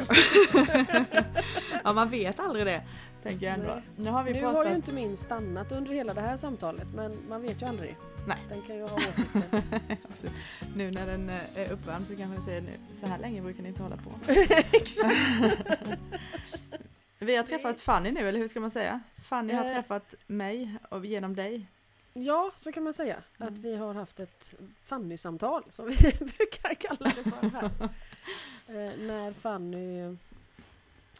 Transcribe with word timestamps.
are. 0.00 1.04
ja, 1.84 1.92
man 1.92 2.10
vet 2.10 2.40
aldrig 2.40 2.66
det. 2.66 2.82
Tänker 3.22 3.46
jag 3.46 3.54
ändå. 3.54 3.82
Nu 3.96 4.10
har 4.10 4.24
vi 4.24 4.32
Nu 4.32 4.40
pratat... 4.40 4.56
har 4.56 4.64
ju 4.70 4.74
inte 4.74 4.92
min 4.92 5.16
stannat 5.16 5.72
under 5.72 5.92
hela 5.92 6.14
det 6.14 6.20
här 6.20 6.36
samtalet 6.36 6.86
men 6.94 7.12
man 7.28 7.42
vet 7.42 7.62
ju 7.62 7.66
aldrig. 7.66 7.96
Nej. 8.28 8.38
Den 8.48 8.62
kan 8.62 8.76
ju 8.76 8.82
ha 8.82 8.94
åsikter. 8.96 9.42
nu 10.76 10.90
när 10.90 11.06
den 11.06 11.28
eh, 11.30 11.36
är 11.56 11.72
uppvärmd 11.72 12.06
så 12.06 12.16
kanske 12.16 12.36
den 12.36 12.44
säger 12.44 12.60
nu, 12.60 12.72
så 12.94 13.06
här 13.06 13.18
länge 13.18 13.42
brukar 13.42 13.62
ni 13.62 13.68
inte 13.68 13.82
hålla 13.82 13.96
på. 13.96 14.32
Exakt. 14.72 15.16
Vi 17.18 17.36
har 17.36 17.42
träffat 17.44 17.80
Fanny 17.80 18.10
nu, 18.12 18.28
eller 18.28 18.38
hur 18.38 18.48
ska 18.48 18.60
man 18.60 18.70
säga? 18.70 19.00
Fanny 19.22 19.52
har 19.54 19.64
Eh. 19.64 19.72
träffat 19.74 20.14
mig 20.26 20.76
och 20.90 21.06
genom 21.06 21.36
dig. 21.36 21.66
Ja, 22.14 22.52
så 22.56 22.72
kan 22.72 22.82
man 22.84 22.92
säga. 22.92 23.16
Mm. 23.40 23.52
Att 23.52 23.58
vi 23.58 23.76
har 23.76 23.94
haft 23.94 24.20
ett 24.20 24.54
Fanny-samtal 24.86 25.62
som 25.70 25.86
vi 25.88 25.96
brukar 26.18 26.74
kalla 26.74 27.12
det 27.16 27.30
för 27.30 27.48
här. 27.50 27.70
Eh, 28.68 28.98
när 28.98 29.32
Fanny 29.32 30.00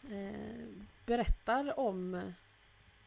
eh, 0.09 0.65
berättar 1.05 1.79
om, 1.79 2.31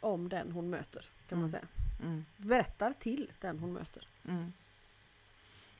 om 0.00 0.28
den 0.28 0.52
hon 0.52 0.70
möter, 0.70 1.04
kan 1.28 1.38
man 1.38 1.48
Mm. 1.48 1.48
säga. 1.48 1.66
Mm. 2.02 2.24
Berättar 2.36 2.92
till 2.92 3.32
den 3.40 3.58
hon 3.58 3.72
möter. 3.72 4.08
Mm. 4.28 4.52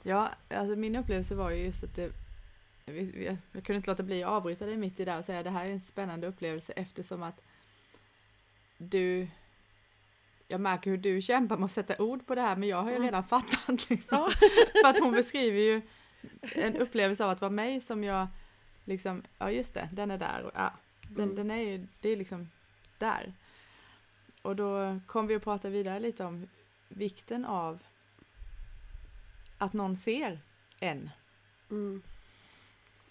Ja, 0.02 0.30
alltså 0.51 0.77
min 0.77 0.97
upplevelse 0.97 1.34
var 1.34 1.51
ju 1.51 1.65
just 1.65 1.84
att 1.84 1.95
det 1.95 2.12
vi- 2.84 3.37
jag 3.52 3.65
kunde 3.65 3.77
inte 3.77 3.91
låta 3.91 4.02
bli 4.02 4.23
att 4.23 4.30
avbryta 4.30 4.67
dig 4.67 4.77
mitt 4.77 5.01
i 5.01 5.05
där 5.05 5.19
och 5.19 5.25
säga 5.25 5.42
det 5.42 5.51
här 5.51 5.67
är 5.67 5.70
en 5.70 5.80
spännande 5.80 6.27
upplevelse 6.27 6.73
eftersom 6.73 7.23
att 7.23 7.41
du 8.78 9.28
jag 10.48 10.61
märker 10.61 10.91
hur 10.91 10.98
du 10.98 11.23
kämpar 11.23 11.56
med 11.56 11.64
att 11.64 11.73
sätta 11.73 12.03
ord 12.03 12.27
på 12.27 12.34
det 12.34 12.41
här 12.41 12.56
men 12.56 12.69
jag 12.69 12.83
har 12.83 12.91
ju 12.91 12.97
Mm. 12.97 13.05
redan 13.06 13.25
fattat 13.25 13.91
liksom. 13.91 14.30
För 14.83 14.89
att 14.91 14.98
hon 15.01 15.12
beskriver 15.12 15.61
ju 15.61 15.83
en 16.55 16.77
upplevelse 16.77 17.24
av 17.24 17.30
att 17.30 17.41
vara 17.41 17.50
mig 17.50 17.80
som 17.80 18.05
jag 18.05 18.28
liksom, 18.84 19.22
ja 19.38 19.50
just 19.50 19.74
det, 19.74 19.88
den 19.92 20.10
är 20.10 20.19
där 20.19 20.42
och 20.42 20.50
ja, 20.55 20.72
den, 21.08 21.24
Mm. 21.24 21.36
den 21.36 21.50
är 21.50 21.56
ju, 21.62 21.86
det 22.00 22.08
är 22.08 22.16
liksom 22.16 22.50
där. 22.98 23.33
Och 24.42 24.56
då 24.56 25.00
kom 25.06 25.27
vi 25.27 25.34
att 25.34 25.42
prata 25.44 25.68
vidare 25.68 26.00
lite 26.00 26.24
om 26.24 26.48
vikten 26.88 27.44
av 27.44 27.83
att 29.58 29.72
någon 29.72 29.96
ser 29.96 30.41
en. 30.80 31.10
Mm. 31.70 32.02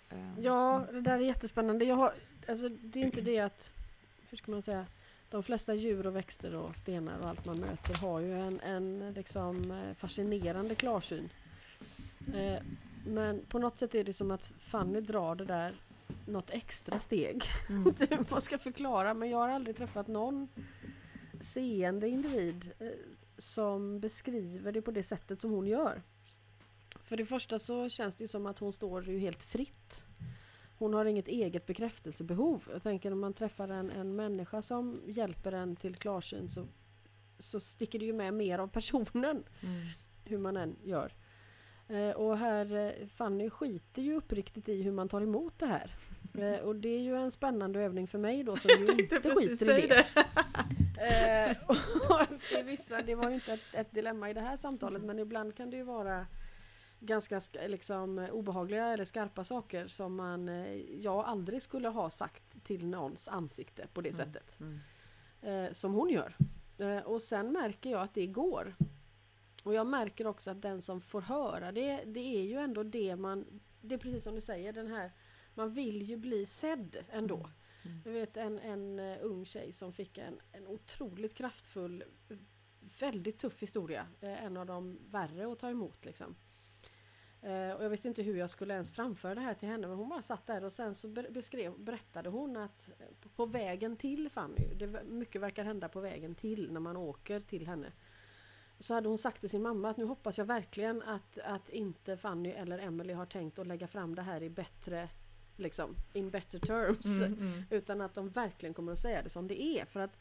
Eh, 0.10 0.40
Ja, 0.40 0.86
det 0.92 1.02
där 1.02 1.16
är 1.16 1.20
jättespännande. 1.20 1.86
Jag 1.86 1.96
har, 1.96 2.14
alltså, 2.48 2.70
det 2.70 3.00
är 3.02 3.06
inte 3.06 3.22
det 3.22 3.40
att, 3.40 3.72
hur 4.30 4.38
ska 4.38 4.52
man 4.52 4.62
säga, 4.62 4.86
de 5.30 5.44
flesta 5.44 5.74
djur 5.74 6.08
och 6.08 6.16
växter 6.16 6.56
och 6.56 6.76
stenar 6.76 7.20
och 7.20 7.30
allt 7.30 7.46
man 7.46 7.60
möter 7.60 7.94
har 7.96 8.20
ju 8.20 8.40
en, 8.42 8.60
en 8.60 9.14
liksom 9.14 9.72
eh, 9.72 9.94
fascinerande 9.96 10.76
klarsyn. 10.76 11.30
Eh, 12.36 12.58
men 13.06 13.46
på 13.46 13.60
något 13.60 13.78
sätt 13.78 13.96
är 13.96 14.04
det 14.04 14.14
som 14.14 14.32
att 14.32 14.54
Fanny 14.60 15.02
drar 15.02 15.36
det 15.36 15.46
där 15.46 15.76
något 16.26 16.50
extra 16.50 17.00
steg. 17.00 17.44
Mm. 17.70 17.84
Hur 17.84 18.26
man 18.32 18.42
ska 18.42 18.58
förklara 18.58 19.14
men 19.14 19.30
jag 19.30 19.38
har 19.38 19.50
aldrig 19.50 19.76
träffat 19.78 20.08
någon 20.08 20.48
seende 21.42 22.08
individ 22.10 22.72
eh, 22.80 22.88
som 23.38 24.00
beskriver 24.00 24.72
det 24.72 24.82
på 24.82 24.92
det 24.92 25.04
sättet 25.04 25.42
som 25.42 25.52
hon 25.52 25.68
gör. 25.68 26.02
För 27.04 27.18
det 27.18 27.26
första 27.26 27.60
så 27.60 27.90
känns 27.90 28.16
det 28.16 28.24
ju 28.24 28.28
som 28.28 28.46
att 28.46 28.60
hon 28.60 28.74
står 28.74 29.10
ju 29.10 29.20
helt 29.20 29.44
fritt. 29.44 30.04
Hon 30.78 30.94
har 30.94 31.06
inget 31.06 31.28
eget 31.28 31.66
bekräftelsebehov. 31.66 32.64
Jag 32.74 32.84
tänker 32.84 33.10
när 33.10 33.18
man 33.18 33.34
träffar 33.34 33.68
en, 33.70 33.92
en 33.92 34.16
människa 34.16 34.62
som 34.62 35.02
hjälper 35.06 35.52
en 35.52 35.76
till 35.76 35.96
klarsyn 35.96 36.50
så, 36.50 36.68
så 37.38 37.60
sticker 37.60 38.00
det 38.00 38.06
ju 38.06 38.14
med 38.14 38.34
mer 38.34 38.60
av 38.60 38.68
personen 38.68 39.44
Mm. 39.62 39.86
hur 40.26 40.38
man 40.38 40.58
än 40.58 40.76
gör. 40.84 41.14
Eh, 41.88 42.10
och 42.10 42.38
här, 42.38 42.76
eh, 42.76 43.08
Fanny 43.08 43.50
skiter 43.50 44.02
ju 44.02 44.14
uppriktigt 44.18 44.70
i 44.70 44.82
hur 44.84 44.92
man 44.92 45.10
tar 45.10 45.22
emot 45.22 45.54
det 45.60 45.66
här. 45.68 45.92
Eh, 46.40 46.60
och 46.60 46.76
det 46.76 46.90
är 46.90 47.00
ju 47.00 47.16
en 47.16 47.32
spännande 47.32 47.80
övning 47.80 48.08
för 48.08 48.18
mig 48.18 48.44
då 48.44 48.58
som 48.58 48.70
ju 48.80 49.02
inte 49.04 49.30
skiter 49.30 49.84
i 49.84 49.88
det. 49.88 50.06
Eh, 50.98 51.58
och 52.10 52.68
vissa, 52.68 53.02
det 53.02 53.16
var 53.16 53.30
ju 53.30 53.36
inte 53.36 53.54
ett, 53.54 53.60
ett 53.74 53.92
dilemma 53.92 54.30
i 54.30 54.34
det 54.34 54.42
här 54.42 54.58
samtalet 54.58 55.04
men 55.04 55.20
ibland 55.20 55.56
kan 55.56 55.70
det 55.70 55.78
ju 55.78 55.84
vara 55.84 56.28
ganska 57.00 57.40
sk- 57.40 57.68
liksom, 57.68 58.20
eh, 58.20 58.30
obehagliga 58.30 58.88
eller 58.88 59.06
skarpa 59.06 59.44
saker 59.44 59.88
som 59.88 60.16
man, 60.16 60.48
jag 61.02 61.26
aldrig 61.26 61.62
skulle 61.62 61.88
ha 61.88 62.10
sagt 62.10 62.64
till 62.64 62.88
någons 62.88 63.28
ansikte 63.28 63.88
på 63.94 64.02
det 64.02 64.10
Mm. 64.10 64.26
sättet. 64.34 64.58
Mm. 64.60 65.74
Som 65.74 65.94
hon 65.94 66.10
gör. 66.10 66.38
Och 67.06 67.22
sen 67.22 67.52
märker 67.54 67.90
jag 67.90 68.02
att 68.02 68.14
det 68.14 68.28
går. 68.28 68.76
Och 69.66 69.74
jag 69.74 69.88
märker 69.88 70.28
också 70.28 70.52
att 70.52 70.62
den 70.62 70.82
som 70.82 71.02
får 71.02 71.22
höra 71.22 71.72
det, 71.72 72.04
det 72.06 72.38
är 72.38 72.44
ju 72.44 72.58
ändå 72.58 72.84
det 72.84 73.16
man, 73.16 73.62
det 73.82 73.96
är 73.96 74.00
precis 74.00 74.24
som 74.24 74.36
du 74.36 74.42
säger, 74.42 74.74
den 74.74 74.88
här, 74.88 75.12
man 75.54 75.74
vill 75.74 76.02
ju 76.02 76.18
bli 76.18 76.46
sedd 76.46 76.98
ändå. 77.10 77.50
Mm. 77.86 78.02
Jag 78.06 78.12
vet 78.12 78.38
en, 78.38 78.60
en 78.60 79.00
eh, 79.00 79.18
ung 79.22 79.46
tjej 79.46 79.72
som 79.72 79.94
fick 79.94 80.18
en, 80.18 80.40
en 80.52 80.68
otroligt 80.68 81.34
kraftfull, 81.34 82.04
väldigt 83.00 83.40
tuff 83.40 83.62
historia. 83.62 84.08
Eh, 84.22 84.44
en 84.44 84.58
av 84.58 84.66
de 84.66 85.00
värre 85.10 85.52
att 85.52 85.60
ta 85.60 85.70
emot 85.70 86.06
liksom. 86.06 86.36
Eh, 87.42 87.72
och 87.72 87.84
jag 87.84 87.90
visste 87.90 88.08
inte 88.08 88.24
hur 88.24 88.38
jag 88.38 88.50
skulle 88.50 88.74
ens 88.74 88.92
framföra 88.92 89.36
det 89.36 89.42
här 89.42 89.54
till 89.54 89.70
henne 89.70 89.88
men 89.88 89.98
hon 89.98 90.10
bara 90.10 90.22
satt 90.22 90.48
där 90.48 90.64
och 90.64 90.74
sen 90.74 90.96
så 90.96 91.08
beskrev, 91.08 91.80
berättade 91.80 92.30
hon 92.30 92.58
att 92.58 92.90
på- 93.36 93.46
vägen 93.46 93.98
till 93.98 94.30
Fanny, 94.30 94.74
det, 94.76 95.04
mycket 95.04 95.42
verkar 95.42 95.64
hända 95.64 95.90
på 95.90 96.00
vägen 96.00 96.36
till 96.36 96.72
när 96.72 96.80
man 96.80 96.98
åker 96.98 97.40
till 97.40 97.68
henne. 97.68 97.92
Så 98.80 98.94
hade 98.94 99.10
hon 99.10 99.18
sagt 99.18 99.40
till 99.40 99.50
sin 99.50 99.62
mamma 99.62 99.90
att 99.90 99.98
nu 99.98 100.06
hoppas 100.06 100.38
jag 100.38 100.46
verkligen 100.46 101.02
att, 101.02 101.38
att 101.38 101.70
inte 101.70 102.18
Fanny 102.18 102.50
eller 102.50 102.80
Emily 102.80 103.14
har 103.14 103.26
tänkt 103.26 103.60
att 103.60 103.68
lägga 103.68 103.88
fram 103.88 104.16
det 104.16 104.22
här 104.22 104.44
i 104.44 104.50
bättre, 104.50 105.10
liksom, 105.56 105.96
in 106.14 106.30
better 106.30 106.60
terms. 106.60 107.22
Mm, 107.22 107.40
mm. 107.40 107.64
Utan 107.70 108.02
att 108.02 108.14
de 108.14 108.30
verkligen 108.30 108.74
kommer 108.74 108.92
att 108.92 109.00
säga 109.00 109.22
det 109.22 109.30
som 109.30 109.48
det 109.48 109.62
är. 109.62 109.86
För 109.86 110.00
att 110.00 110.18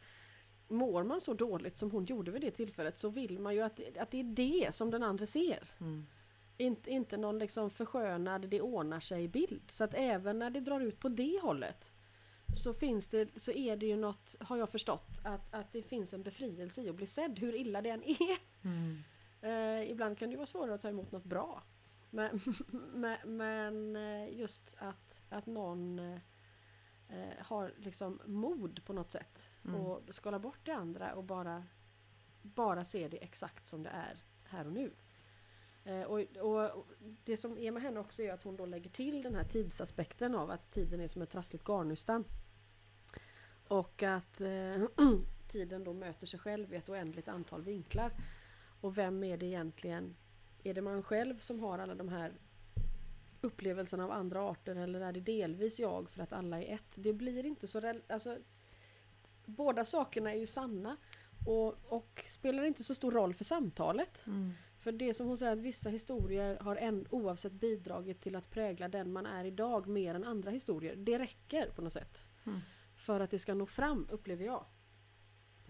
mår 0.69 1.05
man 1.05 1.21
så 1.21 1.35
dåligt 1.35 1.77
som 1.77 1.91
hon 1.91 2.05
gjorde 2.05 2.31
vid 2.31 2.43
det 2.43 2.51
tillfället 2.51 2.99
så 2.99 3.09
vill 3.09 3.39
man 3.39 3.55
ju 3.55 3.61
att, 3.61 3.81
att 3.99 4.11
det 4.11 4.21
är 4.21 4.25
det 4.25 4.75
som 4.75 4.91
den 4.91 5.03
andra 5.03 5.27
ser. 5.27 5.71
Mm. 5.81 6.07
Inte, 6.57 6.91
inte 6.91 7.17
någon 7.17 7.39
liksom 7.39 7.71
förskönad, 7.71 8.49
det 8.49 8.61
ordnar 8.61 9.01
sig 9.01 9.29
bild. 9.29 9.71
Så 9.71 9.85
att 9.85 9.95
även 9.95 10.39
när 10.39 10.51
det 10.51 10.61
drar 10.61 10.81
ut 10.81 11.01
på 11.01 11.09
det 11.09 11.41
hållet 11.43 11.91
så 12.55 12.75
finns 12.75 13.09
det, 13.09 13.41
så 13.41 13.53
är 13.53 13.77
det 13.77 13.87
ju 13.87 13.97
något, 13.97 14.37
har 14.41 14.57
jag 14.57 14.71
förstått, 14.71 15.21
att, 15.25 15.55
att 15.55 15.73
det 15.73 15.83
finns 15.83 16.15
en 16.15 16.23
befrielse 16.23 16.83
i 16.83 16.89
att 16.89 16.95
bli 16.95 17.07
sedd, 17.07 17.39
hur 17.39 17.55
illa 17.55 17.83
det 17.83 17.91
än 17.91 18.03
är. 18.05 18.39
Mm. 18.65 19.03
Eh, 19.41 19.91
ibland 19.91 20.19
kan 20.19 20.29
det 20.29 20.33
ju 20.33 20.37
vara 20.37 20.47
svårare 20.47 20.75
att 20.75 20.83
ta 20.83 20.89
emot 20.89 21.13
något 21.13 21.25
bra. 21.25 21.63
Men, 22.11 22.41
men, 23.27 23.97
eh, 23.97 24.39
just 24.39 24.77
att, 24.79 25.21
att 25.29 25.47
någon 25.47 25.99
eh, 25.99 26.19
har 27.39 27.75
liksom 27.79 28.21
mod 28.27 28.85
på 28.85 28.93
något 28.93 29.11
sätt 29.11 29.49
Mm. 29.69 29.81
och 29.81 30.03
skala 30.15 30.39
bort 30.39 30.59
det 30.63 30.73
andra 30.73 31.15
och 31.15 31.25
bara, 31.25 31.65
bara 32.43 32.85
se 32.85 33.09
det 33.09 33.17
exakt 33.17 33.69
som 33.69 33.83
det 33.83 33.91
är 33.91 34.25
här 34.45 34.67
och 34.67 34.73
nu. 34.73 34.93
Och, 36.07 36.21
och, 36.21 36.71
och 36.71 36.87
det 37.25 37.37
som 37.37 37.59
är 37.59 37.71
med 37.71 37.83
henne 37.83 38.01
också 38.01 38.23
är 38.23 38.33
att 38.33 38.43
hon 38.43 38.57
då 38.57 38.67
lägger 38.67 38.91
till 38.91 39.23
den 39.23 39.35
här 39.35 39.45
tidsaspekten 39.45 40.35
av 40.35 40.51
att 40.51 40.71
tiden 40.71 41.01
är 41.01 41.09
som 41.09 41.23
ett 41.23 41.31
trassligt 41.31 41.65
garnnystan. 41.65 42.25
Och 43.75 44.03
att 44.03 44.41
eh, 44.41 44.83
tiden 45.49 45.85
då 45.85 45.93
möter 45.93 46.27
sig 46.27 46.41
själv 46.41 46.73
i 46.73 46.77
ett 46.77 46.89
oändligt 46.89 47.29
antal 47.29 47.63
vinklar. 47.63 48.13
Och 48.81 48.99
vem 48.99 49.25
är 49.25 49.37
det 49.37 49.47
egentligen? 49.47 50.17
Är 50.65 50.75
det 50.75 50.83
man 50.83 51.03
själv 51.03 51.39
som 51.39 51.61
har 51.61 51.79
alla 51.79 51.95
de 51.95 52.09
här 52.09 52.33
upplevelserna 53.41 54.05
av 54.05 54.11
andra 54.11 54.43
arter 54.51 54.77
eller 54.77 55.01
är 55.01 55.13
det 55.13 55.21
delvis 55.21 55.79
jag 55.79 56.11
för 56.11 56.23
att 56.23 56.33
alla 56.33 56.63
är 56.63 56.75
ett? 56.75 56.95
Det 56.95 57.13
blir 57.13 57.47
inte 57.47 57.67
så... 57.67 57.95
Alltså, 58.09 58.39
båda 59.45 59.85
sakerna 59.85 60.33
är 60.33 60.39
ju 60.39 60.47
sanna 60.47 60.97
och, 61.47 61.79
och 61.85 62.25
spelar 62.27 62.65
inte 62.65 62.85
så 62.85 62.95
stor 62.95 63.11
roll 63.13 63.35
för 63.35 63.45
samtalet. 63.45 64.27
Mm. 64.27 64.53
För 64.79 64.93
det 64.93 65.15
som 65.15 65.27
hon 65.27 65.37
säger 65.37 65.53
att 65.53 65.61
vissa 65.61 65.91
historier 65.91 66.59
har 66.61 66.77
en, 66.77 67.07
oavsett 67.11 67.53
bidragit 67.53 68.21
till 68.21 68.37
att 68.37 68.51
prägla 68.51 68.89
den 68.89 69.13
man 69.13 69.27
är 69.27 69.45
idag 69.45 69.87
mer 69.87 70.15
än 70.15 70.25
andra 70.25 70.51
historier. 70.51 70.97
Det 70.97 71.19
räcker 71.19 71.71
på 71.71 71.83
något 71.83 71.93
sätt. 71.93 72.25
Mm. 72.47 72.61
För 73.05 73.21
att 73.21 73.31
det 73.31 73.39
ska 73.39 73.55
nå 73.55 73.67
fram, 73.67 74.07
upplever 74.11 74.45
jag. 74.45 74.65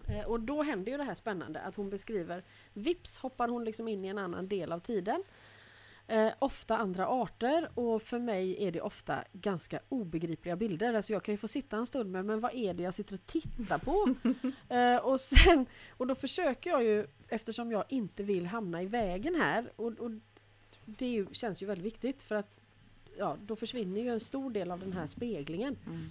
Eh, 0.07 0.25
och 0.25 0.39
då 0.39 0.63
händer 0.63 0.91
ju 0.91 0.97
det 0.97 1.03
här 1.03 1.15
spännande 1.15 1.61
att 1.61 1.75
hon 1.75 1.89
beskriver 1.89 2.43
Vips 2.73 3.17
hoppar 3.17 3.47
hon 3.47 3.65
liksom 3.65 3.87
in 3.87 4.05
i 4.05 4.07
en 4.07 4.17
annan 4.17 4.47
del 4.47 4.71
av 4.71 4.79
tiden. 4.79 5.23
Eh, 6.07 6.31
ofta 6.39 6.77
andra 6.77 7.07
arter 7.07 7.69
och 7.73 8.01
för 8.01 8.19
mig 8.19 8.67
är 8.67 8.71
det 8.71 8.81
ofta 8.81 9.23
ganska 9.33 9.79
obegripliga 9.89 10.55
bilder. 10.55 10.93
Alltså 10.93 11.13
jag 11.13 11.23
kan 11.23 11.33
ju 11.33 11.37
få 11.37 11.47
sitta 11.47 11.77
en 11.77 11.85
stund 11.85 12.11
med 12.11 12.25
men 12.25 12.39
vad 12.39 12.53
är 12.53 12.73
det 12.73 12.83
jag 12.83 12.93
sitter 12.93 13.13
och 13.13 13.25
tittar 13.25 13.77
på? 13.77 14.15
eh, 14.75 14.97
och, 14.97 15.21
sen, 15.21 15.65
och 15.89 16.07
då 16.07 16.15
försöker 16.15 16.69
jag 16.69 16.83
ju, 16.83 17.07
eftersom 17.27 17.71
jag 17.71 17.83
inte 17.89 18.23
vill 18.23 18.45
hamna 18.45 18.81
i 18.81 18.85
vägen 18.85 19.35
här 19.35 19.71
och, 19.75 19.91
och 19.99 20.11
det 20.85 21.07
ju, 21.07 21.27
känns 21.31 21.63
ju 21.63 21.65
väldigt 21.65 21.85
viktigt 21.85 22.23
för 22.23 22.35
att 22.35 22.59
ja, 23.17 23.37
då 23.41 23.55
försvinner 23.55 24.01
ju 24.01 24.09
en 24.09 24.19
stor 24.19 24.49
del 24.51 24.71
av 24.71 24.79
den 24.79 24.93
här 24.93 25.07
speglingen. 25.07 25.77
Mm. 25.85 26.09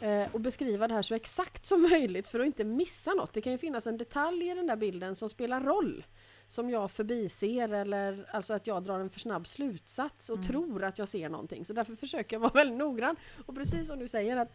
Eh, 0.00 0.26
och 0.34 0.40
beskriva 0.40 0.88
det 0.88 0.94
här 0.94 1.02
så 1.02 1.14
exakt 1.14 1.66
som 1.66 1.82
möjligt 1.82 2.28
för 2.28 2.40
att 2.40 2.46
inte 2.46 2.64
missa 2.64 3.14
något. 3.14 3.32
Det 3.32 3.40
kan 3.40 3.52
ju 3.52 3.58
finnas 3.58 3.86
en 3.86 3.96
detalj 3.98 4.50
i 4.50 4.54
den 4.54 4.66
där 4.66 4.76
bilden 4.76 5.16
som 5.16 5.28
spelar 5.28 5.60
roll. 5.60 6.04
Som 6.48 6.70
jag 6.70 6.90
förbiser 6.90 7.74
eller 7.74 8.26
alltså 8.32 8.54
att 8.54 8.66
jag 8.66 8.82
drar 8.82 9.00
en 9.00 9.10
för 9.10 9.20
snabb 9.20 9.46
slutsats 9.48 10.30
och 10.30 10.36
Mm. 10.36 10.46
tror 10.48 10.84
att 10.84 10.98
jag 10.98 11.08
ser 11.08 11.28
någonting. 11.28 11.64
Så 11.64 11.72
därför 11.72 11.94
försöker 11.96 12.36
jag 12.36 12.40
vara 12.40 12.50
väldigt 12.54 12.78
noggrann. 12.78 13.16
Och 13.46 13.54
precis 13.54 13.86
som 13.86 13.98
du 13.98 14.08
säger 14.08 14.36
att 14.36 14.52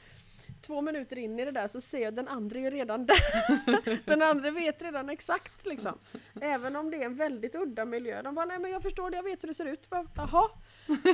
två 0.61 0.81
minuter 0.81 1.17
in 1.17 1.39
i 1.39 1.45
det 1.45 1.51
där 1.51 1.67
så 1.67 1.81
ser 1.81 1.99
jag 2.03 2.13
den 2.13 2.27
andra 2.27 2.59
är 2.59 2.71
redan 2.71 3.05
där. 3.05 3.99
den 4.05 4.21
andra 4.21 4.51
vet 4.51 4.81
redan 4.81 5.09
exakt 5.09 5.65
liksom. 5.65 5.97
Även 6.41 6.75
om 6.75 6.91
det 6.91 6.97
är 6.97 7.05
en 7.05 7.15
väldigt 7.15 7.55
udda 7.55 7.85
miljö. 7.85 8.21
De 8.21 8.35
bara, 8.35 8.45
nej 8.45 8.59
men 8.59 8.71
jag 8.71 8.81
förstår 8.81 9.09
det, 9.09 9.15
jag 9.17 9.23
vet 9.23 9.43
hur 9.43 9.47
det 9.47 9.53
ser 9.53 9.65
ut. 9.65 9.89
Bara, 9.89 10.07
Jaha. 10.15 10.49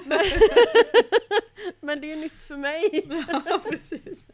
Men, 0.05 0.19
men 1.81 2.01
det 2.01 2.11
är 2.11 2.15
ju 2.15 2.21
nytt 2.21 2.41
för 2.41 2.57
mig. 2.57 2.89
ja, 3.45 3.61
precis. 3.69 4.25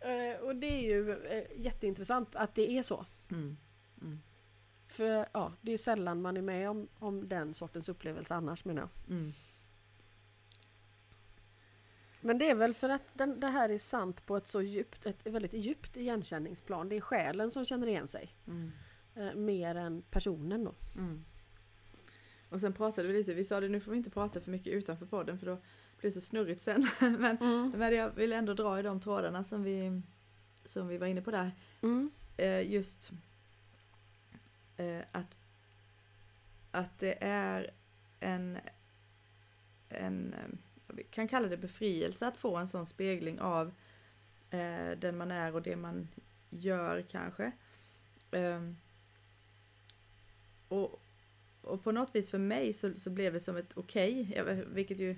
Eh, 0.00 0.40
Och 0.40 0.56
det 0.56 0.66
är 0.66 0.82
ju 0.82 1.12
eh, 1.24 1.44
jätteintressant 1.56 2.36
att 2.36 2.54
det 2.54 2.78
är 2.78 2.82
så. 2.82 3.06
Mm. 3.30 3.56
För 4.88 5.28
ja, 5.32 5.52
det 5.60 5.72
är 5.72 5.76
sällan 5.78 6.22
man 6.22 6.36
är 6.36 6.42
med 6.42 6.70
om, 6.70 6.88
om 6.98 7.28
den 7.28 7.54
sortens 7.54 7.88
upplevelse 7.88 8.34
annars 8.34 8.64
menar 8.64 8.82
jag. 8.82 9.16
Mm. 9.16 9.32
Men 12.20 12.38
det 12.38 12.50
är 12.50 12.54
väl 12.54 12.74
för 12.74 12.88
att 12.88 13.10
den, 13.14 13.40
det 13.40 13.46
här 13.46 13.68
är 13.68 13.78
sant 13.78 14.26
på 14.26 14.36
ett 14.36 14.46
så 14.46 14.62
djupt, 14.62 15.06
ett 15.06 15.26
väldigt 15.26 15.52
djupt 15.52 15.96
igenkänningsplan. 15.96 16.88
Det 16.88 16.96
är 16.96 17.00
själen 17.00 17.50
som 17.50 17.64
känner 17.64 17.86
igen 17.86 18.08
sig. 18.08 18.34
Mm. 18.46 18.72
Eh, 19.14 19.34
mer 19.34 19.74
än 19.74 20.02
personen 20.02 20.64
då. 20.64 20.74
Mm. 22.48 22.54
Och 22.54 22.60
sen 22.60 22.72
pratade 22.72 23.08
vi 23.08 23.14
lite, 23.14 23.34
vi 23.34 23.44
sa 23.44 23.60
det 23.60 23.68
nu 23.68 23.80
får 23.80 23.90
vi 23.90 23.96
inte 23.96 24.10
prata 24.10 24.40
för 24.40 24.50
mycket 24.50 24.72
utanför 24.72 25.06
podden 25.06 25.38
för 25.38 25.46
då 25.46 25.58
blir 26.00 26.10
det 26.10 26.12
så 26.12 26.20
snurrigt 26.20 26.62
sen. 26.62 26.88
men, 27.00 27.36
men 27.74 27.94
jag 27.94 28.10
vill 28.10 28.32
ändå 28.32 28.54
dra 28.54 28.78
i 28.78 28.82
de 28.82 29.00
trådarna 29.00 29.44
som 29.44 29.62
vi, 29.62 30.02
som 30.64 30.88
vi 30.88 30.98
var 30.98 31.06
inne 31.06 31.22
på 31.22 31.30
där. 31.30 31.52
Mm. 31.82 32.10
Eh, 32.36 32.72
just 32.72 33.12
eh, 34.76 35.00
att, 35.12 35.36
att 36.70 36.98
det 36.98 37.24
är 37.24 37.70
en, 38.20 38.58
en, 39.88 40.34
eh, 40.34 40.48
vi 40.86 41.04
kan 41.04 41.28
kalla 41.28 41.48
det 41.48 41.56
befrielse 41.56 42.26
att 42.26 42.36
få 42.36 42.56
en 42.56 42.68
sån 42.68 42.86
spegling 42.86 43.40
av 43.40 43.74
eh, 44.50 44.90
den 44.98 45.16
man 45.16 45.30
är 45.30 45.54
och 45.54 45.62
det 45.62 45.76
man 45.76 46.08
gör 46.50 47.02
kanske. 47.02 47.52
Ehm, 48.30 48.76
och, 50.68 51.00
och 51.66 51.84
på 51.84 51.92
något 51.92 52.14
vis 52.14 52.30
för 52.30 52.38
mig 52.38 52.72
så, 52.72 52.94
så 52.94 53.10
blev 53.10 53.32
det 53.32 53.40
som 53.40 53.56
ett 53.56 53.72
okej, 53.76 54.28
okay, 54.40 54.64
vilket 54.64 54.98
ju 54.98 55.16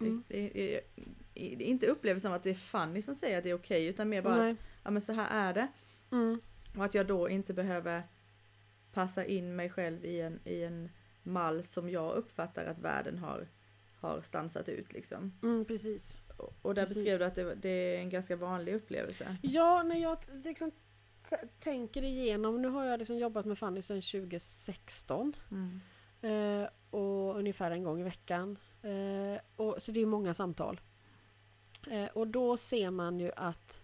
Mm. 0.00 0.24
det 0.28 1.64
inte 1.64 1.86
upplevs 1.86 2.22
som 2.22 2.32
att 2.32 2.42
det 2.42 2.50
är 2.50 2.54
Fanny 2.54 3.02
som 3.02 3.14
säger 3.14 3.38
att 3.38 3.44
det 3.44 3.50
är 3.50 3.54
okej 3.54 3.86
utan 3.86 4.08
mer 4.08 4.22
bara 4.22 4.50
att 4.50 4.56
ja, 4.84 4.90
men 4.90 5.02
så 5.02 5.12
här 5.12 5.50
är 5.50 5.54
det. 5.54 5.68
Mm. 6.12 6.40
Och 6.76 6.84
att 6.84 6.94
jag 6.94 7.06
då 7.06 7.28
inte 7.28 7.54
behöver 7.54 8.02
passa 8.92 9.24
in 9.24 9.56
mig 9.56 9.70
själv 9.70 10.04
i 10.04 10.20
en, 10.20 10.40
i 10.44 10.62
en 10.62 10.88
mall 11.22 11.64
som 11.64 11.90
jag 11.90 12.14
uppfattar 12.14 12.64
att 12.64 12.78
världen 12.78 13.18
har, 13.18 13.48
har 14.00 14.22
stansat 14.22 14.68
ut 14.68 14.92
liksom. 14.92 15.38
Mm, 15.42 15.64
precis. 15.64 16.16
Och, 16.62 16.74
där 16.74 16.82
Precis. 16.82 16.96
beskrev 16.96 17.18
du 17.18 17.24
att 17.24 17.34
det, 17.34 17.54
det 17.54 17.68
är 17.68 17.98
en 17.98 18.10
ganska 18.10 18.36
vanlig 18.36 18.74
upplevelse. 18.74 19.36
Ja, 19.42 19.82
när 19.82 19.96
jag 19.96 20.18
liksom 20.44 20.70
tänker 21.58 22.02
igenom, 22.02 22.62
nu 22.62 22.68
har 22.68 22.84
jag 22.84 22.98
liksom 22.98 23.18
jobbat 23.18 23.46
med 23.46 23.58
Fanny 23.58 23.82
sedan 23.82 24.00
2016. 24.00 25.36
Mm. 25.50 25.80
Eh, 26.20 26.68
och 26.90 27.38
ungefär 27.38 27.70
en 27.70 27.82
gång 27.82 28.00
i 28.00 28.04
veckan. 28.04 28.58
Eh, 28.82 29.40
och, 29.56 29.82
så 29.82 29.92
det 29.92 30.00
är 30.00 30.06
många 30.06 30.34
samtal. 30.34 30.80
Eh, 31.90 32.06
och 32.06 32.28
då 32.28 32.56
ser 32.56 32.90
man 32.90 33.20
ju 33.20 33.32
att 33.36 33.80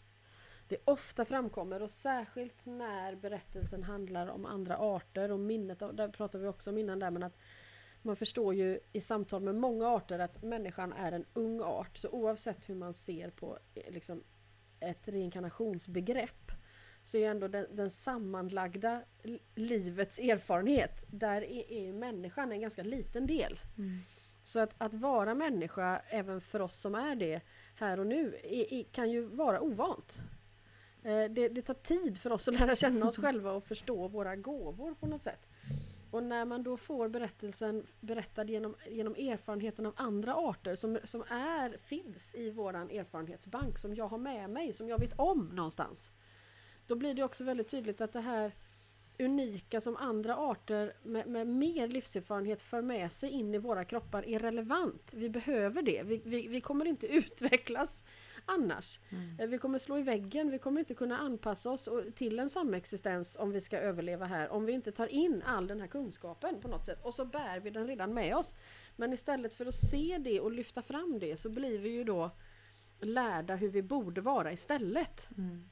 det 0.69 0.77
ofta 0.85 1.25
framkommer 1.25 1.83
och 1.83 1.91
särskilt 1.91 2.67
när 2.67 3.15
berättelsen 3.15 3.83
handlar 3.83 4.27
om 4.27 4.47
andra 4.47 4.77
arter 4.77 5.33
och 5.33 5.41
minnet, 5.41 5.79
där 5.79 6.09
pratar 6.09 6.39
vi 6.39 6.47
också 6.47 6.71
om 6.71 6.79
innan 6.79 6.99
där, 6.99 7.11
men 7.11 7.23
att 7.23 7.37
man 8.03 8.17
förstår 8.17 8.55
ju 8.55 8.81
i 8.93 9.01
samtal 9.01 9.43
med 9.43 9.55
många 9.55 9.89
arter 9.89 10.19
att 10.19 10.43
människan 10.43 10.93
är 10.93 11.13
en 11.13 11.25
ung 11.35 11.61
art. 11.61 11.97
Så 11.97 12.09
oavsett 12.09 12.69
hur 12.69 12.75
man 12.75 12.95
ser 12.95 13.31
på 13.31 13.59
eh, 13.75 13.93
liksom, 13.93 14.23
ett 14.81 15.09
reinkarnationsbegrepp 15.09 16.53
så 17.03 17.17
är 17.17 17.31
ändå 17.31 17.49
den, 17.49 17.67
den 17.73 17.91
sammanlagda 17.91 19.03
li- 19.23 19.43
livets 19.55 20.19
erfarenhet, 20.19 21.05
där 21.11 21.43
är, 21.43 21.73
är 21.73 21.93
människan 21.93 22.53
en 22.53 22.61
ganska 22.61 22.83
liten 22.83 23.27
del. 23.27 23.61
Mm. 23.79 23.99
Så 24.43 24.61
att, 24.61 24.75
att 24.79 24.95
vara 24.95 25.35
människa, 25.35 26.03
även 26.09 26.41
för 26.41 26.61
oss 26.61 26.77
som 26.77 26.95
är 26.95 27.15
det 27.15 27.41
här 27.75 28.01
och 28.01 28.07
nu, 28.07 28.35
är, 28.45 28.73
är, 28.73 28.83
kan 28.83 29.11
ju 29.11 29.25
vara 29.25 29.61
ovant. 29.61 30.19
Eh, 31.03 31.25
det, 31.31 31.49
det 31.49 31.63
tar 31.63 31.75
tid 31.75 32.19
för 32.19 32.33
oss 32.33 32.49
att 32.49 32.61
lära 32.61 32.75
känna 32.75 33.07
oss 33.07 33.17
själva 33.23 33.53
och 33.53 33.67
förstå 33.67 34.09
våra 34.09 34.37
gåvor 34.37 34.95
på 34.95 35.07
något 35.07 35.23
sätt. 35.23 35.47
Och 36.11 36.23
när 36.23 36.45
man 36.45 36.63
då 36.63 36.77
får 36.77 37.09
berättelsen 37.09 37.87
berättad 38.01 38.45
genom, 38.45 38.77
genom 38.89 39.15
erfarenheten 39.15 39.87
av 39.87 39.93
andra 39.97 40.35
arter 40.35 40.75
som, 40.75 40.99
som 41.05 41.23
är, 41.31 41.79
finns 41.85 42.35
i 42.35 42.51
våran 42.51 42.91
erfarenhetsbank, 42.91 43.79
som 43.79 43.95
jag 43.95 44.09
har 44.09 44.19
med 44.19 44.51
mig, 44.51 44.73
som 44.73 44.89
jag 44.89 44.99
vet 44.99 45.13
om 45.19 45.51
någonstans. 45.53 46.11
Då 46.91 46.97
blir 46.97 47.15
det 47.15 47.23
också 47.23 47.45
väldigt 47.45 47.69
tydligt 47.69 48.01
att 48.01 48.13
det 48.13 48.21
här 48.21 48.53
unika 49.19 49.81
som 49.81 49.97
andra 49.97 50.37
arter 50.37 50.93
med, 51.03 51.27
med 51.27 51.47
mer 51.47 51.89
livserfarenhet 51.89 52.63
för 52.63 52.83
med 52.83 53.13
sig 53.13 53.31
in 53.31 53.55
i 53.55 53.59
våra 53.59 53.85
kroppar 53.85 54.29
är 54.29 54.39
relevant. 54.39 55.13
Vi 55.17 55.29
behöver 55.29 55.83
det. 55.83 56.03
Vi, 56.03 56.23
vi, 56.25 56.49
vi 56.49 56.61
kommer 56.61 56.85
inte 56.85 57.07
utvecklas 57.17 58.05
annars. 58.45 59.01
Mm. 59.11 59.41
Eh, 59.41 59.47
Vi 59.47 59.59
kommer 59.59 59.79
slå 59.79 59.99
i 59.99 60.03
väggen, 60.03 60.51
vi 60.51 60.59
kommer 60.59 60.81
inte 60.81 60.95
kunna 60.95 61.19
anpassa 61.19 61.71
oss 61.71 61.89
till 62.15 62.39
en 62.39 62.51
samexistens 62.51 63.37
om 63.41 63.51
vi 63.51 63.61
ska 63.61 63.79
överleva 63.79 64.27
här. 64.27 64.49
Om 64.49 64.65
vi 64.65 64.73
inte 64.73 64.93
tar 64.93 65.07
in 65.07 65.43
all 65.47 65.67
den 65.67 65.81
här 65.81 65.89
kunskapen 65.89 66.61
på 66.61 66.69
något 66.69 66.87
sätt. 66.87 66.99
Och 67.03 67.15
så 67.15 67.25
bär 67.25 67.61
vi 67.61 67.71
den 67.71 67.87
redan 67.87 68.15
med 68.15 68.37
oss. 68.37 68.55
Men 68.97 69.13
istället 69.13 69.55
för 69.55 69.67
att 69.67 69.75
se 69.75 70.19
det 70.21 70.41
och 70.41 70.53
lyfta 70.53 70.83
fram 70.83 71.19
det 71.19 71.37
så 71.37 71.51
blir 71.51 71.79
vi 71.79 71.89
ju 71.89 72.05
då 72.05 72.31
lärda 73.01 73.57
hur 73.57 73.69
vi 73.69 73.83
borde 73.83 74.21
vara 74.21 74.53
istället. 74.53 75.29
Mm. 75.39 75.69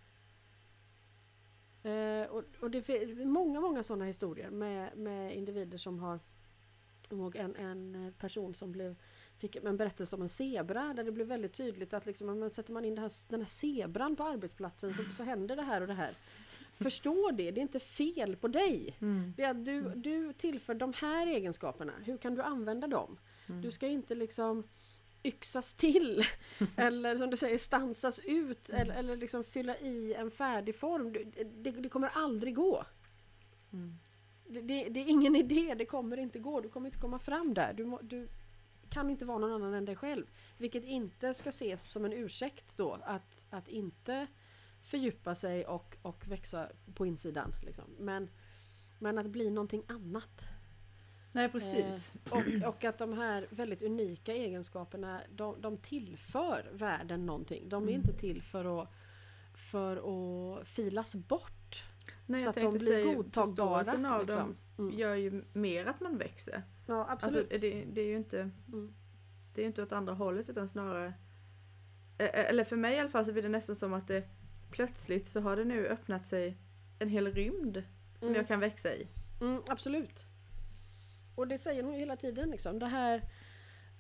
Eh, 1.83 2.31
och, 2.31 2.45
och 2.61 2.71
det 2.71 2.89
är 2.89 3.25
många, 3.25 3.61
många 3.61 3.83
sådana 3.83 4.05
historier 4.05 4.51
med, 4.51 4.97
med 4.97 5.37
individer 5.37 5.79
som 5.79 5.99
har 5.99 6.21
ihåg 7.11 7.37
en, 7.37 7.57
en 7.57 8.13
person 8.19 8.55
som 8.55 8.73
blev, 8.73 8.97
fick 9.39 9.57
en 9.57 9.77
berättelse 9.77 10.17
om 10.17 10.23
en 10.23 10.29
zebra 10.29 10.95
där 10.95 11.05
det 11.05 11.13
blev 11.13 11.27
väldigt 11.27 11.53
tydligt 11.53 11.95
att 11.95 12.07
liksom, 12.07 12.29
om 12.29 12.41
man 12.41 12.51
sätter 12.51 12.73
man 12.73 12.85
in 12.85 12.95
det 12.95 13.01
här, 13.01 13.13
den 13.29 13.41
här 13.41 13.49
zebran 13.49 14.17
på 14.17 14.25
arbetsplatsen 14.25 14.95
så, 14.95 15.03
så 15.17 15.23
händer 15.23 15.57
det 15.57 15.63
här 15.63 15.81
och 15.81 15.87
det 15.87 15.95
här. 15.95 16.13
Förstå 16.75 17.31
det, 17.31 17.51
det 17.51 17.61
är 17.61 17.63
inte 17.63 17.81
fel 17.81 18.37
på 18.37 18.49
dig. 18.49 18.97
Mm. 19.01 19.33
Det 19.37 19.43
är 19.43 19.51
att 19.51 19.65
du, 19.65 19.83
du 19.95 20.33
tillför 20.33 20.75
de 20.75 20.93
här 20.97 21.27
egenskaperna, 21.27 21.93
hur 22.05 22.17
kan 22.17 22.35
du 22.35 22.43
använda 22.43 22.87
dem? 22.87 23.19
Mm. 23.49 23.63
Du 23.63 23.71
ska 23.71 23.87
inte 23.87 24.15
liksom 24.15 24.65
yxas 25.25 25.75
till 25.75 26.25
eller 26.77 27.17
som 27.17 27.31
du 27.31 27.37
säger 27.37 27.59
stansas 27.59 28.19
ut 28.25 28.71
eller, 28.71 28.95
eller 28.95 29.17
liksom 29.17 29.45
fylla 29.45 29.77
i 29.79 30.15
en 30.15 30.31
färdig 30.31 30.77
form. 30.77 31.13
Det, 31.63 31.71
det 31.71 31.89
kommer 31.89 32.09
aldrig 32.09 32.55
gå. 32.55 32.85
Mm. 33.73 33.99
Det, 34.49 34.61
det, 34.61 34.89
det 34.89 35.01
är 35.01 35.09
ingen 35.09 35.37
idé, 35.37 35.75
det 35.79 35.87
kommer 35.87 36.17
inte 36.17 36.39
gå. 36.39 36.61
Du 36.61 36.69
kommer 36.69 36.87
inte 36.87 36.99
komma 36.99 37.19
fram 37.19 37.55
där. 37.55 37.73
Du, 37.73 37.85
må, 37.85 38.01
du 38.03 38.29
kan 38.91 39.11
inte 39.11 39.25
vara 39.25 39.39
någon 39.39 39.53
annan 39.53 39.75
än 39.75 39.85
dig 39.85 39.97
själv. 39.97 40.27
Vilket 40.59 40.85
inte 40.85 41.35
ska 41.35 41.49
ses 41.49 41.91
som 41.91 42.05
en 42.05 42.13
ursäkt 42.13 42.77
då 42.77 42.99
att, 43.03 43.47
att 43.51 43.69
inte 43.69 44.27
fördjupa 44.83 45.35
sig 45.35 45.67
och, 45.67 45.97
och 46.03 46.29
växa 46.29 46.69
på 46.95 47.07
insidan. 47.07 47.55
Liksom. 47.63 47.85
Men, 47.99 48.31
men 48.99 49.19
att 49.19 49.27
bli 49.27 49.51
någonting 49.51 49.83
annat. 49.89 50.45
Nej 51.33 51.49
precis. 51.49 52.15
Eh, 52.27 52.33
och, 52.33 52.69
och 52.69 52.85
att 52.85 52.99
de 52.99 53.13
här 53.13 53.47
väldigt 53.51 53.83
unika 53.83 54.33
egenskaperna 54.33 55.21
de, 55.35 55.61
de 55.61 55.77
tillför 55.77 56.67
världen 56.73 57.27
någonting. 57.27 57.69
De 57.69 57.83
är 57.83 57.89
Mm. 57.89 58.01
inte 58.01 58.13
till 58.13 58.43
för 58.43 58.83
att, 58.83 58.89
för 59.55 59.97
att 60.61 60.69
filas 60.69 61.15
bort. 61.15 61.85
Nej, 62.27 62.43
så 62.45 62.51
att 62.51 62.57
de 62.57 62.73
blir 62.73 62.81
säga 62.87 63.15
godtagbara. 63.15 63.85
förståelsen 63.85 64.07
av 64.07 64.21
liksom. 64.21 64.39
dem 64.39 64.57
Mm. 64.79 64.99
gör 64.99 65.15
ju 65.15 65.45
mer 65.53 65.87
att 65.87 66.01
man 66.01 66.19
växer. 66.19 66.63
Ja, 66.87 67.05
Alltså, 67.05 67.27
absolut. 67.27 67.61
det, 67.61 67.85
det 67.93 68.01
är 68.01 68.07
ju 68.07 68.17
inte 68.17 68.51
Mm. 68.69 68.95
det 69.55 69.63
är 69.63 69.67
inte 69.67 69.83
åt 69.83 69.93
andra 69.93 70.15
hållet 70.15 70.49
utan 70.49 70.69
snarare 70.69 71.15
eller 72.19 72.65
för 72.65 72.77
mig 72.77 72.97
i 72.97 72.99
alla 73.01 73.09
fall 73.11 73.25
så 73.25 73.33
blir 73.33 73.43
det 73.43 73.49
nästan 73.49 73.77
som 73.77 73.93
att 73.93 74.09
det 74.09 74.29
plötsligt 74.71 75.29
så 75.29 75.41
har 75.41 75.57
det 75.57 75.65
nu 75.65 75.87
öppnat 75.89 76.29
sig 76.29 76.57
en 76.99 77.09
hel 77.09 77.33
rymd 77.33 77.83
som 78.15 78.29
Mm. 78.29 78.37
jag 78.37 78.49
kan 78.49 78.61
växa 78.61 78.95
i. 78.95 79.09
Mm, 79.41 79.63
absolut. 79.69 80.25
Och 81.39 81.49
det 81.49 81.59
säger 81.59 81.83
hon 81.83 81.93
ju 81.95 81.99
hela 81.99 82.17
tiden. 82.17 82.51
Liksom. 82.51 82.79
Det, 82.79 82.87
här, 82.87 83.23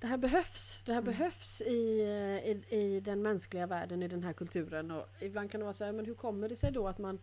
det 0.00 0.06
här 0.06 0.16
behövs. 0.16 0.78
Det 0.86 0.92
här 0.92 1.00
Mm. 1.02 1.12
behövs 1.12 1.60
i, 1.60 2.02
i, 2.70 2.76
i 2.76 3.00
den 3.00 3.22
mänskliga 3.22 3.66
världen, 3.66 4.02
i 4.02 4.08
den 4.08 4.22
här 4.22 4.32
kulturen. 4.32 4.90
Och 4.90 5.06
ibland 5.20 5.50
kan 5.50 5.60
det 5.60 5.64
vara 5.64 5.74
så 5.74 5.84
här, 5.84 5.92
men 5.92 6.04
hur 6.06 6.14
kommer 6.14 6.48
det 6.48 6.56
sig 6.56 6.72
då 6.72 6.88
att 6.88 6.98
man, 6.98 7.18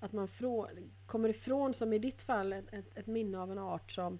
att 0.00 0.12
man 0.12 0.28
frå, 0.28 0.68
kommer 1.06 1.28
ifrån, 1.28 1.74
som 1.74 1.92
i 1.92 1.98
ditt 1.98 2.22
fall, 2.22 2.52
ett, 2.52 2.74
ett, 2.94 3.06
minne 3.06 3.38
av 3.38 3.52
en 3.52 3.58
art 3.58 3.90
som 3.92 4.18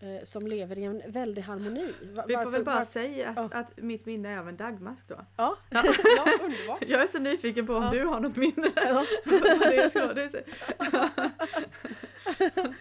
eh, 0.00 0.22
som 0.24 0.46
lever 0.46 0.78
i 0.78 0.84
en 0.84 1.02
väldig 1.06 1.42
harmoni. 1.42 1.92
Va- 2.14 2.24
Vi 2.28 2.34
får 2.34 2.50
väl 2.50 2.64
bara 2.64 2.74
varför- 2.74 2.92
säga 2.92 3.28
att, 3.28 3.36
Ja. 3.36 3.48
att 3.58 3.76
mitt 3.76 4.06
minne 4.06 4.28
är 4.28 4.38
av 4.38 4.48
en 4.48 4.56
dagmask 4.56 5.08
då. 5.08 5.14
Ja, 5.36 5.56
Ja. 5.70 5.82
ja 6.16 6.38
underbart. 6.42 6.84
Jag 6.88 7.02
är 7.02 7.06
så 7.06 7.18
nyfiken 7.18 7.66
på 7.66 7.74
om 7.74 7.82
Ja. 7.84 7.90
du 7.90 8.04
har 8.04 8.20
något 8.20 8.36
minne 8.36 8.68
där. 8.74 8.86
Ja. 8.88 9.04
det 9.70 9.76
är 9.78 9.90
så, 9.90 10.12
det 10.12 10.22
är 10.22 10.28
så. 10.30 10.38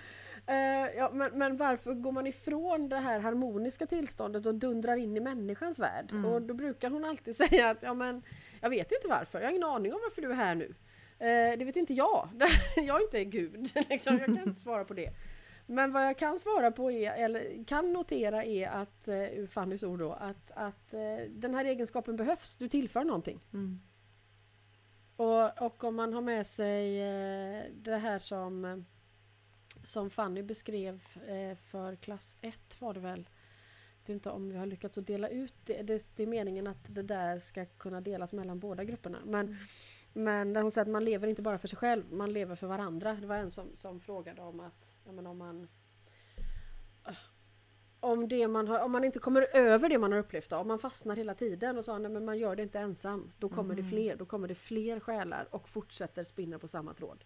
Eh, 0.45 0.97
ja, 0.97 1.09
men, 1.13 1.37
men 1.37 1.57
varför 1.57 1.93
går 1.93 2.11
man 2.11 2.27
ifrån 2.27 2.89
det 2.89 2.97
här 2.97 3.19
harmoniska 3.19 3.85
tillståndet 3.87 4.45
och 4.45 4.55
dundrar 4.55 4.97
in 4.97 5.17
i 5.17 5.19
människans 5.19 5.79
värld? 5.79 6.11
Mm. 6.11 6.25
Och 6.25 6.41
då 6.41 6.53
brukar 6.53 6.89
hon 6.89 7.05
alltid 7.05 7.35
säga 7.49 7.69
att 7.69 7.83
ja, 7.83 7.93
men, 7.93 8.23
jag 8.61 8.69
vet 8.69 8.91
inte 8.91 9.07
varför, 9.07 9.39
jag 9.39 9.47
har 9.47 9.51
ingen 9.51 9.63
aning 9.63 9.93
om 9.93 9.99
varför 10.03 10.21
du 10.21 10.31
är 10.31 10.35
här 10.35 10.55
nu. 10.55 10.75
Eh, 11.19 11.57
det 11.57 11.65
vet 11.65 11.75
inte 11.75 11.93
jag. 11.93 12.29
jag 12.75 12.99
är 12.99 13.03
inte 13.03 13.23
Gud, 13.23 13.71
liksom. 13.89 14.17
jag 14.17 14.25
kan 14.25 14.47
inte 14.47 14.59
svara 14.59 14.85
på 14.85 14.93
det. 14.93 15.09
Men 15.65 15.91
vad 15.91 16.05
jag 16.05 16.17
kan 16.17 16.39
svara 16.39 16.71
på 16.71 16.91
är, 16.91 17.11
eller 17.11 17.65
kan 17.65 17.93
notera 17.93 18.43
är 18.43 18.67
att, 18.67 19.07
eh, 19.07 19.23
ur 19.23 19.47
Fannys 19.47 19.83
ord 19.83 19.99
då, 19.99 20.11
att, 20.13 20.51
att 20.55 20.91
den 21.29 21.53
här 21.53 21.65
egenskapen 21.65 22.15
behövs, 22.15 22.55
du 22.55 22.69
tillför 22.69 23.03
någonting. 23.03 23.39
Mm. 23.53 23.81
Och, 25.15 25.61
och 25.61 25.83
om 25.83 25.95
man 25.95 26.13
har 26.13 26.21
med 26.21 26.47
sig 26.47 26.99
det 27.73 27.97
här 27.97 28.19
som, 28.19 28.85
som 29.83 30.09
Fanny 30.09 30.43
beskrev 30.43 31.01
eh, 31.27 31.57
för 31.57 31.95
klass 31.95 32.37
1 32.41 32.81
var 32.81 32.93
det 32.93 32.99
väl. 32.99 33.29
Jag 33.95 34.07
vet 34.07 34.09
inte 34.09 34.29
om 34.29 34.49
vi 34.49 34.57
har 34.57 34.65
lyckats 34.65 34.97
att 34.97 35.07
dela 35.07 35.29
ut 35.29 35.53
det. 35.65 35.81
det. 35.81 36.11
Det 36.15 36.23
är 36.23 36.27
meningen 36.27 36.67
att 36.67 36.95
det 36.95 37.03
där 37.03 37.39
ska 37.39 37.65
kunna 37.65 38.01
delas 38.01 38.33
mellan 38.33 38.59
båda 38.59 38.83
grupperna. 38.83 39.17
Men, 39.25 39.57
men 40.13 40.53
där 40.53 40.61
hon 40.61 40.71
säger 40.71 40.85
att 40.85 40.91
man 40.91 41.05
lever 41.05 41.27
inte 41.27 41.41
bara 41.41 41.57
för 41.57 41.67
sig 41.67 41.77
själv, 41.77 42.13
man 42.13 42.33
lever 42.33 42.55
för 42.55 42.67
varandra. 42.67 43.13
Det 43.21 43.27
var 43.27 43.35
en 43.35 43.51
som, 43.51 43.75
som 43.75 43.99
frågade 43.99 44.41
om 44.41 44.59
att 44.59 44.93
men 45.05 45.27
om 45.27 45.37
man 45.37 45.67
om, 48.03 48.27
det 48.27 48.47
man 48.47 48.67
har, 48.67 48.79
om 48.79 48.91
man 48.91 49.03
inte 49.03 49.19
kommer 49.19 49.47
över 49.53 49.89
det 49.89 49.97
man 49.97 50.11
har 50.11 50.19
upplevt, 50.19 50.49
då, 50.49 50.57
om 50.57 50.67
man 50.67 50.79
fastnar 50.79 51.15
hela 51.15 51.33
tiden 51.33 51.77
och 51.77 51.85
sa 51.85 51.97
nej 51.97 52.11
men 52.11 52.25
man 52.25 52.37
gör 52.37 52.55
det 52.55 52.63
inte 52.63 52.79
ensam, 52.79 53.31
då 53.39 53.49
kommer 53.49 53.75
det 53.75 53.81
Mm. 53.81 53.89
fler, 53.89 54.15
då 54.15 54.25
kommer 54.25 54.47
det 54.47 54.55
fler 54.55 54.99
själar 54.99 55.47
och 55.51 55.69
fortsätter 55.69 56.23
spinna 56.23 56.59
på 56.59 56.67
samma 56.67 56.93
tråd. 56.93 57.23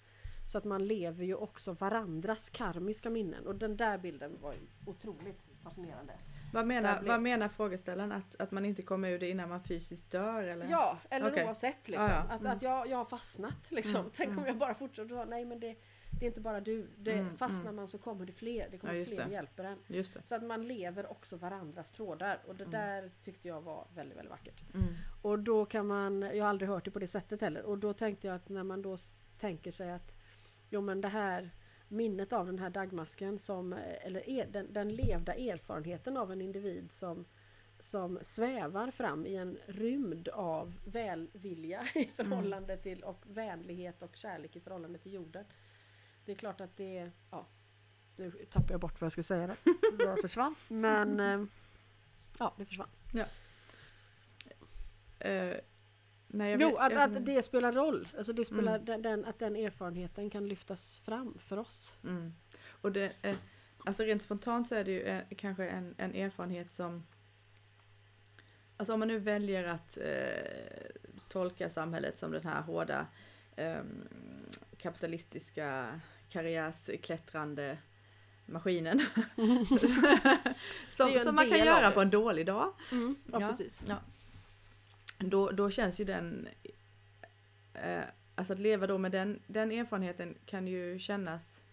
Så 0.47 0.57
att 0.57 0.63
man 0.63 0.85
lever 0.87 1.25
ju 1.25 1.35
också 1.35 1.73
varandras 1.73 2.49
karmiska 2.49 3.09
minnen 3.09 3.47
och 3.47 3.55
den 3.55 3.77
där 3.77 3.97
bilden 3.97 4.37
var 4.41 4.53
ju 4.53 4.59
otroligt 4.85 5.51
fascinerande. 5.63 6.13
Vad, 6.53 6.67
menar, 6.67 6.99
blev- 6.99 7.07
vad 7.13 7.21
menar 7.21 7.47
frågeställaren? 7.47 8.11
Att, 8.11 8.35
att 8.41 8.51
man 8.51 8.65
inte 8.65 8.81
kommer 8.81 9.09
ur 9.09 9.19
det 9.19 9.29
innan 9.29 9.49
man 9.49 9.63
fysiskt 9.63 10.11
dör? 10.11 10.43
Eller? 10.43 10.67
Ja, 10.69 10.97
eller 11.09 11.31
Okej. 11.31 11.45
oavsett 11.45 11.87
liksom. 11.89 12.05
Ja, 12.09 12.25
ja. 12.29 12.33
Att, 12.35 12.39
Mm. 12.41 12.51
att 12.51 12.61
jag, 12.61 12.87
jag 12.89 12.97
har 12.97 13.05
fastnat 13.05 13.71
liksom. 13.71 13.99
Mm, 13.99 14.11
Tänk 14.13 14.29
om 14.29 14.33
mm. 14.37 14.47
jag 14.47 14.57
bara 14.57 14.73
fortsätter 14.73 15.11
och 15.11 15.17
sa 15.19 15.25
nej 15.25 15.45
men 15.45 15.59
det, 15.59 15.75
det 16.19 16.25
är 16.25 16.27
inte 16.27 16.41
bara 16.41 16.61
du. 16.61 16.87
Det, 16.97 17.13
Mm, 17.13 17.37
fastnar 17.37 17.61
mm. 17.61 17.75
man 17.75 17.87
så 17.87 17.97
kommer 17.97 18.25
det 18.25 18.33
fler, 18.33 18.67
det 18.71 18.77
kommer 18.77 18.93
Ja, 18.93 19.05
fler 19.05 19.19
och 19.23 19.27
det. 19.29 19.33
hjälper 19.33 19.63
en. 19.63 20.03
Så 20.23 20.35
att 20.35 20.43
man 20.43 20.67
lever 20.67 21.11
också 21.11 21.37
varandras 21.37 21.91
trådar 21.91 22.39
och 22.47 22.55
det 22.55 22.63
Mm. 22.63 22.71
där 22.71 23.11
tyckte 23.21 23.47
jag 23.47 23.61
var 23.61 23.87
väldigt, 23.95 24.17
väldigt 24.17 24.31
vackert. 24.31 24.63
Mm. 24.73 24.87
Och 25.21 25.39
då 25.39 25.65
kan 25.65 25.87
man, 25.87 26.21
jag 26.21 26.43
har 26.43 26.49
aldrig 26.49 26.69
hört 26.69 26.85
det 26.85 26.91
på 26.91 26.99
det 26.99 27.07
sättet 27.07 27.41
heller, 27.41 27.63
och 27.63 27.77
då 27.77 27.93
tänkte 27.93 28.27
jag 28.27 28.35
att 28.35 28.49
när 28.49 28.63
man 28.63 28.81
då 28.81 28.97
tänker 29.39 29.71
sig 29.71 29.91
att 29.91 30.15
jo 30.69 30.81
men 30.81 31.01
det 31.01 31.07
här 31.07 31.49
minnet 31.87 32.33
av 32.33 32.45
den 32.45 32.59
här 32.59 32.69
dagmasken 32.69 33.39
som, 33.39 33.73
eh, 33.73 34.05
eller 34.05 34.29
er, 34.29 34.47
den, 34.51 34.73
den 34.73 34.89
levda 34.89 35.33
erfarenheten 35.33 36.17
av 36.17 36.31
en 36.31 36.41
individ 36.41 36.91
som 36.91 37.25
som 37.79 38.19
svävar 38.21 38.91
fram 38.91 39.25
i 39.25 39.35
en 39.35 39.57
rymd 39.65 40.27
av 40.27 40.79
välvilja 40.85 41.87
i 41.95 42.05
förhållande 42.05 42.77
till 42.77 43.03
och 43.03 43.23
vänlighet 43.27 44.01
och 44.01 44.15
kärlek 44.15 44.55
i 44.55 44.59
förhållande 44.59 44.99
till 44.99 45.13
jorden. 45.13 45.45
Det 46.25 46.31
är 46.31 46.35
klart 46.35 46.61
att 46.61 46.77
det, 46.77 47.11
ja, 47.31 47.45
nu 48.15 48.31
tappar 48.31 48.71
jag 48.71 48.79
bort 48.79 49.01
vad 49.01 49.05
jag 49.05 49.11
skulle 49.11 49.23
säga 49.23 49.47
där. 49.47 49.57
Det 50.15 50.21
försvann. 50.21 50.55
Men 50.69 51.19
eh, 51.19 51.45
ja, 52.39 52.53
det 52.57 52.65
försvann. 52.65 52.89
Eh, 55.19 55.55
nej, 56.27 56.51
jag 56.51 56.61
Jo, 56.61 56.67
vet- 56.69 56.77
att, 56.79 56.91
jag 56.91 57.07
vet 57.07 57.17
att 57.17 57.25
det 57.25 57.43
spelar 57.43 57.71
roll. 57.73 58.07
Alltså 58.17 58.33
det 58.33 58.45
spelar, 58.45 58.73
Mm. 58.75 58.85
den, 58.85 59.01
den, 59.01 59.25
att 59.25 59.39
den 59.39 59.55
erfarenheten 59.55 60.29
kan 60.29 60.47
lyftas 60.47 60.99
fram 60.99 61.37
för 61.39 61.57
oss. 61.57 61.95
Mm. 62.03 62.33
Och 62.81 62.91
det, 62.91 63.11
eh, 63.21 63.35
alltså 63.85 64.03
rent 64.03 64.23
spontant 64.23 64.67
så 64.67 64.75
är 64.75 64.83
det 64.83 64.91
ju 64.91 65.01
eh, 65.01 65.21
kanske 65.37 65.67
en, 65.69 65.95
en 65.97 66.15
erfarenhet 66.15 66.71
som 66.73 67.03
Alltså 68.79 68.93
om 68.93 68.99
man 68.99 69.07
nu 69.07 69.19
väljer 69.19 69.63
att 69.63 69.97
eh, 69.97 70.91
tolka 71.29 71.69
samhället 71.69 72.17
som 72.17 72.31
den 72.31 72.43
här 72.43 72.61
hårda 72.61 73.05
ehm, 73.55 74.07
kapitalistiska 74.77 75.99
karriärsklättrande 76.29 77.77
maskinen. 78.45 78.99
Som 80.89 81.19
som 81.19 81.35
man 81.35 81.49
kan 81.49 81.59
göra 81.59 81.87
det. 81.89 81.91
på 81.93 82.01
en 82.01 82.09
dålig 82.09 82.45
dag. 82.45 82.73
Ja, 83.31 83.39
precis. 83.39 83.81
Ja. 83.87 83.95
Då, 85.17 85.51
då 85.51 85.69
känns 85.69 85.99
ju 85.99 86.05
den... 86.05 86.47
Eh, 87.73 88.01
alltså 88.35 88.53
att 88.53 88.59
leva 88.59 88.87
då 88.87 88.97
med 88.97 89.11
den, 89.11 89.39
den 89.47 89.71
erfarenheten 89.71 90.35
kan 90.45 90.67
ju 90.67 90.99
kännas 90.99 91.63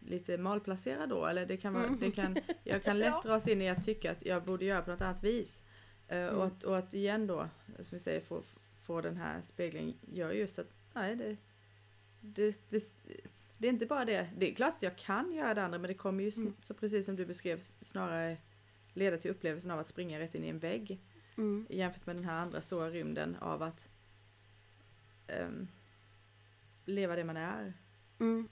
lite 0.00 0.38
malplacerad 0.38 1.08
då. 1.08 1.26
Eller 1.26 1.46
det 1.46 1.56
kan 1.56 1.72
vara, 1.74 1.84
Mm. 1.86 2.00
det 2.00 2.10
kan, 2.10 2.36
jag 2.64 2.82
kan 2.82 2.98
lätt 2.98 3.22
dras 3.24 3.48
in 3.48 3.62
i 3.62 3.68
att 3.68 3.84
tycka 3.84 4.10
att 4.12 4.26
jag 4.26 4.44
borde 4.44 4.64
göra 4.64 4.82
på 4.82 4.90
något 4.90 5.00
annat 5.00 5.24
vis. 5.24 5.62
Eh, 6.08 6.18
Mm. 6.18 6.34
och, 6.36 6.46
att, 6.46 6.64
och 6.64 6.78
att 6.78 6.94
igen 6.94 7.26
då, 7.26 7.48
som 7.76 7.88
vi 7.90 7.98
säger, 7.98 8.20
få, 8.20 8.42
få 8.82 9.00
den 9.00 9.16
här 9.16 9.42
speglingen 9.42 9.96
gör 10.12 10.30
just 10.32 10.58
att 10.58 10.66
nej, 10.94 11.16
det, 11.16 11.36
det, 12.20 12.70
det, 12.70 12.82
det 13.58 13.68
är 13.68 13.72
inte 13.72 13.86
bara 13.86 14.04
det. 14.04 14.30
Det 14.38 14.50
är 14.50 14.54
klart 14.54 14.74
att 14.76 14.82
jag 14.82 14.96
kan 14.96 15.32
göra 15.32 15.54
det 15.54 15.62
andra 15.64 15.78
men 15.78 15.88
det 15.88 15.94
kommer 15.94 16.24
ju, 16.24 16.30
Mm. 16.36 16.54
så 16.62 16.74
precis 16.74 17.06
som 17.06 17.16
du 17.16 17.26
beskrev, 17.26 17.58
snarare 17.80 18.36
leda 18.92 19.16
till 19.18 19.30
upplevelsen 19.30 19.70
av 19.70 19.78
att 19.78 19.86
springa 19.86 20.18
rätt 20.20 20.34
in 20.34 20.44
i 20.44 20.48
en 20.48 20.58
vägg 20.58 21.00
Mm. 21.36 21.66
jämfört 21.70 22.06
med 22.06 22.16
den 22.16 22.24
här 22.24 22.38
andra 22.38 22.62
stora 22.62 22.90
rymden 22.90 23.36
av 23.40 23.62
att 23.62 23.88
ehm, 25.26 25.68
leva 26.84 27.16
det 27.16 27.24
man 27.24 27.36
är. 27.36 27.72
Mm. 28.20 28.48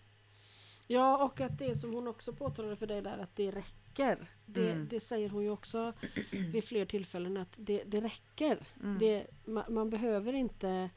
Ja, 0.86 1.24
och 1.24 1.40
att 1.40 1.58
det 1.58 1.76
som 1.76 1.94
hon 1.94 2.08
också 2.08 2.32
påtalade 2.32 2.76
för 2.76 2.86
dig 2.86 3.02
där, 3.02 3.18
att 3.18 3.36
det 3.36 3.50
räcker. 3.50 4.30
Det, 4.46 4.70
Mm. 4.72 4.88
det 4.88 5.00
säger 5.00 5.28
hon 5.28 5.42
ju 5.42 5.50
också 5.50 5.92
vid 6.52 6.64
fler 6.64 6.84
tillfällen, 6.84 7.36
att 7.36 7.54
det, 7.56 7.82
det 7.86 8.00
räcker. 8.00 8.58
Mm. 8.82 8.98
Det, 8.98 9.26
man, 9.44 9.64
man 9.68 9.90
behöver 9.90 10.32
inte 10.32 10.90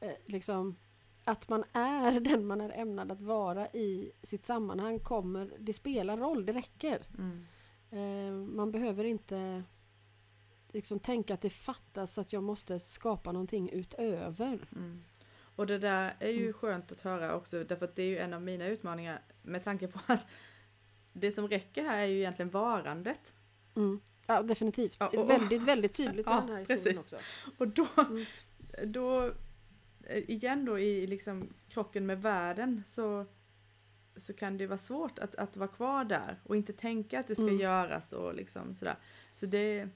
eh, 0.00 0.12
liksom 0.26 0.76
att 1.24 1.48
man 1.48 1.64
är 1.72 2.20
den 2.30 2.46
man 2.46 2.60
är 2.60 2.70
ämnad 2.78 3.12
att 3.12 3.22
vara 3.22 3.68
i 3.68 4.12
sitt 4.22 4.46
sammanhang 4.46 4.98
kommer, 5.00 5.50
det 5.58 5.72
spelar 5.72 6.16
roll, 6.16 6.46
det 6.46 6.52
räcker. 6.52 7.02
Mm. 7.18 7.46
Eh, 7.90 8.32
man 8.54 8.72
behöver 8.72 9.04
inte 9.04 9.62
liksom 10.72 10.98
tänka 10.98 11.34
att 11.34 11.40
det 11.42 11.50
fattas 11.50 12.18
att 12.18 12.32
jag 12.32 12.42
måste 12.42 12.80
skapa 12.80 13.32
någonting 13.32 13.70
utöver. 13.70 14.58
Mm. 14.76 15.04
Och 15.56 15.66
det 15.66 15.78
där 15.78 16.16
är 16.18 16.28
ju 16.30 16.40
Mm. 16.42 16.52
skönt 16.52 16.92
att 16.92 17.00
höra 17.00 17.34
också 17.36 17.64
därför 17.64 17.84
att 17.84 17.96
det 17.96 18.02
är 18.02 18.06
ju 18.06 18.18
en 18.18 18.34
av 18.34 18.42
mina 18.42 18.66
utmaningar 18.66 19.22
med 19.42 19.64
tanke 19.64 19.88
på 19.88 20.00
att 20.06 20.20
det 21.12 21.32
som 21.32 21.48
räcker 21.48 21.84
här 21.84 21.98
är 21.98 22.06
ju 22.06 22.18
egentligen 22.18 22.50
varandet. 22.50 23.32
Mm. 23.76 24.00
Ja, 24.26 24.42
definitivt. 24.42 24.96
Ja, 25.00 25.06
och- 25.06 25.14
och- 25.14 25.30
väldigt, 25.30 25.62
väldigt 25.62 25.94
tydligt 25.94 26.26
i 26.26 26.30
Ja, 26.30 26.40
den 26.40 26.48
här 26.48 26.58
historien 26.58 26.84
precis. 26.84 26.98
också. 26.98 27.16
Och 27.58 27.68
då, 27.68 27.86
Mm. 27.98 28.24
då 28.92 29.24
eh, 30.04 30.30
igen 30.30 30.64
då 30.64 30.78
i 30.78 31.06
liksom 31.06 31.54
krocken 31.68 32.06
med 32.06 32.22
världen 32.22 32.82
så, 32.86 33.26
så 34.16 34.32
kan 34.32 34.58
det 34.58 34.66
vara 34.66 34.78
svårt 34.78 35.18
att, 35.18 35.34
att 35.34 35.56
vara 35.56 35.68
kvar 35.68 36.04
där 36.04 36.40
och 36.44 36.56
inte 36.56 36.72
tänka 36.72 37.20
att 37.20 37.26
det 37.28 37.34
ska 37.34 37.42
Mm. 37.44 37.58
göras 37.60 38.12
och 38.12 38.34
liksom 38.34 38.74
sådär. 38.74 38.96
Så 39.36 39.46
det, 39.46 39.88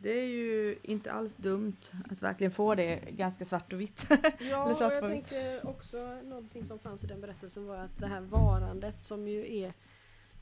det 0.00 0.10
är 0.10 0.26
ju 0.26 0.78
inte 0.82 1.12
alls 1.12 1.36
dumt 1.36 1.76
att 2.10 2.22
verkligen 2.22 2.50
få 2.50 2.74
det 2.74 2.96
ganska 3.10 3.44
svart 3.44 3.72
och 3.72 3.80
vitt. 3.80 4.06
Ja, 4.50 4.64
och 4.72 4.76
jag 4.80 5.00
tänkte 5.00 5.60
också 5.64 6.20
någonting 6.24 6.64
som 6.64 6.78
fanns 6.78 7.04
i 7.04 7.06
den 7.06 7.20
berättelsen 7.20 7.66
var 7.66 7.76
att 7.76 7.98
det 7.98 8.06
här 8.06 8.20
varandet 8.20 9.04
som 9.04 9.28
ju 9.28 9.56
är, 9.58 9.72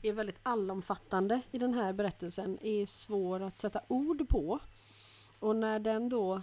är 0.01 0.13
väldigt 0.13 0.39
allomfattande 0.43 1.41
i 1.51 1.57
den 1.57 1.73
här 1.73 1.93
berättelsen 1.93 2.59
är 2.61 2.85
svår 2.85 3.39
att 3.41 3.57
sätta 3.57 3.81
ord 3.87 4.29
på. 4.29 4.59
Och 5.39 5.55
när 5.55 5.79
den 5.79 6.09
då, 6.09 6.41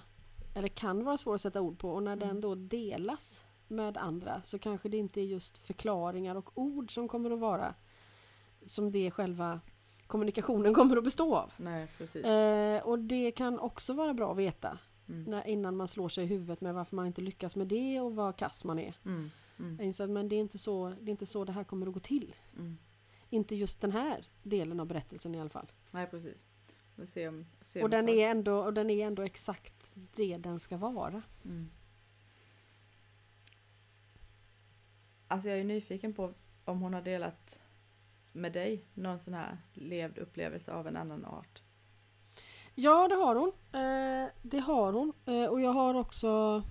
eller 0.54 0.68
kan 0.68 1.04
vara 1.04 1.16
svår 1.18 1.34
att 1.34 1.40
sätta 1.40 1.60
ord 1.60 1.78
på, 1.78 1.90
och 1.90 2.02
när 2.02 2.12
Mm. 2.16 2.28
den 2.28 2.40
då 2.40 2.54
delas 2.54 3.44
med 3.68 3.96
andra 3.96 4.42
så 4.42 4.58
kanske 4.58 4.88
det 4.88 4.96
inte 4.96 5.20
är 5.20 5.24
just 5.24 5.58
förklaringar 5.58 6.34
och 6.34 6.50
ord 6.54 6.94
som 6.94 7.08
kommer 7.08 7.30
att 7.30 7.38
vara 7.38 7.74
som 8.66 8.92
det 8.92 9.10
själva 9.10 9.60
kommunikationen 10.10 10.74
kommer 10.74 10.96
att 10.96 11.04
bestå 11.04 11.36
av. 11.36 11.52
Nej, 11.56 11.88
precis. 11.98 12.24
Eh, 12.24 12.82
och 12.82 12.98
det 12.98 13.30
kan 13.32 13.58
också 13.58 13.92
vara 13.92 14.14
bra 14.14 14.32
att 14.32 14.38
veta 14.38 14.78
Mm. 15.08 15.22
när, 15.22 15.46
innan 15.46 15.76
man 15.76 15.88
slår 15.88 16.08
sig 16.08 16.24
i 16.24 16.26
huvudet 16.26 16.60
med 16.60 16.74
varför 16.74 16.96
man 16.96 17.06
inte 17.06 17.20
lyckas 17.20 17.56
med 17.56 17.66
det 17.66 18.00
och 18.00 18.14
vad 18.14 18.36
kass 18.36 18.64
man 18.64 18.78
är. 18.78 18.94
Mm. 19.04 19.30
Mm. 19.58 19.90
Att 20.00 20.10
men 20.10 20.28
det 20.28 20.36
är, 20.36 20.40
inte 20.40 20.58
så, 20.58 20.88
det 21.00 21.10
är 21.10 21.12
inte 21.12 21.26
så 21.26 21.44
det 21.44 21.52
här 21.52 21.64
kommer 21.64 21.86
att 21.86 21.92
gå 21.94 22.00
till. 22.00 22.34
Mm. 22.56 22.78
Inte 23.30 23.56
just 23.56 23.80
den 23.80 23.92
här 23.92 24.26
delen 24.42 24.80
av 24.80 24.86
berättelsen 24.86 25.34
i 25.34 25.40
alla 25.40 25.50
fall. 25.50 25.72
Nej, 25.90 26.06
precis. 26.06 26.46
Se 27.04 27.28
om, 27.28 27.46
se 27.62 27.80
Och 27.80 27.84
om 27.84 27.90
den, 27.90 28.00
ett 28.00 28.06
tag. 28.06 28.16
är 28.18 28.30
ändå, 28.30 28.58
och 28.64 28.74
den 28.74 28.90
är 28.90 29.06
ändå 29.06 29.22
exakt 29.22 29.92
det 29.94 30.36
den 30.36 30.60
ska 30.60 30.76
vara. 30.76 31.22
Mm. 31.44 31.70
Alltså 35.28 35.48
jag 35.48 35.58
är 35.58 35.64
nyfiken 35.64 36.14
på 36.14 36.34
om 36.64 36.80
hon 36.80 36.94
har 36.94 37.02
delat 37.02 37.60
med 38.32 38.52
dig? 38.52 38.84
Någon 38.94 39.18
sån 39.18 39.34
här 39.34 39.58
levd 39.72 40.18
upplevelse 40.18 40.72
av 40.72 40.86
en 40.86 40.96
annan 40.96 41.24
art? 41.24 41.62
Ja, 42.74 43.08
det 43.08 43.14
har 43.14 43.34
hon. 43.34 43.52
Eh, 43.72 44.28
det 44.42 44.58
har 44.58 44.92
hon. 44.92 45.12
Eh, 45.26 45.44
och 45.44 45.60
jag 45.60 45.72
har 45.72 45.94
också 45.94 46.62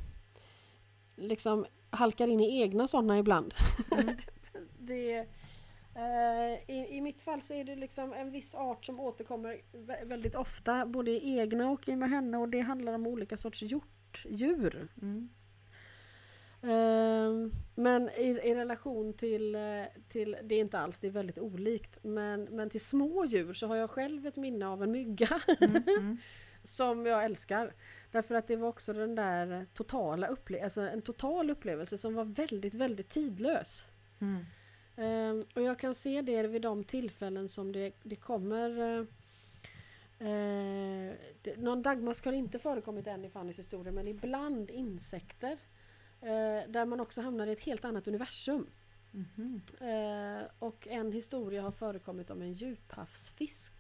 liksom 1.15 1.65
halkar 1.89 2.27
in 2.27 2.39
i 2.39 2.61
egna 2.61 2.87
sådana 2.87 3.19
ibland. 3.19 3.53
Mm. 3.91 4.15
det, 4.79 5.17
eh, 5.95 6.75
i, 6.75 6.87
I 6.89 7.01
mitt 7.01 7.21
fall 7.21 7.41
så 7.41 7.53
är 7.53 7.63
det 7.63 7.75
liksom 7.75 8.13
en 8.13 8.31
viss 8.31 8.55
art 8.55 8.85
som 8.85 8.99
återkommer 8.99 9.61
väldigt 10.05 10.35
ofta, 10.35 10.85
både 10.85 11.11
i 11.11 11.39
egna 11.39 11.69
och 11.69 11.89
i 11.89 11.95
med 11.95 12.09
henne 12.09 12.37
och 12.37 12.49
det 12.49 12.59
handlar 12.59 12.93
om 12.93 13.07
olika 13.07 13.37
sorts 13.37 13.61
hjortdjur. 13.61 14.87
Mm. 15.01 15.29
Ehm, 16.61 17.51
men 17.75 18.09
i, 18.09 18.39
i, 18.43 18.55
relation 18.55 19.13
till, 19.13 19.55
eh, 19.55 19.61
till, 20.09 20.37
det 20.43 20.55
är 20.55 20.59
inte 20.59 20.79
alls, 20.79 20.99
det 20.99 21.07
är 21.07 21.11
väldigt 21.11 21.39
olikt, 21.39 22.03
men, 22.03 22.43
men 22.43 22.69
till 22.69 22.85
små 22.85 23.25
djur 23.25 23.53
så 23.53 23.67
har 23.67 23.75
jag 23.75 23.89
själv 23.89 24.27
ett 24.27 24.35
minne 24.35 24.67
av 24.67 24.83
en 24.83 24.91
mygga. 24.91 25.41
Mm, 25.61 25.83
mm. 25.87 26.17
som 26.63 27.05
jag 27.05 27.25
älskar. 27.25 27.73
Därför 28.11 28.35
att 28.35 28.47
det 28.47 28.55
var 28.55 28.67
också 28.67 28.93
den 28.93 29.15
där 29.15 29.65
totala 29.73 30.27
upplevelsen, 30.27 30.83
alltså 30.83 30.95
en 30.95 31.01
total 31.01 31.49
upplevelse 31.49 31.97
som 31.97 32.13
var 32.13 32.23
väldigt, 32.23 32.75
väldigt 32.75 33.09
tidlös. 33.09 33.87
Mm. 34.19 34.45
Um, 34.95 35.45
och 35.55 35.61
jag 35.61 35.79
kan 35.79 35.95
se 35.95 36.21
det 36.21 36.47
vid 36.47 36.61
de 36.61 36.83
tillfällen 36.83 37.49
som 37.49 37.71
det, 37.71 37.93
det 38.03 38.15
kommer 38.15 38.79
uh, 38.79 38.99
uh, 40.21 41.13
det, 41.41 41.57
Någon 41.57 41.81
dagmask 41.81 42.25
har 42.25 42.33
inte 42.33 42.59
förekommit 42.59 43.07
än 43.07 43.25
i 43.25 43.29
Fannys 43.29 43.59
historia 43.59 43.91
men 43.91 44.07
ibland 44.07 44.71
insekter 44.71 45.57
uh, 46.23 46.71
där 46.71 46.85
man 46.85 46.99
också 46.99 47.21
hamnar 47.21 47.47
i 47.47 47.51
ett 47.51 47.59
helt 47.59 47.85
annat 47.85 48.07
universum. 48.07 48.67
Mm 49.13 49.25
-hmm. 49.35 50.49
och 50.59 50.88
en 50.88 51.11
historia 51.11 51.61
har 51.61 51.71
förekommit 51.71 52.29
om 52.29 52.41
en 52.41 52.53
djuphavsfisk 52.53 53.73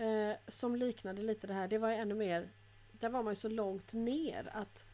eh, 0.00 0.36
som 0.48 0.76
liknade 0.76 1.22
lite 1.22 1.46
det 1.46 1.54
här. 1.54 1.68
Det 1.68 1.78
var 1.78 1.90
ännu 1.90 2.14
mer, 2.14 2.48
där 2.92 3.08
var 3.08 3.22
man 3.22 3.32
ju 3.32 3.36
så 3.36 3.48
långt 3.48 3.92
ner 3.92 4.50
att, 4.52 4.86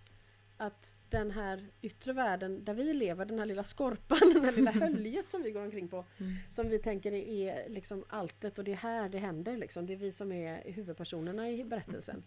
att 0.56 0.94
den 1.10 1.30
här 1.30 1.66
yttre 1.82 2.12
världen 2.12 2.64
där 2.64 2.74
vi 2.74 2.94
lever, 2.94 3.24
den 3.24 3.38
här 3.38 3.46
lilla 3.46 3.64
skorpan, 3.64 4.18
den 4.34 4.44
här 4.44 4.52
lilla 4.52 4.70
höljet 4.70 5.30
som 5.30 5.42
vi 5.42 5.50
går 5.50 5.62
omkring 5.62 5.88
på, 5.88 6.04
mm. 6.18 6.32
som 6.48 6.68
vi 6.68 6.78
tänker 6.78 7.12
är 7.12 7.68
liksom 7.68 8.04
alltet 8.08 8.58
och 8.58 8.64
det 8.64 8.72
är 8.72 8.76
här 8.76 9.08
det 9.08 9.18
händer 9.18 9.56
liksom. 9.56 9.86
Det 9.86 9.92
är 9.92 9.96
vi 9.96 10.12
som 10.12 10.32
är 10.32 10.72
huvudpersonerna 10.72 11.50
i 11.50 11.64
berättelsen. 11.64 12.22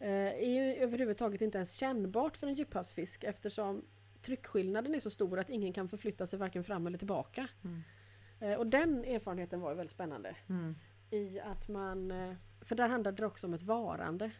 Eh, 0.00 0.08
är 0.26 0.64
ju 0.64 0.82
överhuvudtaget 0.82 1.40
inte 1.40 1.58
ens 1.58 1.72
kännbart 1.72 2.36
för 2.36 2.46
en 2.46 2.54
djuphavsfisk 2.54 3.24
eftersom 3.24 3.84
tryckskillnaden 4.22 4.94
är 4.94 5.00
så 5.00 5.10
stor 5.10 5.38
att 5.38 5.50
ingen 5.50 5.72
kan 5.72 5.88
förflytta 5.88 6.26
sig 6.26 6.38
varken 6.38 6.64
fram 6.64 6.86
eller 6.86 6.98
tillbaka. 6.98 7.48
Mm. 7.64 7.82
Eh, 8.40 8.58
och 8.58 8.66
den 8.66 9.04
erfarenheten 9.04 9.60
var 9.60 9.70
ju 9.70 9.76
väldigt 9.76 9.90
spännande. 9.94 10.36
Mm 10.48 10.74
i 11.10 11.40
att 11.40 11.68
man... 11.68 12.10
Eh, 12.10 12.34
för 12.60 12.74
där 12.74 12.88
handlade 12.88 13.16
det 13.16 13.26
också 13.26 13.46
om 13.46 13.54
ett 13.54 13.62
varande. 13.62 14.30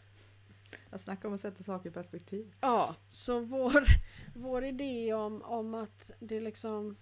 Jag 0.90 1.00
snackar 1.00 1.28
om 1.28 1.34
att 1.34 1.40
sätta 1.40 1.62
saker 1.62 1.90
i 1.90 1.92
perspektiv. 1.92 2.54
Ja, 2.60 2.94
så 3.12 3.40
vår, 3.40 3.84
vår 4.34 4.64
idé 4.64 5.14
om, 5.14 5.42
om 5.42 5.74
att 5.74 6.10
det 6.18 6.40
liksom... 6.40 6.96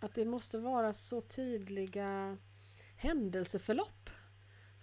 Att 0.00 0.14
det 0.14 0.24
måste 0.24 0.58
vara 0.58 0.92
så 0.92 1.20
tydliga 1.20 2.38
händelseförlopp 2.96 4.10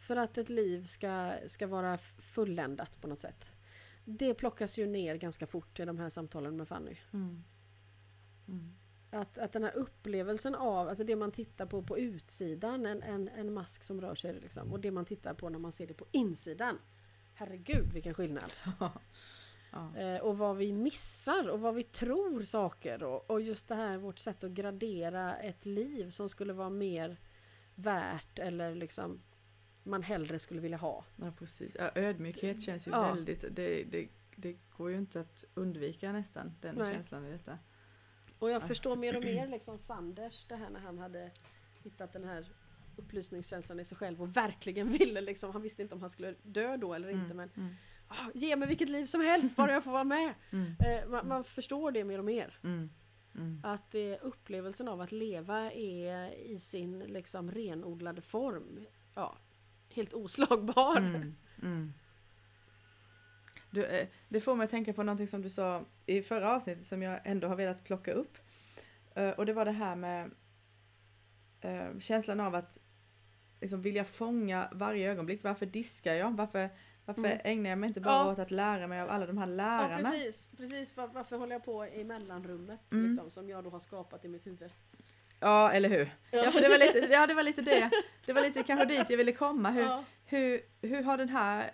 för 0.01 0.15
att 0.15 0.37
ett 0.37 0.49
liv 0.49 0.83
ska, 0.83 1.33
ska 1.47 1.67
vara 1.67 1.97
fulländat 1.97 3.01
på 3.01 3.07
något 3.07 3.21
sätt. 3.21 3.51
Det 4.05 4.33
plockas 4.33 4.77
ju 4.77 4.87
ner 4.87 5.15
ganska 5.15 5.47
fort 5.47 5.79
i 5.79 5.85
de 5.85 5.99
här 5.99 6.09
samtalen 6.09 6.57
med 6.57 6.67
Fanny. 6.67 6.97
Mm. 7.13 7.43
Mm. 8.47 8.73
Att, 9.11 9.37
att 9.37 9.53
den 9.53 9.63
här 9.63 9.75
upplevelsen 9.75 10.55
av, 10.55 10.87
alltså 10.87 11.03
det 11.03 11.15
man 11.15 11.31
tittar 11.31 11.65
på 11.65 11.83
på 11.83 11.97
utsidan, 11.97 12.85
en, 12.85 13.03
en, 13.03 13.27
en 13.27 13.53
mask 13.53 13.83
som 13.83 14.01
rör 14.01 14.15
sig 14.15 14.33
liksom, 14.33 14.71
och 14.71 14.79
det 14.79 14.91
man 14.91 15.05
tittar 15.05 15.33
på 15.33 15.49
när 15.49 15.59
man 15.59 15.71
ser 15.71 15.87
det 15.87 15.93
på 15.93 16.05
insidan. 16.11 16.79
Herregud 17.33 17.93
vilken 17.93 18.13
skillnad! 18.13 18.53
ja. 19.71 19.97
eh, 19.97 20.21
och 20.21 20.37
vad 20.37 20.57
vi 20.57 20.73
missar 20.73 21.49
och 21.49 21.59
vad 21.59 21.75
vi 21.75 21.83
tror 21.83 22.41
saker 22.41 23.03
och, 23.03 23.29
och 23.29 23.41
just 23.41 23.67
det 23.67 23.75
här 23.75 23.97
vårt 23.97 24.19
sätt 24.19 24.43
att 24.43 24.51
gradera 24.51 25.35
ett 25.35 25.65
liv 25.65 26.09
som 26.09 26.29
skulle 26.29 26.53
vara 26.53 26.69
mer 26.69 27.17
värt 27.75 28.39
eller 28.39 28.75
liksom 28.75 29.21
man 29.83 30.03
hellre 30.03 30.39
skulle 30.39 30.61
vilja 30.61 30.77
ha. 30.77 31.03
Ja 31.15 31.31
precis, 31.39 31.75
ja, 31.79 31.91
ödmjukhet 31.95 32.61
känns 32.61 32.87
ju 32.87 32.91
ja. 32.91 33.13
väldigt, 33.13 33.41
det, 33.41 33.83
det, 33.83 34.07
det 34.35 34.57
går 34.77 34.91
ju 34.91 34.97
inte 34.97 35.19
att 35.19 35.45
undvika 35.53 36.11
nästan 36.11 36.51
den 36.61 36.75
Nej. 36.75 36.93
känslan 36.93 37.25
i 37.25 37.31
detta. 37.31 37.59
Och 38.39 38.49
jag 38.49 38.67
förstår 38.67 38.95
mer 38.95 39.17
och 39.17 39.23
mer 39.23 39.47
liksom 39.47 39.77
Sanders, 39.77 40.45
det 40.45 40.55
här 40.55 40.69
när 40.69 40.79
han 40.79 40.97
hade 40.97 41.31
hittat 41.83 42.13
den 42.13 42.23
här 42.23 42.51
upplysningskänslan 42.95 43.79
i 43.79 43.85
sig 43.85 43.97
själv 43.97 44.21
och 44.21 44.37
verkligen 44.37 44.89
ville 44.89 45.21
liksom, 45.21 45.51
han 45.51 45.61
visste 45.61 45.81
inte 45.81 45.95
om 45.95 46.01
han 46.01 46.09
skulle 46.09 46.35
dö 46.43 46.77
då 46.77 46.93
eller 46.93 47.09
inte 47.09 47.25
mm, 47.25 47.37
men 47.37 47.49
mm. 47.55 47.75
Ah, 48.07 48.29
Ge 48.33 48.55
mig 48.55 48.67
vilket 48.67 48.89
liv 48.89 49.05
som 49.05 49.21
helst 49.21 49.55
bara 49.55 49.71
jag 49.71 49.83
får 49.83 49.91
vara 49.91 50.03
med! 50.03 50.33
Mm, 50.51 50.75
eh, 50.79 51.09
man, 51.09 51.27
man, 51.27 51.43
förstår 51.43 51.91
det 51.91 52.03
mer 52.03 52.19
och 52.19 52.25
mer. 52.25 52.59
Mm, 52.63 52.89
mm. 53.35 53.61
Att 53.63 53.95
eh, 53.95 54.15
upplevelsen 54.21 54.87
av 54.87 55.01
att 55.01 55.11
leva 55.11 55.71
är 55.71 56.31
i 56.33 56.59
sin 56.59 56.99
liksom 56.99 57.51
renodlade 57.51 58.21
form, 58.21 58.85
ja, 59.15 59.37
helt 59.93 60.13
oslagbar. 60.13 60.97
Mm, 61.61 61.93
du, 63.71 63.85
eh, 63.85 64.07
det 64.29 64.41
får 64.41 64.55
mig 64.55 64.63
att 64.65 64.71
tänka 64.71 64.93
på 64.93 65.03
någonting 65.03 65.27
som 65.27 65.41
du 65.41 65.49
sa 65.49 65.85
i 66.05 66.21
förra 66.21 66.55
avsnittet 66.55 66.85
som 66.85 67.01
jag 67.01 67.19
ändå 67.23 67.47
har 67.47 67.55
velat 67.55 67.83
plocka 67.83 68.13
upp. 68.13 68.37
Eh, 69.15 69.29
och 69.29 69.45
det 69.45 69.53
var 69.53 69.65
det 69.65 69.71
här 69.71 69.95
med 69.95 70.31
eh, 71.61 71.99
känslan 71.99 72.39
av 72.39 72.55
att 72.55 72.79
liksom 73.61 73.81
vilja 73.81 74.05
fånga 74.05 74.69
varje 74.71 75.11
ögonblick. 75.11 75.43
Varför 75.43 75.65
diskar 75.65 76.13
jag? 76.13 76.31
Varför, 76.37 76.69
varför 77.05 77.25
mm. 77.25 77.39
ägnar 77.43 77.69
jag 77.69 77.79
mig 77.79 77.87
inte 77.87 78.01
bara 78.01 78.13
ja. 78.13 78.31
åt 78.31 78.39
att 78.39 78.51
lära 78.51 78.87
mig 78.87 79.01
av 79.01 79.09
alla 79.09 79.25
de 79.25 79.37
här 79.37 79.47
lärarna? 79.47 80.01
Ja, 80.03 80.09
precis, 80.09 80.51
precis. 80.57 80.97
Var, 80.97 81.07
varför 81.07 81.37
håller 81.37 81.55
jag 81.55 81.63
på 81.63 81.85
i 81.85 82.03
mellanrummet 82.03 82.91
mm. 82.91 83.09
liksom, 83.09 83.31
som 83.31 83.49
jag 83.49 83.63
då 83.63 83.69
har 83.69 83.79
skapat 83.79 84.25
i 84.25 84.27
mitt 84.27 84.47
huvud? 84.47 84.71
Ja, 85.41 85.71
eller 85.71 85.89
hur? 85.89 86.15
Ja. 86.31 86.51
för 86.51 86.61
det 86.61 86.69
var 86.69 86.77
lite, 86.77 87.13
ja, 87.13 87.27
det 87.27 87.33
var 87.33 87.43
lite 87.43 87.61
det. 87.61 87.89
Det 88.25 88.33
var 88.33 88.41
lite 88.41 88.63
kanske 88.63 88.85
dit 88.85 89.09
jag 89.09 89.17
ville 89.17 89.31
komma. 89.31 89.71
Hur, 89.71 89.81
ja. 89.81 90.03
hur, 90.25 90.61
hur 90.81 91.03
har 91.03 91.17
den 91.17 91.29
här 91.29 91.71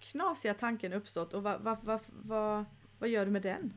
knasiga 0.00 0.54
tanken 0.54 0.92
uppstått 0.92 1.34
och 1.34 1.42
vad, 1.42 1.60
vad, 1.60 1.84
vad, 1.84 2.00
vad, 2.08 2.64
vad 2.98 3.08
gör 3.08 3.24
du 3.24 3.30
med 3.30 3.42
den? 3.42 3.72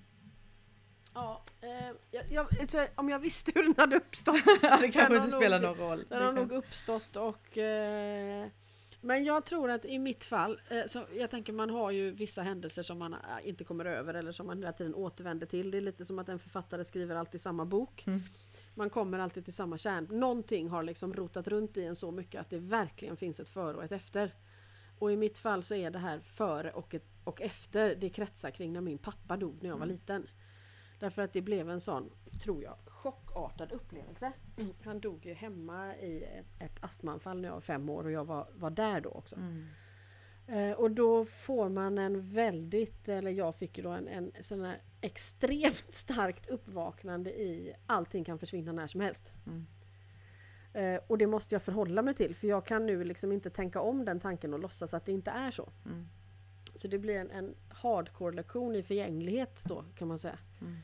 Ja, 1.13 1.43
eh, 1.61 1.95
jag, 2.11 2.23
jag, 2.31 2.47
alltså, 2.61 2.87
om 2.95 3.09
jag 3.09 3.19
visste 3.19 3.51
hur 3.55 3.63
den 3.63 3.73
hade 3.77 3.95
uppstått. 3.95 4.41
ja, 4.61 4.77
det 4.81 4.91
kanske 4.91 5.15
inte 5.15 5.31
spelar 5.31 5.59
någon 5.59 5.77
roll. 5.77 6.05
Den 6.09 6.23
har 6.23 6.33
nog 6.33 6.51
uppstått 6.51 7.15
och 7.15 7.57
eh, 7.57 8.47
men 9.01 9.23
jag 9.23 9.45
tror 9.45 9.71
att 9.71 9.85
i 9.85 9.99
mitt 9.99 10.23
fall, 10.23 10.61
eh, 10.69 10.87
så 10.87 11.05
jag 11.15 11.31
tänker 11.31 11.53
man 11.53 11.69
har 11.69 11.91
ju 11.91 12.11
vissa 12.11 12.41
händelser 12.41 12.83
som 12.83 12.99
man 12.99 13.13
eh, 13.13 13.19
inte 13.43 13.63
kommer 13.63 13.85
över 13.85 14.13
eller 14.13 14.31
som 14.31 14.47
man 14.47 14.57
hela 14.57 14.73
tiden 14.73 14.95
återvänder 14.95 15.47
till. 15.47 15.71
Det 15.71 15.77
är 15.77 15.81
lite 15.81 16.05
som 16.05 16.19
att 16.19 16.29
en 16.29 16.39
författare 16.39 16.85
skriver 16.85 17.15
alltid 17.15 17.41
samma 17.41 17.65
bok. 17.65 18.03
Mm. 18.07 18.21
Man 18.73 18.89
kommer 18.89 19.19
alltid 19.19 19.45
till 19.45 19.53
samma 19.53 19.77
kärn. 19.77 20.07
Någonting 20.11 20.69
har 20.69 20.83
liksom 20.83 21.13
rotat 21.13 21.47
runt 21.47 21.77
i 21.77 21.83
en 21.83 21.95
så 21.95 22.11
mycket 22.11 22.41
att 22.41 22.49
det 22.49 22.57
verkligen 22.57 23.17
finns 23.17 23.39
ett 23.39 23.49
före 23.49 23.77
och 23.77 23.83
ett 23.83 23.91
efter. 23.91 24.35
Och 24.99 25.11
i 25.11 25.17
mitt 25.17 25.37
fall 25.37 25.63
så 25.63 25.75
är 25.75 25.91
det 25.91 25.99
här 25.99 26.19
före 26.19 26.71
och, 26.71 26.93
ett, 26.93 27.05
och 27.23 27.41
efter 27.41 27.95
det 27.95 28.09
kretsar 28.09 28.51
kring 28.51 28.73
när 28.73 28.81
min 28.81 28.97
pappa 28.97 29.37
dog 29.37 29.57
när 29.61 29.69
jag 29.69 29.77
var 29.77 29.85
mm. 29.85 29.95
liten. 29.95 30.27
Därför 30.99 31.21
att 31.21 31.33
det 31.33 31.41
blev 31.41 31.69
en 31.69 31.81
sån, 31.81 32.09
tror 32.43 32.63
jag, 32.63 32.75
chockartad 32.85 33.71
upplevelse. 33.71 34.31
Mm. 34.57 34.73
Han 34.83 34.99
dog 34.99 35.25
ju 35.25 35.33
hemma 35.33 35.95
i 35.95 36.23
ett, 36.23 36.45
ett 36.59 36.83
astmaanfall 36.83 37.41
när 37.41 37.49
jag 37.49 37.53
var 37.53 37.61
fem 37.61 37.89
år 37.89 38.03
och 38.03 38.11
jag 38.11 38.25
var, 38.25 38.47
var 38.53 38.69
där 38.69 39.01
då 39.01 39.09
också. 39.09 39.35
Mm. 39.35 39.67
Eh, 40.47 40.71
och 40.71 40.91
då 40.91 41.25
får 41.25 41.69
man 41.69 41.97
en 41.97 42.21
väldigt, 42.21 43.09
eller 43.09 43.31
jag 43.31 43.55
fick 43.55 43.77
ju 43.77 43.83
då 43.83 43.89
en, 43.89 44.07
en 44.07 44.31
sån 44.41 44.61
här 44.61 44.81
extremt 45.01 45.93
starkt 45.93 46.47
uppvaknande 46.47 47.29
i 47.29 47.73
allting 47.85 48.23
kan 48.23 48.39
försvinna 48.39 48.71
när 48.71 48.87
som 48.87 49.01
helst. 49.01 49.33
Mm. 49.45 49.65
Eh, 50.73 51.01
och 51.07 51.17
det 51.17 51.27
måste 51.27 51.55
jag 51.55 51.61
förhålla 51.61 52.01
mig 52.01 52.13
till 52.13 52.35
för 52.35 52.47
jag 52.47 52.65
kan 52.65 52.85
nu 52.85 53.03
liksom 53.03 53.31
inte 53.31 53.49
tänka 53.49 53.81
om 53.81 54.05
den 54.05 54.19
tanken 54.19 54.53
och 54.53 54.59
låtsas 54.59 54.93
att 54.93 55.05
det 55.05 55.11
inte 55.11 55.31
är 55.31 55.51
så. 55.51 55.69
Mm. 55.85 56.07
Så 56.75 56.87
det 56.87 56.99
blir 56.99 57.15
en, 57.15 57.31
en 57.31 57.55
hardcore-lektion 57.69 58.75
i 58.75 58.83
förgänglighet 58.83 59.63
då 59.65 59.85
kan 59.95 60.07
man 60.07 60.19
säga. 60.19 60.37
Mm. 60.61 60.77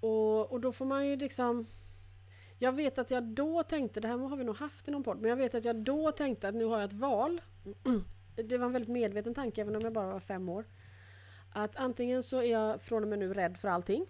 Och, 0.00 0.52
och 0.52 0.60
då 0.60 0.72
får 0.72 0.84
man 0.84 1.06
ju 1.06 1.16
liksom 1.16 1.66
Jag 2.58 2.72
vet 2.72 2.98
att 2.98 3.10
jag 3.10 3.24
då 3.24 3.62
tänkte, 3.62 4.00
det 4.00 4.08
här 4.08 4.18
har 4.18 4.36
vi 4.36 4.44
nog 4.44 4.56
haft 4.56 4.88
i 4.88 4.90
någon 4.90 5.02
podd, 5.02 5.20
men 5.20 5.30
jag 5.30 5.36
vet 5.36 5.54
att 5.54 5.64
jag 5.64 5.76
då 5.76 6.12
tänkte 6.12 6.48
att 6.48 6.54
nu 6.54 6.64
har 6.64 6.80
jag 6.80 6.84
ett 6.84 6.92
val. 6.92 7.40
Det 8.44 8.58
var 8.58 8.66
en 8.66 8.72
väldigt 8.72 8.90
medveten 8.90 9.34
tanke 9.34 9.60
även 9.60 9.76
om 9.76 9.82
jag 9.82 9.92
bara 9.92 10.12
var 10.12 10.20
fem 10.20 10.48
år. 10.48 10.64
Att 11.56 11.76
antingen 11.76 12.22
så 12.22 12.38
är 12.38 12.52
jag 12.52 12.82
från 12.82 13.02
och 13.02 13.08
med 13.08 13.18
nu 13.18 13.34
rädd 13.34 13.56
för 13.56 13.68
allting. 13.68 14.06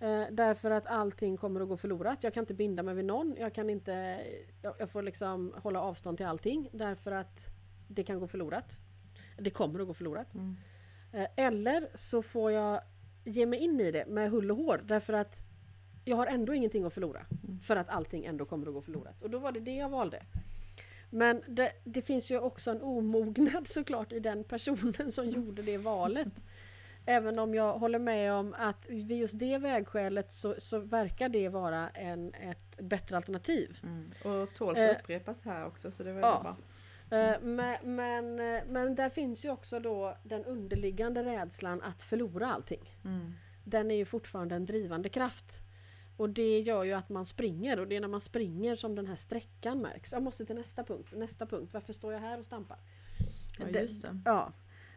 Eh, 0.00 0.22
därför 0.30 0.70
att 0.70 0.86
allting 0.86 1.36
kommer 1.36 1.60
att 1.60 1.68
gå 1.68 1.76
förlorat. 1.76 2.24
Jag 2.24 2.34
kan 2.34 2.42
inte 2.42 2.54
binda 2.54 2.82
mig 2.82 2.94
vid 2.94 3.04
någon. 3.04 3.36
Jag 3.38 3.54
kan 3.54 3.70
inte... 3.70 4.20
Jag, 4.62 4.74
jag, 4.78 4.90
får 4.90 5.02
liksom 5.02 5.54
hålla 5.56 5.80
avstånd 5.80 6.16
till 6.16 6.26
allting 6.26 6.68
därför 6.72 7.12
att 7.12 7.48
det 7.88 8.02
kan 8.02 8.20
gå 8.20 8.26
förlorat. 8.26 8.76
Det 9.38 9.50
kommer 9.50 9.80
att 9.80 9.86
gå 9.86 9.94
förlorat. 9.94 10.34
Mm. 10.34 10.56
Eh, 11.12 11.26
eller 11.36 11.88
så 11.94 12.22
får 12.22 12.52
jag 12.52 12.80
ge 13.24 13.46
mig 13.46 13.58
in 13.58 13.80
i 13.80 13.90
det 13.90 14.06
med 14.06 14.30
hull 14.30 14.50
och 14.50 14.56
hår 14.56 14.80
därför 14.84 15.12
att 15.12 15.42
jag 16.04 16.16
har 16.16 16.26
ändå 16.26 16.54
ingenting 16.54 16.84
att 16.84 16.94
förlora. 16.94 17.26
Mm. 17.44 17.60
För 17.60 17.76
att 17.76 17.88
allting 17.88 18.24
ändå 18.24 18.44
kommer 18.44 18.66
att 18.66 18.74
gå 18.74 18.82
förlorat. 18.82 19.22
Och 19.22 19.30
då 19.30 19.38
var 19.38 19.52
det 19.52 19.60
det 19.60 19.76
jag 19.76 19.88
valde. 19.88 20.22
Men 21.10 21.42
det, 21.48 21.72
det 21.84 22.02
finns 22.02 22.30
ju 22.30 22.38
också 22.38 22.70
en 22.70 22.82
omognad 22.82 23.66
såklart 23.68 24.12
i 24.12 24.20
den 24.20 24.44
personen 24.44 25.12
som 25.12 25.30
gjorde 25.30 25.62
det 25.62 25.78
valet. 25.78 26.44
Även 27.06 27.38
om 27.38 27.54
jag 27.54 27.78
håller 27.78 27.98
med 27.98 28.32
om 28.32 28.54
att 28.58 28.86
vid 28.88 29.18
just 29.18 29.38
det 29.38 29.58
vägskälet 29.58 30.30
så, 30.30 30.54
så 30.58 30.78
verkar 30.78 31.28
det 31.28 31.48
vara 31.48 31.88
en, 31.88 32.34
ett 32.34 32.76
bättre 32.80 33.16
alternativ. 33.16 33.78
Mm. 33.82 34.10
Och 34.24 34.54
tåls 34.54 34.78
Eh, 34.78 34.90
att 34.90 35.00
upprepas 35.00 35.44
här 35.44 35.66
också 35.66 35.90
så 35.90 36.02
det 36.02 36.12
var 36.12 36.20
ja. 36.20 36.40
bra. 36.42 36.56
Eh, 37.18 37.40
Men, 37.42 37.76
men, 37.82 38.40
eh, 38.40 38.62
men 38.68 38.94
där 38.94 39.10
finns 39.10 39.44
ju 39.44 39.50
också 39.50 39.80
då 39.80 40.16
den 40.22 40.44
underliggande 40.44 41.24
rädslan 41.24 41.82
att 41.82 42.02
förlora 42.02 42.52
allting. 42.52 42.96
Mm. 43.04 43.32
Den 43.64 43.90
är 43.90 43.94
ju 43.94 44.04
fortfarande 44.04 44.54
en 44.54 44.66
drivande 44.66 45.08
kraft. 45.08 45.60
Och 46.20 46.30
det 46.30 46.60
gör 46.60 46.84
ju 46.84 46.92
att 46.92 47.08
man 47.08 47.26
springer 47.26 47.80
och 47.80 47.88
det 47.88 47.96
är 47.96 48.00
när 48.00 48.08
man 48.08 48.20
springer 48.20 48.76
som 48.76 48.94
den 48.94 49.06
här 49.06 49.16
sträckan 49.16 49.80
märks. 49.80 50.12
Jag 50.12 50.22
måste 50.22 50.46
till 50.46 50.56
nästa 50.56 50.84
punkt. 50.84 51.12
Nästa 51.16 51.46
punkt. 51.46 51.70
Varför 51.74 51.92
står 51.92 52.12
jag 52.12 52.20
här 52.20 52.38
och 52.38 52.44
stampar? 52.44 52.78
Ja, 53.58 53.68
just 53.68 54.02
det. 54.02 54.20
Ja. 54.24 54.52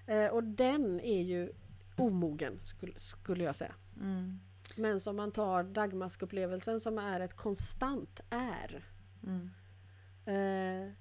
Eh, 0.08 0.28
Och 0.28 0.44
den 0.44 1.00
är 1.00 1.22
ju 1.22 1.54
omogen 1.98 2.60
skulle, 2.64 2.94
skulle 2.96 3.44
jag 3.44 3.56
säga. 3.56 3.76
Mm. 4.02 4.40
Men 4.76 5.00
som 5.00 5.16
man 5.16 5.32
tar 5.32 5.64
Dagmaskupplevelsen 5.64 6.80
som 6.80 6.98
är 6.98 7.20
ett 7.20 7.34
konstant 7.34 8.22
är. 8.30 8.84
Mm. 9.24 9.50
Eh, 10.26 10.92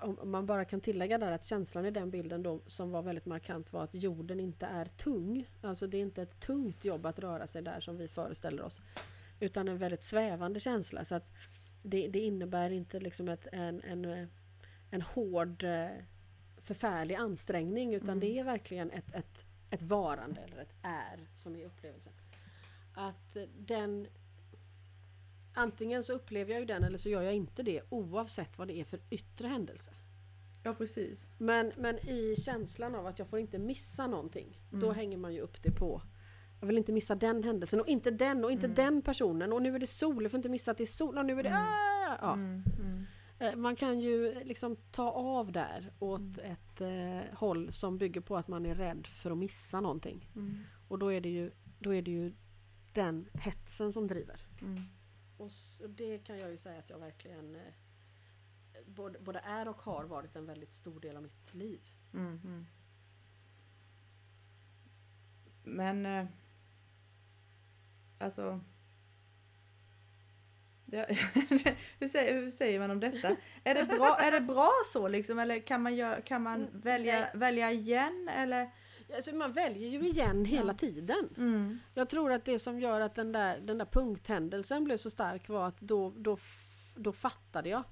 om 0.00 0.30
man 0.30 0.46
bara 0.46 0.64
kan 0.64 0.80
tillägga 0.80 1.18
där 1.18 1.32
att 1.32 1.44
känslan 1.44 1.86
i 1.86 1.90
den 1.90 2.10
bilden 2.10 2.42
då 2.42 2.60
som 2.66 2.90
var 2.90 3.02
väldigt 3.02 3.26
markant 3.26 3.72
var 3.72 3.84
att 3.84 3.94
jorden 3.94 4.40
inte 4.40 4.66
är 4.66 4.84
tung. 4.84 5.48
Alltså 5.62 5.86
det 5.86 5.96
är 5.96 6.02
inte 6.02 6.22
ett 6.22 6.40
tungt 6.40 6.84
jobb 6.84 7.06
att 7.06 7.18
röra 7.18 7.46
sig 7.46 7.62
där 7.62 7.80
som 7.80 7.96
vi 7.96 8.08
föreställer 8.08 8.62
oss. 8.62 8.82
Utan 9.42 9.68
en 9.68 9.78
väldigt 9.78 10.02
svävande 10.02 10.60
känsla. 10.60 11.04
Så 11.04 11.14
att 11.14 11.32
det, 11.82 12.08
det 12.08 12.18
innebär 12.18 12.70
inte 12.70 13.00
liksom 13.00 13.28
ett, 13.28 13.46
en, 13.52 13.82
en, 13.82 14.28
en 14.90 15.02
hård 15.02 15.64
eh, 15.64 15.88
förfärlig 16.62 17.14
ansträngning 17.14 17.94
utan 17.94 18.08
Mm. 18.08 18.20
det 18.20 18.38
är 18.38 18.44
verkligen 18.44 18.90
ett, 18.90 19.14
ett, 19.14 19.46
ett 19.70 19.82
varande 19.82 20.40
eller 20.40 20.58
ett 20.62 20.74
är 20.82 21.28
som 21.36 21.56
är 21.56 21.64
upplevelsen. 21.64 22.12
Att 22.94 23.36
den 23.58 24.06
Antingen 25.54 26.04
så 26.04 26.12
upplever 26.12 26.52
jag 26.52 26.60
ju 26.60 26.66
den 26.66 26.84
eller 26.84 26.98
så 26.98 27.08
gör 27.08 27.22
jag 27.22 27.34
inte 27.34 27.62
det 27.62 27.82
oavsett 27.88 28.58
vad 28.58 28.68
det 28.68 28.80
är 28.80 28.84
för 28.84 29.00
yttre 29.10 29.48
händelse. 29.48 29.90
Ja 30.62 30.74
precis. 30.74 31.28
Men, 31.38 31.72
men 31.76 31.98
i 32.08 32.34
känslan 32.36 32.94
av 32.94 33.06
att 33.06 33.18
jag 33.18 33.28
får 33.28 33.38
inte 33.38 33.58
missa 33.58 34.06
någonting, 34.06 34.60
då 34.70 34.86
Mm. 34.86 34.94
hänger 34.96 35.16
man 35.16 35.34
ju 35.34 35.40
upp 35.40 35.62
det 35.62 35.70
på 35.70 36.02
jag 36.62 36.66
vill 36.66 36.78
inte 36.78 36.92
missa 36.92 37.14
den 37.14 37.42
händelsen 37.44 37.80
och 37.80 37.86
inte 37.88 38.10
den 38.10 38.44
och 38.44 38.52
inte 38.52 38.66
Mm. 38.66 38.74
den 38.74 39.02
personen 39.02 39.52
och 39.52 39.62
nu 39.62 39.74
är 39.74 39.78
det 39.78 39.86
sol, 39.86 40.22
jag 40.22 40.30
får 40.30 40.38
inte 40.38 40.48
missa 40.48 40.70
att 40.70 40.78
det 40.78 40.84
är 40.84 40.86
sol 40.86 41.18
och 41.18 41.26
nu 41.26 41.38
är 41.38 41.42
det... 41.42 41.54
Ah! 41.54 42.18
Ja. 42.20 42.32
Mm. 42.32 42.62
Mm. 42.80 43.04
Eh, 43.38 43.56
Man 43.56 43.76
kan 43.76 44.00
ju 44.00 44.44
liksom 44.44 44.76
ta 44.90 45.10
av 45.10 45.52
där 45.52 45.92
åt 45.98 46.38
ett 46.38 46.80
eh, 46.80 47.20
håll 47.38 47.72
som 47.72 47.98
bygger 47.98 48.20
på 48.20 48.36
att 48.36 48.48
man 48.48 48.66
är 48.66 48.74
rädd 48.74 49.06
för 49.06 49.30
att 49.30 49.38
missa 49.38 49.80
någonting. 49.80 50.28
Och 50.88 50.98
då 50.98 51.12
är 51.12 51.20
det 51.20 51.28
ju, 51.28 51.50
då 51.78 51.94
är 51.94 52.02
det 52.02 52.10
ju 52.10 52.32
den 52.92 53.28
hetsen 53.34 53.92
som 53.92 54.06
driver. 54.08 54.46
Och 55.36 55.50
det 55.88 56.18
kan 56.18 56.38
jag 56.38 56.50
ju 56.50 56.56
säga 56.56 56.78
att 56.78 56.90
jag 56.90 56.98
verkligen 56.98 57.56
eh, 57.56 57.62
både, 58.86 59.18
både 59.18 59.38
är 59.38 59.68
och 59.68 59.82
har 59.82 60.04
varit 60.04 60.36
en 60.36 60.46
väldigt 60.46 60.72
stor 60.72 61.00
del 61.00 61.16
av 61.16 61.22
mitt 61.22 61.54
liv. 61.54 61.80
Mm. 62.14 62.40
Mm. 62.44 62.66
Men 65.64 66.06
eh, 66.06 66.26
alltså 68.22 68.60
ja, 70.86 71.04
hur, 71.98 72.08
säger, 72.08 72.34
hur 72.34 72.50
säger 72.50 72.78
man 72.80 72.90
om 72.90 73.00
detta? 73.00 73.36
Är 73.64 73.74
det 73.74 73.84
bra, 73.84 74.16
är 74.20 74.30
det 74.32 74.40
bra 74.40 74.70
så 74.92 75.08
liksom 75.08 75.38
eller 75.38 75.60
kan 75.60 75.82
man, 75.82 75.92
gö- 75.94 76.22
kan 76.22 76.42
man 76.42 76.54
Mm, 76.62 76.80
välja, 76.80 77.20
nej. 77.20 77.30
välja 77.34 77.72
igen 77.72 78.28
eller? 78.36 78.70
Alltså 79.14 79.34
man 79.34 79.52
väljer 79.52 79.88
ju 79.90 80.08
igen 80.08 80.44
hela 80.44 80.72
Ja. 80.72 80.78
tiden. 80.78 81.28
Mm. 81.36 81.78
Jag 81.94 82.08
tror 82.08 82.32
att 82.32 82.44
det 82.44 82.58
som 82.58 82.80
gör 82.80 83.00
att 83.00 83.14
den 83.14 83.32
där, 83.32 83.60
den 83.60 83.78
där 83.78 83.84
punkthändelsen 83.86 84.84
blev 84.84 84.96
så 84.96 85.10
stark 85.10 85.48
var 85.48 85.68
att 85.68 85.80
då, 85.80 86.10
då, 86.16 86.38
då 86.96 87.12
fattade 87.12 87.68
jag 87.68 87.82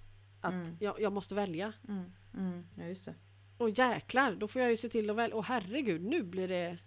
att 0.41 0.53
Mm. 0.53 0.77
jag, 0.81 1.01
jag 1.01 1.13
måste 1.13 1.35
välja. 1.35 1.73
Mm. 1.89 2.13
Mm. 2.35 2.67
Ja 2.77 2.85
just 2.85 3.05
det. 3.05 3.15
Och 3.59 3.71
jäklar, 3.71 4.35
då 4.35 4.49
får 4.49 4.63
jag 4.63 4.71
ju 4.71 4.77
se 4.77 4.89
till 4.89 5.11
att 5.11 5.17
välja. 5.17 5.37
Och 5.37 5.45
herregud, 5.45 6.03
nu 6.03 6.23
blir 6.23 6.49
det 6.49 6.79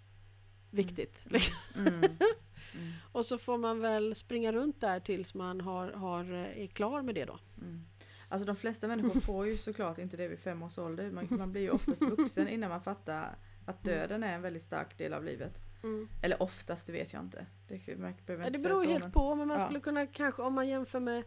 viktigt. 0.71 1.23
Mm. 1.75 2.01
Mm. 2.75 2.91
Och 3.12 3.25
så 3.25 3.38
får 3.38 3.57
man 3.57 3.79
väl 3.79 4.15
springa 4.15 4.51
runt 4.51 4.81
där 4.81 4.99
tills 4.99 5.33
man 5.33 5.62
har, 5.62 5.91
har, 5.91 6.23
eh, 6.33 6.63
är 6.63 6.67
klar 6.67 7.01
med 7.01 7.15
det 7.15 7.25
då. 7.25 7.39
Mm. 7.62 7.86
Alltså 8.29 8.45
de 8.45 8.55
flesta 8.55 8.88
människor 8.88 9.19
får 9.19 9.47
ju 9.47 9.57
såklart 9.57 9.97
inte 9.97 10.17
det 10.17 10.27
vid 10.27 10.39
fem 10.39 10.63
års 10.63 10.77
ålder. 10.77 11.12
Man, 11.12 11.27
man 11.29 11.51
blir 11.51 11.62
ju 11.62 11.69
oftast 11.69 12.01
vuxen 12.01 12.47
innan 12.47 12.69
man 12.69 12.81
fattar 12.81 13.36
att 13.65 13.83
döden 13.83 14.23
är 14.23 14.36
en 14.36 14.41
väldigt 14.41 14.63
stark 14.63 14.97
del 14.97 15.13
av 15.13 15.23
livet. 15.23 15.59
Eller 16.23 16.41
oftast, 16.43 16.88
det 16.88 16.93
vet 16.93 17.13
jag 17.13 17.21
inte. 17.23 17.45
Det, 17.67 17.97
man 17.97 18.13
behöver 18.25 18.43
Ja, 18.43 18.47
inte 18.47 18.59
det 18.59 18.62
säga 18.62 18.73
beror 18.73 18.83
så, 18.83 18.89
helt 18.91 19.03
men- 19.03 19.12
på, 19.12 19.36
men 19.36 19.47
man 19.47 19.57
ja. 19.59 19.65
skulle 19.65 19.79
kunna 19.79 20.07
kanske 20.07 20.41
om 20.41 20.53
man 20.53 20.67
jämför 20.67 20.99
med 20.99 21.23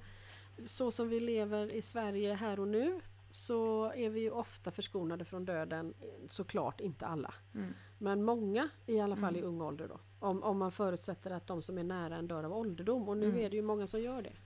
så 0.67 0.91
som 0.91 1.09
vi 1.09 1.21
lever 1.21 1.73
i 1.75 1.83
Sverige 1.83 2.35
här 2.35 2.61
och 2.61 2.69
nu 2.69 3.01
så 3.37 3.93
är 3.93 4.11
vi 4.11 4.21
ju 4.21 4.31
ofta 4.31 4.71
förskonade 4.71 5.25
från 5.25 5.45
döden, 5.45 5.95
såklart 6.27 6.81
inte 6.81 7.07
alla. 7.07 7.35
Mm. 7.55 7.73
Men 7.99 8.25
många 8.25 8.69
i 8.87 9.01
alla 9.01 9.17
fall 9.17 9.35
Mm. 9.35 9.45
i 9.45 9.47
ung 9.47 9.61
ålder 9.61 9.89
då. 9.89 10.01
Om, 10.19 10.43
om 10.43 10.59
man 10.59 10.73
förutsätter 10.73 11.31
att 11.31 11.47
de 11.47 11.63
som 11.63 11.79
är 11.79 11.85
nära 11.85 12.17
en 12.17 12.29
dör 12.29 12.45
av 12.45 12.53
ålderdom 12.53 13.09
och 13.09 13.17
nu 13.17 13.27
Mm. 13.29 13.41
är 13.41 13.51
det 13.51 13.57
ju 13.57 13.63
många 13.63 13.87
som 13.87 14.01
gör 14.01 14.23
det. 14.23 14.37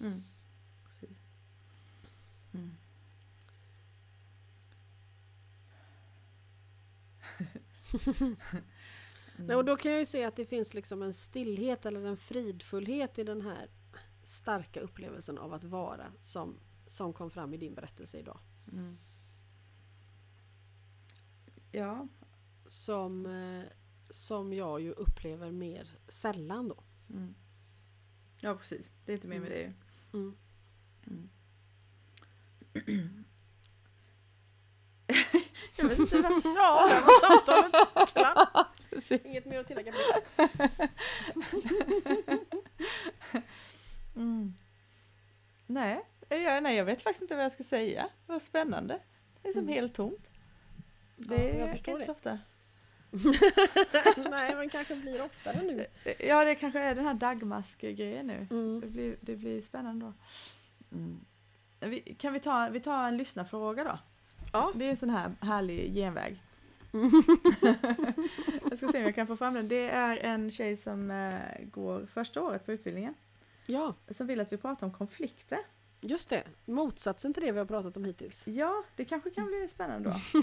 Mm. 0.00 0.24
Precis. 0.84 1.18
Mm. 2.54 2.74
Nej, 9.38 9.56
och 9.56 9.64
då 9.64 9.76
kan 9.76 9.90
jag 9.92 9.98
ju 10.00 10.06
se 10.06 10.24
att 10.24 10.36
det 10.36 10.46
finns 10.46 10.74
liksom 10.74 11.02
en 11.02 11.12
stillhet 11.12 11.86
eller 11.86 12.04
en 12.04 12.16
fridfullhet 12.16 13.18
i 13.18 13.24
den 13.24 13.40
här 13.40 13.68
starka 14.22 14.80
upplevelsen 14.80 15.38
av 15.38 15.54
att 15.54 15.64
vara 15.64 16.06
som, 16.22 16.58
som 16.86 17.12
kom 17.12 17.30
fram 17.30 17.54
i 17.54 17.56
din 17.56 17.74
berättelse 17.74 18.18
idag. 18.18 18.38
Mm. 18.72 18.98
Ja. 21.72 22.08
Som, 22.66 23.26
eh, 23.26 23.64
som 24.10 24.52
jag 24.52 24.80
ju 24.80 24.92
upplever 24.92 25.50
mer 25.50 25.98
sällan 26.08 26.68
då. 26.68 26.82
Mm. 27.10 27.34
Ja 28.40 28.56
precis, 28.56 28.92
det 29.04 29.12
är 29.12 29.14
inte 29.14 29.28
mer 29.28 29.40
med 29.40 29.50
det 29.50 29.58
ju. 29.58 29.72
Mm. 30.12 30.36
Mm. 31.06 31.28
jag 35.76 35.88
vet 35.88 35.98
inte 35.98 36.20
vad... 36.20 36.32
Ja, 36.44 36.88
där 36.88 37.00
var 37.00 37.20
samtalet 37.28 38.12
klart. 38.12 39.26
Inget 39.26 39.44
mer 39.44 39.60
att 39.60 39.66
tillägga. 39.66 39.94
Mm. 44.16 44.54
Nej, 45.66 46.04
jag, 46.28 46.62
nej, 46.62 46.76
jag 46.76 46.84
vet 46.84 47.02
faktiskt 47.02 47.22
inte 47.22 47.36
vad 47.36 47.44
jag 47.44 47.52
ska 47.52 47.62
säga. 47.64 48.08
Vad 48.26 48.42
spännande. 48.42 48.98
Det 49.42 49.48
är 49.48 49.52
som 49.52 49.62
Mm. 49.62 49.74
helt 49.74 49.94
tomt. 49.94 50.28
Det 51.16 51.34
Ja, 51.48 51.66
jag 51.66 51.76
inte 51.76 51.92
det. 51.96 52.04
så 52.04 52.12
ofta. 52.12 52.38
Nej, 54.30 54.54
men 54.54 54.68
kanske 54.68 54.96
blir 54.96 55.22
oftare 55.24 55.62
nu. 55.62 55.86
Ja, 56.18 56.44
det 56.44 56.54
kanske 56.54 56.80
är 56.80 56.94
den 56.94 57.04
här 57.06 57.14
dagmask-grejen 57.14 58.26
nu. 58.26 58.46
Det 58.50 58.54
Mm. 58.54 58.92
blir, 58.92 59.16
det 59.20 59.36
blir 59.36 59.60
spännande 59.60 60.06
då. 60.06 60.12
Mm. 60.96 61.20
Vi, 61.80 62.00
kan 62.00 62.32
vi 62.32 62.40
ta, 62.40 62.68
vi 62.68 62.80
tar 62.80 63.08
en 63.08 63.16
lyssnarfråga 63.16 63.84
då? 63.84 63.98
Ja. 64.52 64.72
Det 64.74 64.84
är 64.84 64.90
en 64.90 64.96
sån 64.96 65.10
här 65.10 65.32
härlig 65.40 65.94
genväg. 65.94 66.42
jag 68.70 68.78
ska 68.78 68.88
se 68.88 68.98
om 68.98 69.04
jag 69.04 69.14
kan 69.14 69.26
få 69.26 69.36
fram 69.36 69.54
den. 69.54 69.68
Det 69.68 69.88
är 69.90 70.16
en 70.16 70.50
tjej 70.50 70.76
som 70.76 71.10
eh, 71.10 71.64
går 71.64 72.06
första 72.06 72.42
året 72.42 72.66
på 72.66 72.72
utbildningen. 72.72 73.14
Ja, 73.66 73.94
Som 74.10 74.26
vill 74.26 74.40
att 74.40 74.52
vi 74.52 74.56
pratar 74.56 74.86
om 74.86 74.92
konflikter. 74.92 75.58
Just 76.06 76.28
det. 76.28 76.42
Motsatsen 76.64 77.34
till 77.34 77.42
det 77.42 77.52
vi 77.52 77.58
har 77.58 77.66
pratat 77.66 77.96
om 77.96 78.04
hittills. 78.04 78.42
Ja, 78.46 78.84
det 78.96 79.04
kanske 79.04 79.30
kan 79.30 79.46
bli 79.46 79.68
spännande 79.68 80.10
då. 80.10 80.42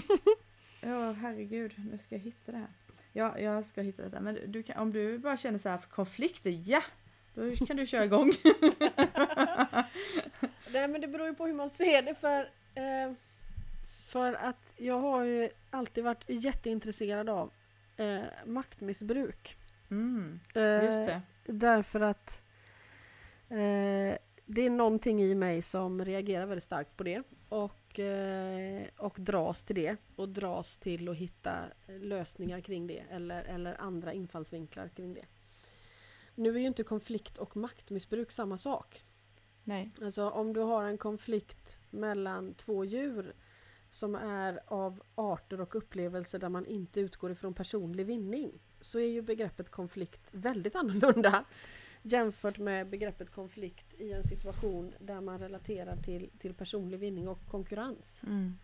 Ja, 0.80 1.12
herregud. 1.12 1.74
Nu 1.90 1.98
ska 1.98 2.14
jag 2.14 2.22
hitta 2.22 2.52
det 2.52 2.58
här. 2.58 2.68
Ja, 3.12 3.38
jag 3.38 3.66
ska 3.66 3.80
hitta 3.82 4.02
det 4.02 4.08
där. 4.08 4.20
Men 4.20 4.38
du 4.46 4.62
kan, 4.62 4.76
om 4.78 4.92
du 4.92 5.18
bara 5.18 5.36
känner 5.36 5.58
så 5.58 5.68
här, 5.68 5.78
konflikter, 5.78 6.60
ja! 6.64 6.82
Då 7.34 7.56
kan 7.66 7.76
du 7.76 7.86
köra 7.86 8.04
igång. 8.04 8.32
Nej, 10.72 10.88
men 10.88 11.00
det 11.00 11.08
beror 11.08 11.26
ju 11.26 11.34
på 11.34 11.46
hur 11.46 11.54
man 11.54 11.70
ser 11.70 12.02
det 12.02 12.14
för 12.14 12.50
eh, 12.74 13.12
för 14.08 14.32
att 14.34 14.74
jag 14.78 15.00
har 15.00 15.24
ju 15.24 15.48
alltid 15.70 16.04
varit 16.04 16.24
jätteintresserad 16.26 17.28
av 17.28 17.50
eh, 17.96 18.20
maktmissbruk. 18.46 19.56
Mm, 19.90 20.40
Eh, 20.54 20.84
just 20.84 21.06
det. 21.06 21.22
Därför 21.46 22.00
att 22.00 22.40
eh, 23.48 24.16
det 24.46 24.66
är 24.66 24.70
någonting 24.70 25.22
i 25.22 25.34
mig 25.34 25.62
som 25.62 26.04
reagerar 26.04 26.46
väldigt 26.46 26.64
starkt 26.64 26.96
på 26.96 27.04
det 27.04 27.22
och, 27.48 28.00
eh, 28.00 28.82
och 28.96 29.16
dras 29.18 29.62
till 29.62 29.76
det 29.76 29.96
och 30.16 30.28
dras 30.28 30.78
till 30.78 31.08
att 31.08 31.16
hitta 31.16 31.56
lösningar 31.86 32.60
kring 32.60 32.86
det 32.86 33.04
eller, 33.10 33.44
eller 33.44 33.80
andra 33.80 34.12
infallsvinklar 34.12 34.88
kring 34.88 35.14
det. 35.14 35.24
Nu 36.34 36.54
är 36.54 36.58
ju 36.58 36.66
inte 36.66 36.82
konflikt 36.82 37.38
och 37.38 37.56
maktmissbruk 37.56 38.32
samma 38.32 38.58
sak. 38.58 39.04
Nej. 39.64 39.90
Alltså 40.02 40.30
om 40.30 40.52
du 40.52 40.60
har 40.60 40.84
en 40.84 40.98
konflikt 40.98 41.78
mellan 41.90 42.54
två 42.54 42.84
djur 42.84 43.34
som 43.90 44.14
är 44.14 44.60
av 44.66 45.02
arter 45.14 45.60
och 45.60 45.76
upplevelser 45.76 46.38
där 46.38 46.48
man 46.48 46.66
inte 46.66 47.00
utgår 47.00 47.30
ifrån 47.30 47.54
personlig 47.54 48.06
vinning 48.06 48.52
så 48.80 48.98
är 48.98 49.08
ju 49.08 49.22
begreppet 49.22 49.70
konflikt 49.70 50.28
väldigt 50.32 50.76
annorlunda 50.76 51.44
jämfört 52.06 52.58
med 52.58 52.88
begreppet 52.88 53.30
konflikt 53.30 53.94
i 54.00 54.12
en 54.12 54.24
situation 54.24 54.94
där 54.98 55.20
man 55.20 55.38
relaterar 55.38 55.96
till, 55.96 56.30
till 56.38 56.54
personlig 56.54 56.98
vinning 56.98 57.28
och 57.28 57.46
konkurrens. 57.46 58.22
Mm. 58.26 58.58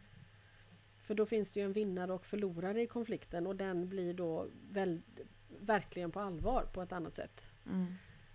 För 1.02 1.14
då 1.14 1.26
finns 1.26 1.52
det 1.52 1.60
ju 1.60 1.66
en 1.66 1.72
vinnare 1.72 2.12
och 2.12 2.24
förlorare 2.24 2.82
i 2.82 2.86
konflikten 2.86 3.46
och 3.46 3.56
den 3.56 3.88
blir 3.88 4.14
då 4.14 4.46
väl, 4.70 5.00
verkligen 5.60 6.10
på 6.10 6.20
allvar 6.20 6.66
på 6.72 6.82
ett 6.82 6.92
annat 6.92 7.16
sätt. 7.16 7.46
Mm. 7.66 7.94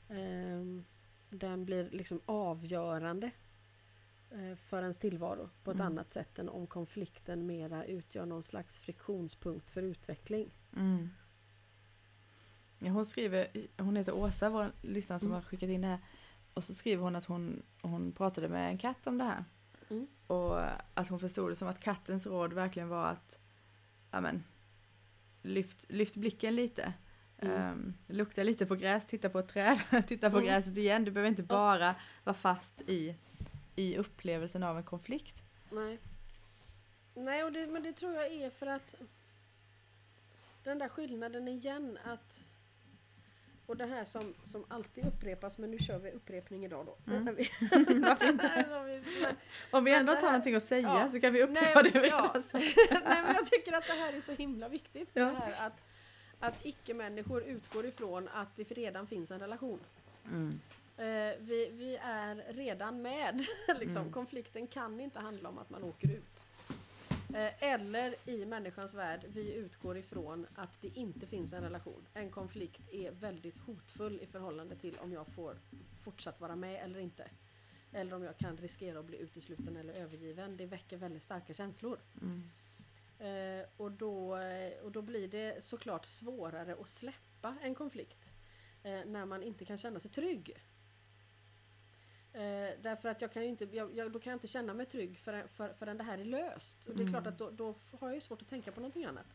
Ehm, 0.10 0.86
den 1.30 1.66
blir 1.66 1.90
liksom 1.90 2.22
avgörande 2.26 3.32
eh, 4.32 4.56
för 4.56 4.82
ens 4.82 4.98
tillvaro 4.98 5.50
på 5.64 5.72
ett 5.72 5.76
Mm. 5.76 5.88
annat 5.88 6.12
sätt 6.12 6.40
än 6.40 6.50
om 6.50 6.68
konflikten 6.68 7.46
mera 7.46 7.86
utgör 7.86 8.26
någon 8.26 8.44
slags 8.44 8.80
friktionspunkt 8.80 9.70
för 9.70 9.82
utveckling. 9.82 10.50
Mm. 10.76 11.10
Ja, 12.80 12.90
hon 12.92 13.06
skriver, 13.06 13.48
hon 13.78 13.96
heter 13.96 14.16
Åsa, 14.16 14.50
vår 14.50 14.72
lyssnare 14.82 15.20
som 15.20 15.28
Mm. 15.28 15.36
har 15.36 15.42
skickat 15.42 15.70
in 15.70 15.82
det 15.82 15.88
här. 15.88 16.00
Och 16.54 16.64
så 16.64 16.74
skriver 16.74 17.04
hon 17.04 17.16
att 17.16 17.26
hon, 17.26 17.64
hon 17.82 18.12
pratade 18.12 18.48
med 18.50 18.70
en 18.70 18.78
katt 18.78 19.08
om 19.08 19.18
det 19.18 19.24
här. 19.24 19.46
Mm. 19.90 20.08
Och 20.28 20.60
att 20.94 21.08
hon 21.10 21.20
förstod 21.20 21.52
det 21.52 21.56
som 21.56 21.68
att 21.68 21.80
kattens 21.80 22.28
råd 22.28 22.54
verkligen 22.54 22.90
var 22.90 23.06
att 23.08 23.40
ja, 24.12 24.22
men, 24.22 24.44
lyft, 25.42 25.86
lyft 25.92 26.16
blicken 26.16 26.56
lite. 26.56 26.94
Mm. 27.38 27.72
Um, 27.72 27.94
lukta 28.08 28.44
lite 28.44 28.66
på 28.66 28.76
gräs, 28.76 29.06
titta 29.06 29.30
på 29.30 29.40
ett 29.40 29.48
träd, 29.48 29.78
titta 30.08 30.30
på 30.30 30.38
Mm. 30.38 30.50
gräset 30.50 30.78
igen. 30.78 31.06
Du 31.06 31.12
behöver 31.12 31.30
inte 31.30 31.44
bara 31.44 31.96
vara 32.24 32.34
fast 32.34 32.82
i, 32.82 33.16
i 33.76 33.98
upplevelsen 33.98 34.64
av 34.64 34.78
en 34.78 34.84
konflikt. 34.84 35.44
Nej, 35.72 36.00
Nej 37.16 37.44
och 37.44 37.52
det, 37.52 37.68
men 37.68 37.84
det 37.84 37.94
tror 37.94 38.14
jag 38.14 38.26
är 38.34 38.50
för 38.50 38.68
att 38.68 38.96
den 40.64 40.80
där 40.80 40.90
skillnaden 40.90 41.48
igen 41.48 41.98
att 42.04 42.42
och 43.66 43.78
det 43.78 43.86
här 43.86 44.06
som, 44.06 44.34
som 44.44 44.66
alltid 44.68 45.06
upprepas, 45.06 45.58
men 45.58 45.72
nu 45.72 45.80
kör 45.80 46.00
vi 46.00 46.12
upprepning 46.12 46.66
idag 46.66 46.86
då. 46.86 47.14
Mm. 47.14 47.26
Varför 48.02 48.30
inte? 48.30 48.66
Om 49.72 49.84
vi 49.84 49.94
ändå 49.94 50.14
här- 50.14 50.22
någonting 50.22 50.56
att 50.56 50.64
säga 50.64 50.82
ja. 50.82 51.10
så 51.10 51.20
kan 51.20 51.34
vi 51.34 51.44
upprepa 51.44 51.82
Nej, 51.82 51.92
det 51.94 52.00
vi 52.00 52.08
ja. 52.08 52.34
Nej 52.54 53.24
men 53.24 53.36
jag 53.36 53.46
tycker 53.46 53.74
att 53.74 53.88
det 53.88 53.94
här 53.94 54.14
är 54.14 54.22
så 54.22 54.32
himla 54.32 54.70
viktigt. 54.70 55.10
Ja. 55.14 55.26
Det 55.26 55.36
här 55.36 55.68
att, 55.68 55.82
att 56.40 56.66
icke-människor 56.66 57.44
utgår 57.44 57.86
ifrån 57.86 58.30
att 58.34 58.56
det 58.56 58.72
redan 58.72 59.08
finns 59.08 59.32
en 59.32 59.40
relation. 59.40 59.80
Mm. 60.26 60.60
Eh, 60.98 61.36
vi, 61.40 61.70
vi 61.72 62.00
är 62.04 62.54
redan 62.54 63.02
med. 63.02 63.46
liksom. 63.80 64.02
Mm. 64.02 64.14
Konflikten 64.14 64.68
kan 64.68 65.00
inte 65.00 65.20
handla 65.20 65.50
om 65.50 65.58
att 65.58 65.70
man 65.70 65.84
åker 65.84 66.12
ut. 66.12 66.45
Eh, 67.34 67.64
eller 67.64 68.30
i 68.30 68.46
människans 68.46 68.94
värld, 68.94 69.26
vi 69.34 69.54
utgår 69.54 69.98
ifrån 69.98 70.48
att 70.56 70.82
det 70.82 70.88
inte 70.88 71.28
finns 71.28 71.54
en 71.54 71.64
relation. 71.64 72.08
En 72.14 72.30
konflikt 72.30 72.82
är 72.92 73.12
väldigt 73.12 73.58
hotfull 73.58 74.20
i 74.22 74.26
förhållande 74.26 74.76
till 74.76 74.98
om 75.00 75.12
jag 75.12 75.28
får 75.28 75.58
fortsatt 76.04 76.42
vara 76.42 76.56
med 76.56 76.84
eller 76.84 77.00
inte. 77.00 77.30
Eller 77.92 78.16
om 78.16 78.24
jag 78.24 78.38
kan 78.38 78.58
riskera 78.58 79.00
att 79.00 79.06
bli 79.06 79.18
utesluten 79.18 79.78
eller 79.78 79.94
övergiven. 79.94 80.58
Det 80.58 80.66
väcker 80.66 80.98
väldigt 80.98 81.24
starka 81.24 81.54
känslor. 81.54 82.00
Mm. 82.22 82.44
Eh, 83.20 83.66
och, 83.78 83.92
då, 83.92 84.38
eh, 84.38 84.84
och 84.84 84.92
då 84.92 85.02
blir 85.02 85.28
det 85.28 85.64
såklart 85.64 86.06
svårare 86.06 86.76
att 86.82 86.88
släppa 86.88 87.56
en 87.62 87.76
konflikt 87.76 88.32
eh, 88.84 89.06
när 89.06 89.26
man 89.26 89.44
inte 89.44 89.66
kan 89.66 89.78
känna 89.78 90.00
sig 90.00 90.12
trygg. 90.12 90.58
Eh, 92.36 92.70
därför 92.82 93.10
att 93.10 93.22
jag 93.22 93.32
kan 93.32 93.44
ju 93.44 93.50
inte, 93.50 93.66
jag, 93.72 93.96
jag, 93.96 94.12
då 94.12 94.20
kan 94.20 94.32
jag 94.32 94.36
inte 94.36 94.48
känna 94.48 94.74
mig 94.74 94.86
trygg 94.86 95.18
förrän, 95.18 95.48
för, 95.48 95.74
förrän 95.74 95.98
det 95.98 96.04
här 96.04 96.18
är 96.18 96.26
löst. 96.26 96.86
Och 96.86 96.96
det 96.96 97.00
är 97.04 97.08
Mm. 97.08 97.14
klart 97.14 97.28
att 97.28 97.38
då, 97.38 97.50
då 97.50 97.76
har 98.00 98.08
jag 98.08 98.16
ju 98.16 98.22
svårt 98.22 98.42
att 98.42 98.50
tänka 98.50 98.72
på 98.72 98.80
någonting 98.80 99.06
annat. 99.06 99.26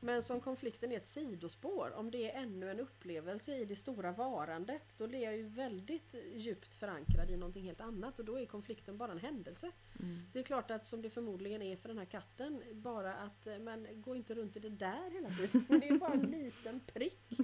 Men 0.00 0.22
som 0.22 0.40
konflikten 0.40 0.92
är 0.92 0.96
ett 0.96 1.06
sidospår, 1.06 1.92
om 1.96 2.10
det 2.10 2.30
är 2.30 2.42
ännu 2.42 2.70
en 2.70 2.80
upplevelse 2.80 3.56
i 3.56 3.64
det 3.64 3.76
stora 3.76 4.12
varandet, 4.12 4.94
då 4.98 5.04
är 5.04 5.24
jag 5.24 5.36
ju 5.36 5.48
väldigt 5.48 6.14
djupt 6.34 6.74
förankrad 6.74 7.30
i 7.30 7.36
någonting 7.36 7.64
helt 7.64 7.80
annat 7.80 8.18
och 8.18 8.24
då 8.24 8.38
är 8.38 8.46
konflikten 8.46 8.96
bara 8.98 9.12
en 9.12 9.18
händelse. 9.18 9.72
Mm. 10.00 10.20
Det 10.32 10.38
är 10.38 10.42
klart 10.42 10.70
att 10.70 10.86
som 10.86 11.02
det 11.02 11.10
förmodligen 11.10 11.62
är 11.62 11.76
för 11.76 11.88
den 11.88 11.98
här 11.98 12.04
katten, 12.04 12.62
bara 12.72 13.14
att 13.14 13.46
eh, 13.46 13.58
men 13.58 13.86
gå 14.00 14.16
inte 14.16 14.34
runt 14.34 14.56
i 14.56 14.60
det 14.60 14.68
där 14.68 15.10
hela 15.10 15.28
tiden. 15.28 15.64
Det 15.80 15.88
är 15.88 15.98
bara 15.98 16.12
en 16.12 16.30
liten 16.30 16.80
prick 16.80 17.40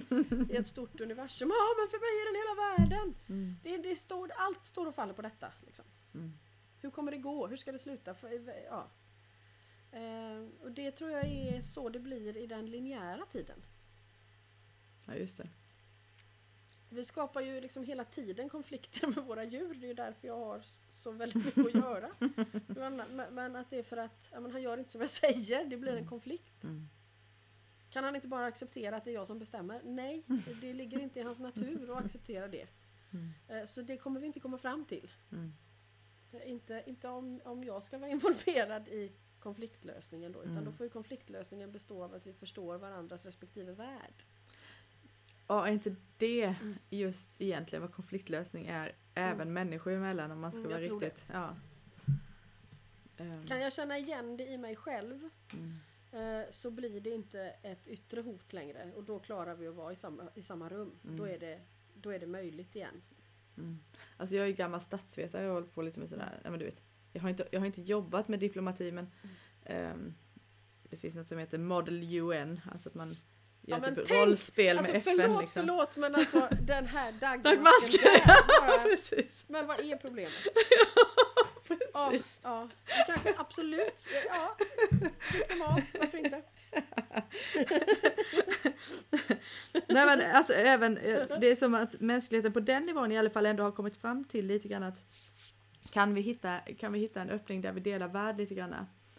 i 0.49 0.55
ett 0.55 0.67
stort 0.67 1.01
universum. 1.01 1.49
Ja 1.49 1.75
men 1.77 1.89
för 1.89 1.99
mig 1.99 2.13
är 2.21 2.25
den 2.31 2.41
hela 2.41 2.55
världen! 2.65 3.15
Mm. 3.29 3.55
Det, 3.63 3.77
det 3.89 3.95
står, 3.95 4.31
allt 4.35 4.65
står 4.65 4.87
och 4.87 4.95
faller 4.95 5.13
på 5.13 5.21
detta. 5.21 5.47
Liksom. 5.65 5.85
Mm. 6.13 6.33
Hur 6.81 6.89
kommer 6.89 7.11
det 7.11 7.17
gå? 7.17 7.47
Hur 7.47 7.57
ska 7.57 7.71
det 7.71 7.79
sluta? 7.79 8.15
Ja. 8.69 8.87
Eh, 9.93 10.47
och 10.61 10.71
det 10.71 10.91
tror 10.91 11.11
jag 11.11 11.25
är 11.25 11.61
så 11.61 11.89
det 11.89 11.99
blir 11.99 12.37
i 12.37 12.47
den 12.47 12.65
linjära 12.71 13.25
tiden. 13.25 13.63
Ja, 15.07 15.15
just 15.15 15.37
det. 15.37 15.49
Vi 16.89 17.05
skapar 17.05 17.41
ju 17.41 17.61
liksom 17.61 17.83
hela 17.83 18.05
tiden 18.05 18.49
konflikter 18.49 19.07
med 19.15 19.23
våra 19.25 19.43
djur. 19.43 19.73
Det 19.73 19.85
är 19.85 19.87
ju 19.87 19.93
därför 19.93 20.27
jag 20.27 20.37
har 20.39 20.61
så 20.91 21.11
väldigt 21.11 21.45
mycket 21.45 21.75
att 21.75 21.81
göra. 21.83 22.09
Men, 23.31 23.55
att 23.55 23.69
det 23.69 23.77
är 23.79 23.83
för 23.83 23.97
att 23.97 24.29
ja, 24.33 24.39
han 24.51 24.61
gör 24.61 24.77
inte 24.77 24.91
som 24.91 25.01
jag 25.01 25.09
säger. 25.23 25.65
Det 25.65 25.77
blir 25.77 25.91
en 25.91 25.97
Mm. 25.97 26.09
konflikt. 26.09 26.63
Mm. 26.63 26.87
Kan 27.89 28.03
han 28.03 28.15
inte 28.15 28.27
bara 28.27 28.45
acceptera 28.45 28.95
att 28.97 29.03
det 29.05 29.11
är 29.11 29.13
jag 29.13 29.27
som 29.27 29.39
bestämmer? 29.39 29.81
Nej, 29.85 30.23
det, 30.27 30.61
det 30.61 30.73
ligger 30.73 30.99
inte 30.99 31.19
i 31.19 31.23
hans 31.23 31.39
natur 31.39 31.91
att 31.97 32.05
acceptera 32.05 32.47
det. 32.47 32.67
Mm. 33.13 33.31
Eh, 33.47 33.65
Så 33.65 33.81
det 33.81 33.97
kommer 33.97 34.19
vi 34.19 34.27
inte 34.27 34.39
komma 34.39 34.57
fram 34.57 34.85
till. 34.85 35.11
Mm. 35.31 35.53
Eh, 36.33 36.51
Inte, 36.51 36.83
inte 36.85 37.07
om, 37.07 37.41
om 37.45 37.63
jag 37.63 37.83
ska 37.83 37.97
vara 37.97 38.09
involverad 38.11 38.87
i 38.87 39.11
konfliktlösningen 39.43 40.31
då. 40.31 40.39
Utan 40.39 40.51
Mm. 40.51 40.65
då 40.65 40.71
får 40.71 40.85
ju 40.85 40.89
konfliktlösningen 40.89 41.71
bestå 41.71 42.03
av 42.03 42.13
att 42.13 42.27
vi 42.27 42.33
förstår 42.33 42.77
varandras 42.77 43.25
respektive 43.25 43.71
värld. 43.73 44.23
Ja, 45.47 45.67
är 45.67 45.71
inte 45.71 45.95
det 46.17 46.43
Mm. 46.43 46.75
just 46.89 47.41
egentligen 47.41 47.81
vad 47.81 47.93
konfliktlösning 47.93 48.65
är 48.67 48.91
även 49.13 49.41
Mm. 49.41 49.53
människor 49.53 49.91
emellan 49.93 50.31
om 50.31 50.39
man 50.39 50.51
ska 50.51 50.59
Mm, 50.59 50.71
vara 50.71 50.81
riktigt... 50.81 51.25
Ja. 51.31 51.55
Ehm, 53.17 53.47
Kan 53.47 53.61
jag 53.61 53.73
känna 53.73 53.97
igen 53.97 54.37
det 54.37 54.47
i 54.47 54.57
mig 54.57 54.75
själv 54.75 55.29
mm. 55.53 56.41
eh, 56.41 56.45
så 56.51 56.71
blir 56.71 57.01
det 57.01 57.09
inte 57.09 57.41
ett 57.63 57.87
yttre 57.87 58.21
hot 58.21 58.53
längre. 58.53 58.91
Och 58.95 59.03
då 59.03 59.19
klarar 59.19 59.55
vi 59.55 59.67
att 59.67 59.75
vara 59.75 59.93
i 59.93 59.95
samma, 59.95 60.23
i 60.35 60.41
samma 60.41 60.69
rum. 60.69 60.91
Mm. 61.03 61.17
Då, 61.17 61.23
är 61.27 61.39
det, 61.39 61.61
då 61.95 62.09
är 62.13 62.19
det 62.19 62.27
möjligt 62.27 62.75
igen. 62.75 63.01
Mm. 63.57 63.79
Alltså 64.17 64.35
jag 64.35 64.43
är 64.43 64.47
ju 64.47 64.53
gammal 64.53 64.81
statsvetare, 64.81 65.45
har 65.45 65.53
hållit 65.53 65.73
på 65.73 65.81
lite 65.81 65.99
med 65.99 66.09
sådär, 66.09 66.39
ja 66.43 66.49
men 66.49 66.59
du 66.59 66.65
vet. 66.65 66.81
Jag 67.13 67.21
har 67.21 67.29
inte, 67.29 67.47
jag 67.51 67.59
har 67.59 67.65
inte 67.65 67.81
jobbat 67.81 68.27
med 68.27 68.39
diplomati 68.39 68.91
men 68.91 69.11
ehm, 69.65 70.13
det 70.89 70.97
finns 70.97 71.15
något 71.15 71.27
som 71.27 71.37
heter 71.37 71.57
Model 71.57 72.03
UN, 72.03 72.61
alltså 72.71 72.89
att 72.89 72.95
man 72.95 73.07
gör 73.61 73.77
Ja, 73.77 73.79
typ 73.79 73.95
tänk- 73.95 74.11
rollspel 74.11 74.77
Alltså 74.77 74.91
med 74.93 75.01
FN 75.01 75.17
förlåt, 75.21 75.41
liksom. 75.41 75.61
förlåt 75.61 75.97
men 75.97 76.15
alltså 76.15 76.47
den 76.61 76.85
här 76.87 77.11
Dagmasken! 77.11 78.21
bara- 78.61 78.83
Precis. 78.83 79.45
Men 79.47 79.67
vad 79.67 79.79
är 79.79 79.97
problemet? 79.97 80.33
Precis. 81.67 81.89
Ja, 81.93 82.11
ja. 82.43 82.69
Kanske 83.07 83.33
absolut 83.37 84.09
ja. 84.29 84.57
Diplomat, 85.31 85.83
varför 85.99 86.17
inte? 86.17 86.41
Nej 89.87 90.05
men 90.05 90.21
alltså 90.35 90.53
även, 90.53 90.97
eh, 90.97 91.39
det 91.41 91.51
är 91.51 91.55
som 91.55 91.75
att 91.75 91.99
mänskligheten 92.01 92.53
på 92.53 92.59
den 92.59 92.85
nivån 92.85 93.11
i 93.11 93.17
alla 93.17 93.29
fall 93.29 93.45
ändå 93.45 93.63
har 93.63 93.71
kommit 93.71 93.97
fram 93.97 94.23
till 94.23 94.45
lite 94.47 94.67
grann 94.67 94.83
att 94.83 95.03
kan 95.93 96.13
vi 96.13 96.21
hitta, 96.21 96.59
kan 96.59 96.93
vi 96.93 96.99
hitta 96.99 97.21
en 97.21 97.29
öppning 97.29 97.61
där 97.61 97.71
vi 97.71 97.79
delar 97.79 98.07
värld 98.07 98.37
lite 98.37 98.55
grann? 98.55 98.75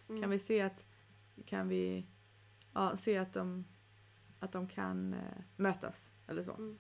Mm. 0.09 0.21
Kan 0.23 0.31
vi 0.31 0.39
se 0.39 0.61
att, 0.61 0.85
kan 1.47 1.69
vi 1.69 2.07
ja, 2.73 2.97
se 2.97 3.19
att 3.19 3.33
de, 3.33 3.65
att 4.41 4.53
de 4.53 4.69
kan 4.69 5.15
eh, 5.15 5.21
mötas 5.57 6.09
eller 6.29 6.43
så. 6.43 6.53
Mm. 6.55 6.79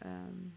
Ehm, 0.00 0.52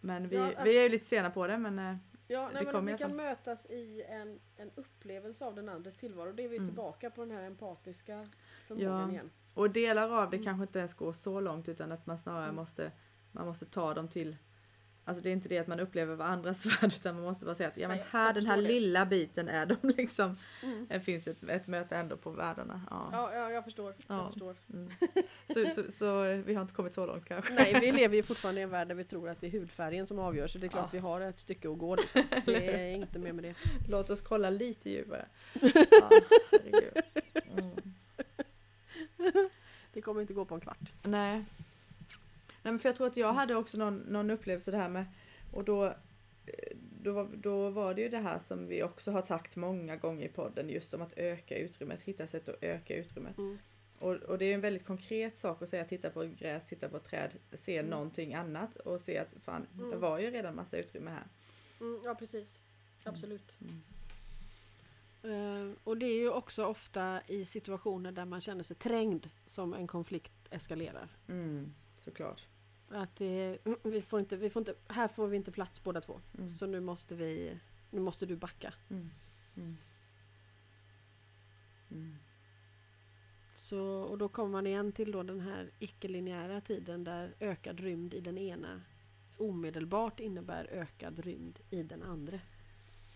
men 0.00 0.28
vi, 0.28 0.36
Ja, 0.36 0.52
att- 0.56 0.66
vi 0.66 0.78
är 0.78 0.82
ju 0.82 0.88
lite 0.88 1.06
sena 1.06 1.30
på 1.30 1.46
det 1.46 1.58
men 1.58 1.78
eh, 1.78 1.96
Ja, 2.28 2.40
Det 2.48 2.52
nej, 2.54 2.64
men 2.64 2.76
att 2.76 2.84
vi 2.86 2.98
kan 2.98 3.16
mötas 3.16 3.66
i 3.66 4.02
en, 4.08 4.40
en 4.56 4.70
upplevelse 4.74 5.44
av 5.44 5.54
den 5.54 5.68
andres 5.68 5.96
tillvaro. 5.96 6.32
Det 6.32 6.44
är 6.44 6.48
vi 6.48 6.56
Mm. 6.56 6.68
tillbaka 6.68 7.10
på 7.10 7.24
den 7.24 7.30
här 7.36 7.42
empatiska 7.42 8.26
förmågan 8.66 9.00
Ja. 9.00 9.10
igen. 9.10 9.30
och 9.54 9.70
delar 9.70 10.10
av 10.22 10.30
det 10.30 10.36
Mm. 10.36 10.44
kanske 10.44 10.62
inte 10.62 10.78
ens 10.78 10.94
går 10.94 11.12
så 11.12 11.40
långt 11.40 11.68
utan 11.68 11.92
att 11.92 12.06
man 12.06 12.18
snarare 12.18 12.44
Mm. 12.44 12.56
måste, 12.56 12.92
man 13.32 13.46
måste 13.46 13.66
ta 13.66 13.94
dem 13.94 14.08
till 14.08 14.36
Alltså 15.08 15.22
det 15.22 15.30
är 15.30 15.32
inte 15.32 15.48
det 15.48 15.58
att 15.58 15.66
man 15.66 15.80
upplever 15.80 16.14
varandras 16.14 16.66
värld 16.82 16.92
utan 16.96 17.14
man 17.14 17.24
måste 17.24 17.44
bara 17.44 17.54
säga 17.54 17.68
att 17.68 17.76
ja 17.76 17.88
men 17.88 17.98
här 18.10 18.26
jag 18.26 18.34
den 18.34 18.46
här 18.46 18.56
det. 18.56 18.62
lilla 18.62 19.06
biten 19.06 19.48
är 19.48 19.66
de 19.66 19.76
liksom. 19.96 20.36
Mm. 20.62 20.86
Det 20.90 21.00
finns 21.00 21.26
ett, 21.28 21.42
ett 21.48 21.66
möte 21.66 21.96
ändå 21.96 22.16
på 22.16 22.30
världarna. 22.30 22.80
Ja. 22.90 23.08
Ja, 23.12 23.34
ja, 23.34 23.50
jag 23.50 23.64
förstår. 23.64 23.94
Jag 24.06 24.16
Ja. 24.18 24.28
förstår. 24.30 24.56
Mm. 24.72 24.88
Så, 25.54 25.66
så, 25.82 25.90
så 25.92 26.22
vi 26.46 26.54
har 26.54 26.62
inte 26.62 26.74
kommit 26.74 26.94
så 26.94 27.06
långt 27.06 27.24
kanske. 27.24 27.54
Nej, 27.54 27.80
vi 27.80 27.92
lever 28.00 28.16
ju 28.16 28.22
fortfarande 28.22 28.60
i 28.60 28.64
en 28.64 28.70
värld 28.70 28.88
där 28.88 28.94
vi 28.94 29.04
tror 29.04 29.28
att 29.28 29.40
det 29.40 29.46
är 29.46 29.50
hudfärgen 29.50 30.06
som 30.06 30.18
avgör. 30.18 30.46
Så 30.48 30.58
det 30.58 30.66
är 30.66 30.68
klart 30.68 30.84
Ja. 30.84 30.88
vi 30.92 30.98
har 30.98 31.20
ett 31.20 31.38
stycke 31.38 31.68
att 31.70 31.78
gå. 31.78 31.96
Liksom. 31.96 32.22
Det 32.46 32.74
är 32.74 32.94
inte 32.94 33.18
mer 33.18 33.32
med 33.32 33.44
det. 33.44 33.54
Låt 33.88 34.10
oss 34.10 34.20
kolla 34.20 34.50
lite 34.50 34.90
djupare. 34.90 35.26
Ja, 35.52 36.10
mm. 37.58 37.70
Det 39.92 40.00
kommer 40.02 40.20
inte 40.20 40.34
gå 40.34 40.44
på 40.44 40.54
en 40.54 40.60
kvart. 40.60 40.92
Nej. 41.02 41.44
Men 42.72 42.78
för 42.78 42.88
jag 42.88 42.96
tror 42.96 43.06
att 43.06 43.16
jag 43.16 43.32
hade 43.32 43.54
också 43.54 43.78
någon, 43.78 43.96
någon 43.98 44.30
upplevelse 44.30 44.70
det 44.70 44.76
här 44.76 44.88
med 44.88 45.06
och 45.52 45.64
då, 45.64 45.84
eh, 46.46 46.76
då, 47.02 47.28
då 47.34 47.70
var 47.70 47.94
det 47.94 48.02
ju 48.02 48.08
det 48.08 48.18
här 48.18 48.38
som 48.38 48.66
vi 48.66 48.82
också 48.82 49.10
har 49.10 49.22
sagt 49.22 49.56
många 49.56 49.96
gånger 49.96 50.26
i 50.26 50.28
podden 50.28 50.68
just 50.68 50.94
om 50.94 51.02
att 51.02 51.12
öka 51.16 51.58
utrymmet, 51.58 52.02
hitta 52.02 52.26
sätt 52.26 52.48
att 52.48 52.62
öka 52.62 52.96
utrymmet. 52.96 53.38
Mm. 53.38 53.58
Och, 53.98 54.14
och 54.14 54.38
det 54.38 54.44
är 54.44 54.54
en 54.54 54.60
väldigt 54.60 54.86
konkret 54.86 55.38
sak 55.38 55.62
att 55.62 55.68
säga, 55.68 55.84
titta 55.84 56.10
på 56.10 56.24
gräs, 56.38 56.64
titta 56.64 56.88
på 56.88 56.98
träd, 56.98 57.34
se 57.54 57.76
Mm. 57.78 57.90
någonting 57.90 58.34
annat 58.34 58.76
och 58.76 59.00
se 59.00 59.18
att 59.18 59.34
fan, 59.44 59.66
det 59.72 59.82
Mm. 59.84 60.00
var 60.00 60.18
ju 60.18 60.30
redan 60.30 60.54
massa 60.54 60.76
utrymme 60.76 61.10
här. 61.10 61.24
Mm, 61.80 62.00
ja 62.04 62.14
precis, 62.14 62.60
absolut. 63.04 63.56
Eh, 65.22 65.70
och 65.84 65.96
det 65.96 66.06
är 66.06 66.14
ju 66.18 66.30
också 66.30 66.64
ofta 66.64 67.20
i 67.26 67.44
situationer 67.44 68.12
där 68.12 68.24
man 68.24 68.40
känner 68.40 68.62
sig 68.62 68.76
trängd 68.76 69.30
som 69.46 69.74
en 69.74 69.86
konflikt 69.86 70.32
eskalerar. 70.50 71.08
Mm, 71.28 71.74
såklart. 72.04 72.46
Att 72.88 73.16
det, 73.16 73.58
vi 73.82 74.02
får 74.02 74.20
inte, 74.20 74.36
vi 74.36 74.50
får 74.50 74.60
inte, 74.60 74.74
här 74.88 75.08
får 75.08 75.26
vi 75.28 75.36
inte 75.36 75.52
plats 75.52 75.82
båda 75.82 76.00
två. 76.00 76.20
Mm. 76.38 76.50
Så 76.50 76.66
nu 76.66 76.80
måste 76.80 77.14
vi, 77.14 77.58
nu 77.90 78.00
måste 78.00 78.26
du 78.26 78.36
backa. 78.36 78.74
Mm. 78.90 79.10
Mm. 79.56 79.76
Mm. 81.90 82.16
Så, 83.54 83.80
och 83.86 84.18
då 84.18 84.28
kommer 84.28 84.50
man 84.50 84.66
igen 84.66 84.92
till 84.92 85.12
då 85.12 85.22
den 85.22 85.40
här 85.40 85.70
icke-linjära 85.78 86.60
tiden 86.60 87.04
där 87.04 87.34
ökad 87.40 87.80
rymd 87.80 88.14
i 88.14 88.20
den 88.20 88.38
ena 88.38 88.82
omedelbart 89.36 90.20
innebär 90.20 90.68
ökad 90.72 91.18
rymd 91.18 91.58
i 91.70 91.82
den 91.82 92.02
andra. 92.02 92.40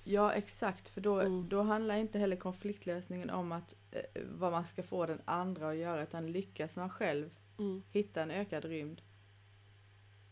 Ja 0.05 0.33
exakt, 0.33 0.89
för 0.89 1.01
då, 1.01 1.21
Mm. 1.21 1.49
då 1.49 1.63
handlar 1.63 1.97
inte 1.97 2.19
heller 2.19 2.37
konfliktlösningen 2.37 3.31
om 3.31 3.53
att 3.53 3.77
eh, 3.91 4.23
vad 4.31 4.53
man 4.53 4.67
ska 4.67 4.83
få 4.83 5.07
den 5.07 5.21
andra 5.25 5.71
att 5.71 5.77
göra 5.77 6.03
utan 6.03 6.33
lyckas 6.33 6.77
man 6.77 6.91
själv 6.91 7.31
Mm. 7.59 7.83
hitta 7.93 8.23
en 8.23 8.31
ökad 8.31 8.65
rymd 8.65 9.03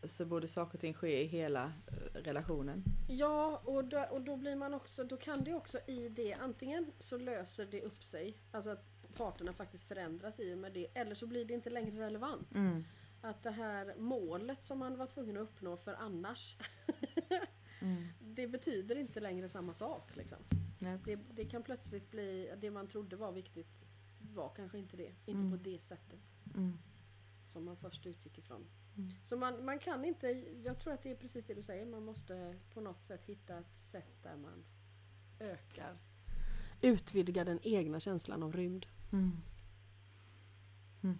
så 0.04 0.24
borde 0.24 0.48
saker 0.48 0.74
och 0.76 0.80
ting 0.80 0.94
ske 0.94 1.22
i 1.22 1.26
hela 1.26 1.64
eh, 1.86 2.20
relationen. 2.22 2.84
Ja, 3.08 3.62
och 3.64 3.84
då, 3.84 4.00
och 4.10 4.20
då 4.22 4.36
blir 4.36 4.56
man 4.56 4.74
också, 4.74 5.04
då 5.04 5.16
kan 5.16 5.44
det 5.44 5.54
också 5.54 5.78
i 5.86 6.08
det, 6.08 6.34
antingen 6.34 6.92
så 6.98 7.18
löser 7.18 7.66
det 7.66 7.82
upp 7.82 8.02
sig, 8.04 8.36
alltså 8.52 8.70
att 8.70 8.84
parterna 9.16 9.52
faktiskt 9.52 9.88
förändras 9.88 10.40
i 10.40 10.54
och 10.54 10.58
med 10.58 10.72
det, 10.72 10.86
eller 10.94 11.14
så 11.14 11.26
blir 11.26 11.44
det 11.44 11.54
inte 11.54 11.70
längre 11.70 12.06
relevant. 12.06 12.54
Mm. 12.54 12.84
Att 13.22 13.42
det 13.42 13.50
här 13.50 13.94
målet 13.98 14.64
som 14.64 14.78
man 14.78 14.96
var 14.96 15.06
tvungen 15.06 15.36
att 15.36 15.42
uppnå 15.42 15.76
för 15.76 15.94
annars, 15.94 16.56
Mm. 17.80 18.08
det 18.20 18.46
betyder 18.48 18.96
inte 18.98 19.20
längre 19.20 19.48
samma 19.48 19.74
sak. 19.74 20.16
Liksom. 20.16 20.38
Det, 21.04 21.16
det 21.32 21.44
kan 21.44 21.62
plötsligt 21.62 22.10
bli, 22.10 22.52
det 22.60 22.70
man 22.70 22.86
trodde 22.88 23.16
var 23.16 23.32
viktigt 23.32 23.84
var 24.34 24.52
kanske 24.56 24.78
inte 24.78 24.96
det. 24.96 25.12
Inte 25.26 25.30
Mm. 25.40 25.50
på 25.50 25.56
det 25.56 25.82
sättet 25.82 26.20
Mm. 26.54 26.78
som 27.44 27.64
man 27.64 27.76
först 27.76 28.06
utgick 28.06 28.38
ifrån. 28.38 28.66
Mm. 28.98 29.12
Så 29.22 29.36
man, 29.36 29.64
man 29.64 29.78
kan 29.78 30.04
inte, 30.04 30.28
jag 30.64 30.78
tror 30.78 30.92
att 30.94 31.02
det 31.02 31.10
är 31.10 31.14
precis 31.16 31.44
det 31.44 31.54
du 31.54 31.62
säger, 31.62 31.86
man 31.86 32.04
måste 32.04 32.54
på 32.74 32.80
något 32.80 33.04
sätt 33.04 33.24
hitta 33.26 33.58
ett 33.58 33.78
sätt 33.78 34.22
där 34.22 34.36
man 34.36 34.64
ökar, 35.40 35.96
utvidgar 36.80 37.44
den 37.44 37.58
egna 37.62 38.00
känslan 38.00 38.42
av 38.42 38.52
rymd. 38.56 38.86
Mm. 39.12 39.32
Mm. 41.02 41.18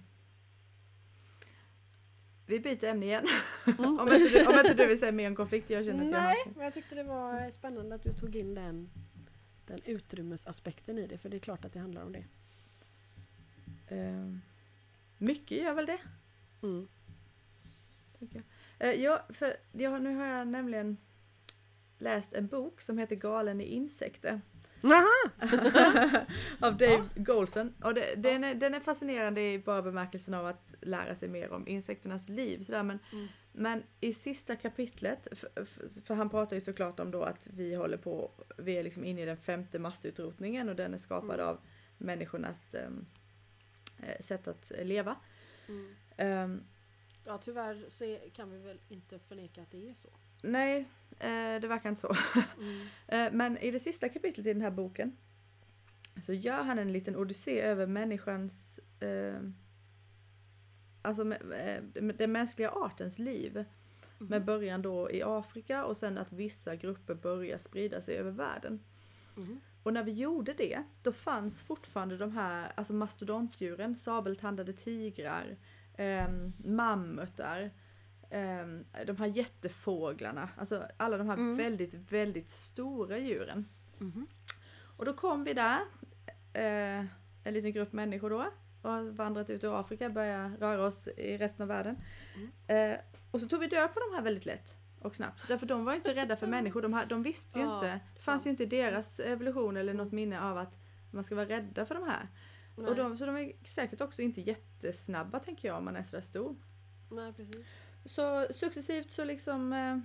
Vi 2.47 2.61
byter 2.61 2.85
ämne 2.85 3.07
igen. 3.07 3.27
Mm. 3.67 3.79
om, 4.01 4.09
inte 4.12 4.29
du, 4.29 4.47
om 4.47 4.53
inte 4.55 4.75
du 4.75 4.87
vill 4.87 4.99
säga 4.99 5.12
mer 5.12 5.29
om 5.29 5.37
konflikt. 5.37 5.71
Jag 5.71 5.85
känner 5.85 6.05
att 6.05 6.11
jag 6.11 6.23
Nej, 6.23 6.37
har- 6.45 6.53
men 6.55 6.64
jag 6.64 6.75
tyckte 6.75 6.95
det 6.95 7.03
var 7.03 7.51
spännande 7.51 7.95
att 7.95 8.03
du 8.03 8.12
tog 8.12 8.37
in 8.37 8.55
den, 8.55 8.91
den 9.67 9.79
utrymmesaspekten 9.85 10.99
i 10.99 11.07
det, 11.07 11.19
för 11.19 11.29
det 11.29 11.37
är 11.37 11.41
klart 11.41 11.64
att 11.64 11.73
det 11.73 11.79
handlar 11.79 12.03
om 12.03 12.12
det. 12.12 12.25
Ehm, 13.88 14.41
mycket 15.19 15.59
gör 15.62 15.75
väl 15.75 15.87
det. 15.87 15.99
Mm. 16.62 16.88
Tycker 18.19 18.43
jag. 18.79 18.89
Eh, 18.89 19.03
ja, 19.03 19.27
för 19.29 19.57
jag, 19.73 20.03
nu 20.03 20.15
har 20.15 20.27
jag 20.27 20.49
nämligen 20.49 20.97
läst 21.99 22.33
en 22.33 22.47
bok 22.47 22.81
som 22.81 22.99
heter 22.99 23.17
Galen 23.17 23.61
i 23.61 23.65
insekter. 23.65 24.41
av 26.61 26.77
Dave 26.77 27.05
Golson. 27.17 27.75
Och 27.83 27.95
det, 27.95 28.15
den, 28.17 28.45
är, 28.45 28.55
den 28.55 28.75
är 28.75 28.81
fascinerande 28.81 29.41
i 29.53 29.59
bara 29.59 29.83
bemärkelsen 29.83 30.35
av 30.35 30.47
att 30.47 30.75
lära 30.81 31.15
sig 31.15 31.29
mer 31.29 31.53
om 31.53 31.69
insekternas 31.69 32.29
liv. 32.29 32.63
Sådär. 32.63 32.83
Men, 32.83 32.99
Mm. 33.13 33.27
men 33.53 33.83
i 34.01 34.13
sista 34.13 34.57
kapitlet, 34.57 35.29
för, 35.33 35.65
för, 36.05 36.15
han 36.15 36.31
pratar 36.31 36.57
ju 36.57 36.61
såklart 36.61 37.01
om 37.01 37.11
då 37.11 37.23
att 37.23 37.47
vi 37.47 37.75
håller 37.75 37.97
på, 37.97 38.31
vi 38.57 38.73
är 38.79 38.83
liksom 38.83 39.05
inne 39.05 39.23
i 39.23 39.25
den 39.25 39.37
femte 39.37 39.79
massutrotningen 39.79 40.69
och 40.69 40.77
den 40.77 40.95
är 40.95 40.99
skapad 40.99 41.35
Mm. 41.41 41.47
av 41.47 41.59
människornas 41.99 42.75
eh, 42.75 42.91
sätt 44.21 44.49
att 44.49 44.73
leva. 44.83 45.17
Mm. 45.69 45.95
Ehm, 46.17 46.63
Ja, 47.29 47.38
tyvärr 47.38 47.85
så 47.88 48.05
är, 48.05 48.29
kan 48.29 48.51
vi 48.51 48.59
väl 48.59 48.79
inte 48.88 49.19
förneka 49.19 49.62
att 49.62 49.71
det 49.71 49.91
är 49.91 49.95
så. 49.95 50.09
nej, 50.43 50.88
eh, 51.19 51.61
det 51.61 51.69
verkar 51.69 51.88
inte 51.88 52.01
så. 52.01 52.17
Mm. 52.59 52.87
Eh, 53.09 53.33
Men 53.33 53.59
i 53.59 53.71
det 53.71 53.81
sista 53.81 54.09
kapitlet 54.09 54.47
i 54.47 54.53
den 54.53 54.62
här 54.62 54.71
boken 54.71 55.17
så 56.23 56.33
gör 56.33 56.62
han 56.62 56.79
en 56.79 56.93
liten 56.93 57.17
odyssé 57.17 57.61
över 57.61 57.87
människans, 57.87 58.81
eh, 59.01 59.41
alltså 61.03 61.33
eh, 61.35 61.83
den 61.93 62.33
mänskliga 62.33 62.71
artens 62.71 63.19
liv. 63.19 63.64
Med 64.19 64.45
början 64.45 64.83
då 64.83 65.11
i 65.11 65.23
Afrika 65.23 65.85
och 65.85 65.97
sen 65.97 66.19
att 66.19 66.33
vissa 66.33 66.77
grupper 66.77 67.14
börjar 67.14 67.59
sprida 67.59 68.03
sig 68.03 68.17
över 68.17 68.31
världen. 68.31 68.81
Mm. 69.37 69.61
Och 69.83 69.93
när 69.93 70.03
vi 70.03 70.12
gjorde 70.12 70.53
det, 70.53 70.83
då 71.03 71.12
fanns 71.12 71.62
fortfarande 71.64 72.17
de 72.17 72.33
här 72.33 72.73
alltså 72.75 72.93
mastodontdjuren, 72.95 73.97
sabeltandade 73.97 74.73
tigrar, 74.73 75.57
eh, 75.99 76.29
mammutar, 76.65 77.71
eh, 78.31 78.67
de 79.07 79.17
här 79.19 79.27
jättefåglarna, 79.27 80.49
alltså 80.57 80.87
alla 80.97 81.17
de 81.19 81.27
här 81.29 81.35
Mm. 81.37 81.57
väldigt, 81.57 81.95
väldigt 81.95 82.51
stora 82.51 83.19
djuren. 83.19 83.69
Mhm. 83.99 84.27
Och 84.97 85.05
då 85.05 85.13
kom 85.13 85.45
vi 85.45 85.55
där, 85.55 85.81
eh, 86.53 87.05
en 87.45 87.55
liten 87.55 87.73
grupp 87.73 87.93
människor 87.93 88.31
då, 88.31 88.47
och 88.83 88.91
har 88.91 89.03
vandrat 89.03 89.51
ut 89.51 89.65
ur 89.65 89.81
Afrika, 89.81 90.11
börjar 90.11 90.51
röra 90.61 90.87
oss 90.87 91.09
i 91.09 91.39
resten 91.39 91.63
av 91.63 91.69
världen. 91.69 91.97
Eh, 92.67 92.99
och 93.31 93.41
så 93.41 93.49
tog 93.49 93.61
vi 93.61 93.67
död 93.67 93.95
på 93.95 94.01
de 94.01 94.15
här 94.17 94.23
väldigt 94.23 94.47
lätt 94.47 94.77
och 95.01 95.17
snabbt. 95.17 95.49
Därför 95.49 95.67
de 95.67 95.85
var 95.85 95.93
ju 95.93 95.97
inte 95.97 96.15
rädda 96.15 96.37
för 96.37 96.47
människor, 96.47 96.83
de, 96.83 96.93
här, 96.95 97.07
de 97.07 97.23
visste 97.23 97.59
ju 97.59 97.65
Ja, 97.65 97.75
inte, 97.75 98.01
det 98.15 98.21
fanns 98.21 98.43
ju 98.47 98.51
sant. 98.51 98.61
inte 98.61 98.77
i 98.77 98.81
deras 98.83 99.21
evolution 99.21 99.77
eller 99.77 99.95
något 99.95 100.13
minne 100.13 100.41
av 100.41 100.59
att 100.59 100.79
man 101.11 101.25
ska 101.25 101.35
vara 101.35 101.49
rädda 101.49 101.85
för 101.87 101.95
de 101.95 102.05
här. 102.09 102.29
Nej. 102.79 102.91
Och 102.91 102.97
de, 102.97 103.19
så 103.19 103.27
de 103.27 103.37
är 103.37 103.53
säkert 103.64 104.01
också 104.01 104.23
inte 104.23 104.41
jättesnabba 104.41 105.38
tänker 105.38 105.69
jag 105.69 105.79
om 105.79 105.85
man 105.85 105.97
är 105.97 106.03
sådär 106.03 106.23
stor. 106.23 106.57
Nej, 107.11 107.33
precis. 107.33 107.67
Så 108.05 108.47
successivt 108.51 109.11
så 109.11 109.25
liksom 109.25 109.73
eh, 109.73 109.99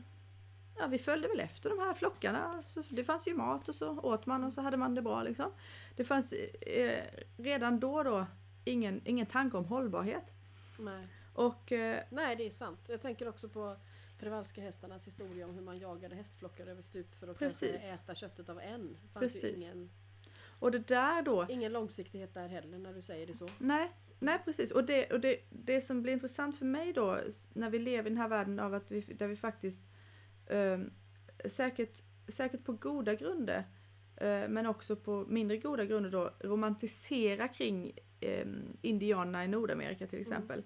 Ja, 0.78 0.88
vi 0.88 0.98
följde 0.98 1.28
väl 1.28 1.40
efter 1.40 1.70
de 1.70 1.80
här 1.80 1.94
flockarna. 1.94 2.64
Så 2.68 2.84
det 2.90 3.04
fanns 3.04 3.28
ju 3.28 3.34
mat 3.34 3.70
och 3.70 3.76
så 3.76 4.00
åt 4.00 4.26
man 4.26 4.44
och 4.44 4.54
så 4.54 4.62
hade 4.62 4.78
man 4.78 4.96
det 4.96 5.02
bra 5.02 5.24
liksom. 5.24 5.52
Det 5.96 6.04
fanns 6.04 6.34
eh, 6.34 7.04
redan 7.38 7.80
då 7.80 8.04
då 8.04 8.26
ingen, 8.66 9.02
ingen 9.06 9.26
tanke 9.26 9.58
om 9.58 9.66
hållbarhet. 9.66 10.32
Nej. 10.80 11.08
Och 11.34 11.72
eh, 11.72 12.04
Nej, 12.10 12.36
det 12.36 12.46
är 12.46 12.52
sant. 12.52 12.80
Jag 12.88 13.02
tänker 13.02 13.28
också 13.28 13.50
på 13.50 13.76
Prevalska 14.20 14.62
hästarnas 14.62 15.08
historia 15.08 15.46
om 15.48 15.54
hur 15.54 15.62
man 15.62 15.78
jagade 15.78 16.16
hästflockar 16.16 16.68
över 16.68 16.82
stup 16.82 17.16
för 17.16 17.28
att 17.28 17.40
Precis. 17.40 17.94
äta 17.94 18.16
köttet 18.16 18.50
av 18.50 18.60
en. 18.60 18.98
Det 19.02 19.08
fanns 19.08 19.36
ju 19.36 19.42
Precis. 19.42 19.60
ingen, 19.60 19.90
Och 20.64 20.72
det 20.72 20.88
där 20.88 21.22
då, 21.22 21.46
ingen 21.50 21.72
långsiktighet 21.72 22.34
där 22.34 22.48
heller 22.48 22.78
när 22.78 22.94
du 22.94 23.02
säger 23.02 23.28
det 23.28 23.34
så. 23.34 23.50
nej, 23.60 23.92
nej 24.20 24.40
precis. 24.46 24.72
Och, 24.72 24.86
det, 24.86 25.14
och 25.14 25.20
det, 25.20 25.38
det 25.50 25.82
som 25.82 26.02
blir 26.02 26.14
intressant 26.14 26.58
för 26.58 26.66
mig 26.66 26.94
då, 26.94 27.20
när 27.54 27.70
vi 27.70 27.80
lever 27.80 28.10
i 28.10 28.14
den 28.14 28.22
här 28.22 28.28
världen 28.28 28.60
av 28.60 28.74
att 28.74 28.92
vi, 28.92 29.00
där 29.02 29.28
vi 29.28 29.36
faktiskt 29.36 29.84
eh, 30.46 30.80
säkert, 31.46 32.04
säkert 32.28 32.64
på 32.64 32.74
goda 32.74 33.16
grunder, 33.16 33.64
eh, 34.18 34.48
men 34.50 34.66
också 34.66 34.96
på 34.96 35.26
mindre 35.30 35.58
goda 35.58 35.86
grunder 35.86 36.10
då, 36.10 36.34
romantisera 36.40 37.48
kring 37.48 37.98
eh, 38.20 38.48
indianerna 38.82 39.46
i 39.46 39.48
Nordamerika 39.48 40.08
till 40.08 40.20
exempel. 40.20 40.64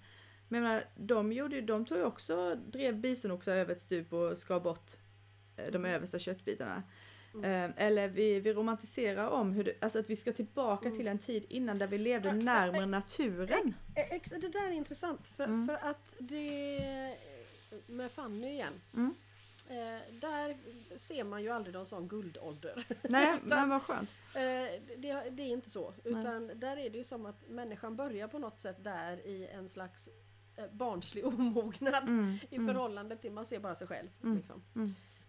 Men 0.47 0.63
jag 0.63 0.69
menar, 0.69 0.83
de, 0.95 1.31
gjorde, 1.31 1.61
de 1.61 1.85
tog 1.85 1.97
ju 1.97 2.03
också, 2.03 2.55
drev 2.55 2.95
bisonoxar 2.95 3.55
över 3.55 3.71
ett 3.71 3.81
stup 3.81 4.13
och 4.13 4.37
skar 4.37 4.59
bort 4.59 4.91
eh, 5.55 5.71
de 5.71 5.85
översta 5.85 6.19
köttbitarna. 6.19 6.83
Mm. 7.43 7.71
Eh, 7.71 7.85
Eller 7.85 8.07
vi, 8.07 8.39
vi 8.39 8.53
romantiserar 8.53 9.27
om 9.29 9.51
hur 9.53 9.63
det, 9.63 9.73
alltså 9.81 9.99
att 9.99 10.09
vi 10.09 10.15
ska 10.15 10.33
tillbaka 10.33 10.85
Mm. 10.87 10.97
till 10.97 11.07
en 11.07 11.19
tid 11.19 11.45
innan 11.49 11.77
där 11.77 11.87
vi 11.87 11.97
levde 11.97 12.33
närmare 12.33 12.85
naturen. 12.85 13.73
Det 14.41 14.47
där 14.53 14.67
är 14.67 14.71
intressant 14.71 15.27
för, 15.27 15.43
Mm. 15.43 15.67
för 15.67 15.89
att 15.89 16.15
det 16.19 17.15
med 17.87 18.11
Fanny 18.11 18.47
igen. 18.47 18.73
Eh, 19.69 20.13
där 20.19 20.57
ser 20.97 21.23
man 21.23 21.43
ju 21.43 21.49
aldrig 21.49 21.73
någon 21.75 21.85
sån 21.85 22.07
guldålder. 22.07 22.85
Nej, 23.09 23.37
men 23.43 23.69
vad 23.69 23.81
skönt. 23.81 24.09
Eh, 24.33 24.41
det, 24.97 25.29
det 25.31 25.43
är 25.43 25.47
inte 25.47 25.69
så. 25.69 25.93
Utan 26.03 26.51
där 26.55 26.77
är 26.77 26.89
det 26.89 26.97
ju 26.97 27.03
som 27.03 27.25
att 27.25 27.49
människan 27.49 27.95
börjar 27.95 28.27
på 28.27 28.39
något 28.39 28.59
sätt 28.59 28.83
där 28.83 29.17
i 29.27 29.47
en 29.47 29.69
slags 29.69 30.09
eh, 30.57 30.65
barnslig 30.71 31.25
omognad 31.27 32.03
Mm, 32.03 32.37
i 32.49 32.55
mm, 32.55 32.67
förhållande 32.67 33.15
till 33.17 33.31
man 33.31 33.45
ser 33.45 33.59
bara 33.59 33.75
sig 33.75 33.87
själv. 33.87 34.07
Liksom. 34.21 34.63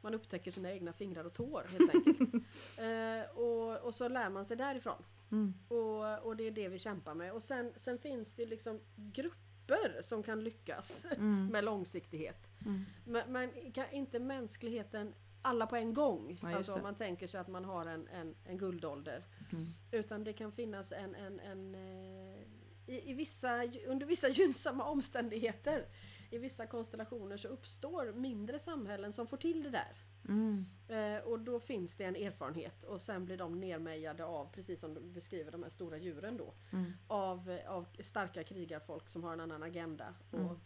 Man 0.00 0.14
upptäcker 0.14 0.50
sina 0.50 0.72
egna 0.72 0.92
fingrar 0.92 1.24
och 1.24 1.32
tår 1.34 1.66
helt 1.78 1.94
enkelt. 1.94 2.34
eh, 2.78 3.38
och, 3.38 3.76
och 3.86 3.94
så 3.94 4.08
lär 4.08 4.30
man 4.30 4.44
sig 4.44 4.56
därifrån. 4.56 5.02
mm, 5.30 5.54
Och, 5.68 6.26
och 6.26 6.36
det 6.36 6.46
är 6.46 6.50
det 6.50 6.68
vi 6.68 6.78
kämpar 6.78 7.14
med. 7.14 7.32
Och 7.32 7.42
sen, 7.42 7.72
sen 7.76 7.98
finns 7.98 8.32
det 8.34 8.42
ju 8.42 8.48
liksom 8.48 8.80
grupper 8.96 10.02
som 10.02 10.22
kan 10.22 10.44
lyckas 10.44 11.06
Mm. 11.16 11.46
med 11.46 11.64
långsiktighet. 11.64 12.48
Mm. 12.66 12.84
Men, 13.06 13.32
men 13.32 13.72
kan 13.72 13.90
inte 13.92 14.18
mänskligheten 14.18 15.14
alla 15.42 15.66
på 15.66 15.76
en 15.76 15.94
gång. 15.94 16.38
Ja, 16.42 16.56
alltså 16.56 16.74
om 16.74 16.82
man 16.82 16.94
tänker 16.94 17.26
sig 17.26 17.40
att 17.40 17.48
man 17.48 17.64
har 17.64 17.86
en, 17.86 18.08
en, 18.08 18.34
en 18.44 18.58
guldålder. 18.58 19.24
Mm. 19.52 19.66
Utan 19.92 20.24
det 20.24 20.32
kan 20.32 20.52
finnas 20.52 20.92
en, 20.92 21.14
en, 21.14 21.40
en 21.40 21.74
eh, 21.74 22.42
i, 22.86 23.10
i 23.10 23.14
vissa, 23.14 23.62
under 23.86 24.06
vissa 24.06 24.28
gynnsamma 24.38 24.84
omständigheter 24.84 25.86
i 26.30 26.38
vissa 26.38 26.66
konstellationer 26.66 27.36
så 27.36 27.48
uppstår 27.48 28.12
mindre 28.12 28.58
samhällen 28.58 29.12
som 29.12 29.26
får 29.26 29.36
till 29.36 29.62
det 29.62 29.70
där. 29.70 29.96
Mm. 30.28 30.66
Eh, 30.88 31.22
och 31.24 31.38
då 31.40 31.60
finns 31.60 31.96
det 31.96 32.04
en 32.04 32.16
erfarenhet 32.16 32.82
och 32.84 33.00
sen 33.00 33.24
blir 33.24 33.36
de 33.36 33.60
nermejade 33.60 34.24
av, 34.24 34.52
precis 34.52 34.80
som 34.80 34.94
du 34.94 35.00
beskriver 35.00 35.52
de 35.52 35.62
här 35.62 35.70
stora 35.70 35.98
djuren 35.98 36.36
då, 36.36 36.54
Mm. 36.72 36.92
av, 37.06 37.50
eh, 37.50 37.70
av 37.70 37.86
starka 38.00 38.44
krigarfolk 38.44 39.08
som 39.08 39.24
har 39.24 39.32
en 39.32 39.40
annan 39.40 39.62
agenda. 39.62 40.14
Och, 40.30 40.38
Mm. 40.38 40.56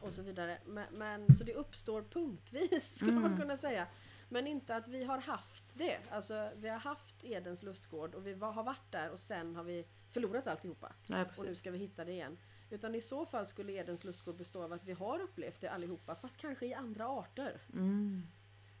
och 0.00 0.12
så 0.12 0.22
vidare. 0.22 0.58
Men, 0.66 0.86
men 0.94 1.34
så 1.34 1.44
det 1.44 1.54
uppstår 1.54 2.02
punktvis 2.02 2.94
skulle 2.96 3.12
man 3.12 3.24
Mm. 3.24 3.38
kunna 3.38 3.56
säga. 3.56 3.86
Men 4.30 4.46
inte 4.46 4.76
att 4.76 4.88
vi 4.88 5.04
har 5.04 5.18
haft 5.18 5.64
det. 5.78 5.98
Alltså 6.10 6.50
vi 6.56 6.68
har 6.68 6.78
haft 6.78 7.24
Edens 7.24 7.62
lustgård 7.62 8.14
och 8.14 8.26
vi 8.26 8.32
har 8.34 8.62
varit 8.62 8.92
där 8.92 9.10
och 9.10 9.20
sen 9.20 9.56
har 9.56 9.64
vi 9.64 9.86
förlorat 10.10 10.46
alltihopa. 10.46 10.92
Nej, 11.08 11.24
Och 11.38 11.44
nu 11.44 11.54
ska 11.54 11.70
vi 11.70 11.78
hitta 11.78 12.04
det 12.04 12.12
igen. 12.12 12.38
Utan 12.70 12.94
i 12.94 13.00
så 13.00 13.26
fall 13.26 13.46
skulle 13.46 13.72
Edens 13.72 14.04
lustgård 14.04 14.36
bestå 14.36 14.62
av 14.62 14.72
att 14.72 14.84
vi 14.84 14.92
har 14.92 15.20
upplevt 15.20 15.60
det 15.60 15.68
allihopa 15.68 16.14
fast 16.14 16.36
kanske 16.40 16.66
i 16.66 16.74
andra 16.74 17.08
arter. 17.08 17.60
Mm. 17.72 18.22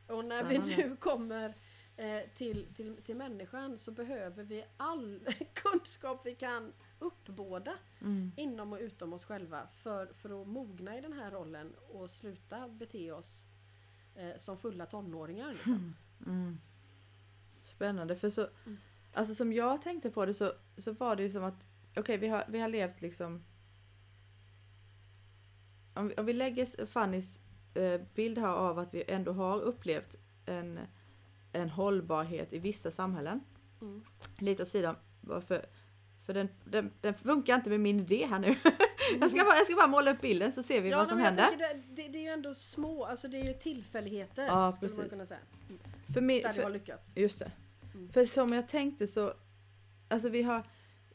Och 0.06 0.24
när 0.24 0.44
vi 0.44 0.54
Spännande. 0.56 0.76
nu 0.88 0.96
kommer 0.96 1.54
eh, 1.96 2.20
till, 2.34 2.74
till, 2.74 2.96
till 3.02 3.16
människan 3.16 3.78
så 3.78 3.90
behöver 3.90 4.44
vi 4.44 4.64
all 4.76 5.20
kunskap 5.54 6.20
vi 6.26 6.34
kan 6.34 6.72
uppbåda 6.98 7.72
Mm. 8.00 8.32
inom 8.36 8.72
och 8.72 8.78
utom 8.78 9.12
oss 9.12 9.24
själva 9.24 9.66
för, 9.66 10.06
för 10.06 10.42
att 10.42 10.48
mogna 10.48 10.98
i 10.98 11.00
den 11.00 11.12
här 11.12 11.30
rollen 11.30 11.74
och 11.92 12.10
sluta 12.10 12.68
bete 12.68 13.12
oss 13.12 13.44
eh, 14.16 14.36
som 14.38 14.58
fulla 14.58 14.86
tonåringar. 14.86 15.48
Liksom. 15.52 15.94
Mm. 16.26 16.58
Spännande, 17.62 18.16
för 18.16 18.30
så, 18.30 18.48
Mm. 18.66 18.78
alltså 19.12 19.34
som 19.34 19.52
jag 19.52 19.82
tänkte 19.82 20.10
på 20.10 20.26
det 20.26 20.34
så, 20.34 20.52
så 20.76 20.92
var 20.92 21.16
det 21.16 21.22
ju 21.22 21.30
som 21.30 21.44
att, 21.44 21.64
okej 21.96 22.16
vi, 22.18 22.28
har, 22.28 22.44
vi 22.48 22.58
har 22.60 22.68
levt 22.68 23.00
liksom, 23.00 23.44
om 25.98 26.08
vi, 26.08 26.14
om 26.14 26.26
vi 26.26 26.32
lägger 26.32 26.86
Fannys 26.86 27.40
eh, 27.74 28.00
bild 28.14 28.38
här 28.38 28.48
av 28.48 28.78
att 28.78 28.94
vi 28.94 29.04
ändå 29.10 29.32
har 29.32 29.60
upplevt 29.60 30.16
en, 30.46 30.80
en 31.52 31.68
hållbarhet 31.70 32.52
i 32.52 32.58
vissa 32.58 32.90
samhällen, 32.90 33.40
Mm. 33.80 34.02
lite 34.38 34.62
åt 34.62 34.68
sidan, 34.68 34.96
för, 35.26 35.66
för 36.26 36.34
den, 36.34 36.48
den, 36.64 36.90
den 37.00 37.14
funkar 37.14 37.54
inte 37.54 37.70
med 37.70 37.80
min 37.80 38.00
idé 38.00 38.26
här 38.30 38.38
nu. 38.38 38.46
jag, 39.20 39.30
ska 39.30 39.44
bara, 39.44 39.56
jag 39.56 39.64
ska 39.66 39.74
bara 39.76 39.86
måla 39.86 40.10
upp 40.10 40.20
bilden 40.20 40.52
så 40.52 40.62
ser 40.62 40.80
vi 40.80 40.90
vad 40.90 40.98
nej, 40.98 41.06
som 41.08 41.18
händer. 41.18 41.46
Det, 41.58 41.80
det, 42.02 42.08
det 42.08 42.18
är 42.18 42.22
ju 42.22 42.28
ändå 42.28 42.54
små, 42.54 43.04
alltså 43.04 43.28
det 43.28 43.40
är 43.40 43.44
ju 43.44 43.52
tillfälligheter 43.54 44.46
Ja, 44.46 44.72
skulle 44.72 44.90
man 44.90 44.96
precis. 44.96 45.12
kunna 45.12 45.26
säga. 45.26 45.40
För 46.14 46.20
mi- 46.20 46.42
Där 46.42 46.48
det 46.48 46.54
för- 46.54 46.62
har 46.62 46.70
lyckats. 46.70 47.12
Just 47.16 47.38
det. 47.38 47.50
Mm. 47.94 48.12
För 48.12 48.24
som 48.24 48.52
jag 48.52 48.68
tänkte 48.68 49.06
så, 49.06 49.32
alltså 50.08 50.28
vi 50.28 50.42
har, 50.42 50.62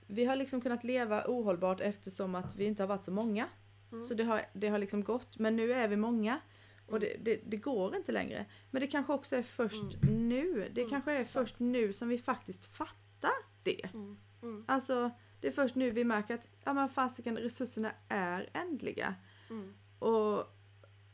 vi 0.08 0.26
har 0.26 0.36
liksom 0.36 0.62
kunnat 0.62 0.84
leva 0.84 1.24
ohållbart 1.28 1.82
eftersom 1.82 2.36
att 2.36 2.56
vi 2.56 2.66
inte 2.66 2.84
har 2.84 2.88
varit 2.88 3.04
så 3.04 3.12
många. 3.12 3.48
Mm. 3.94 4.08
Så 4.08 4.14
det 4.14 4.24
har, 4.24 4.42
det 4.54 4.68
har 4.68 4.78
liksom 4.78 5.04
gått, 5.04 5.40
men 5.40 5.56
nu 5.56 5.74
är 5.74 5.88
vi 5.88 5.96
många. 5.96 6.40
Och 6.88 7.00
det, 7.00 7.16
det, 7.22 7.42
det 7.46 7.58
går 7.58 7.96
inte 7.96 8.12
längre. 8.12 8.46
Men 8.72 8.80
det 8.82 8.88
kanske 8.88 9.14
också 9.14 9.36
är 9.36 9.44
först 9.44 9.84
nu. 10.10 10.70
Det 10.74 10.82
Mm, 10.82 10.90
kanske 10.90 11.12
är 11.12 11.24
först 11.26 11.60
nu 11.60 11.94
som 11.94 12.08
vi 12.10 12.18
faktiskt 12.18 12.66
fattar 12.66 13.32
det. 13.64 13.86
Mm. 13.94 14.18
Mm. 14.42 14.64
Alltså, 14.68 15.12
det 15.42 15.48
är 15.48 15.52
först 15.52 15.76
nu 15.76 15.90
vi 15.90 16.04
märker 16.04 16.34
att 16.34 16.48
ja, 16.64 16.74
men 16.74 16.90
fasiken, 16.90 17.38
resurserna 17.38 17.92
är 18.08 18.50
ändliga. 18.54 19.16
Mm. 19.50 19.74
Och, 20.00 20.40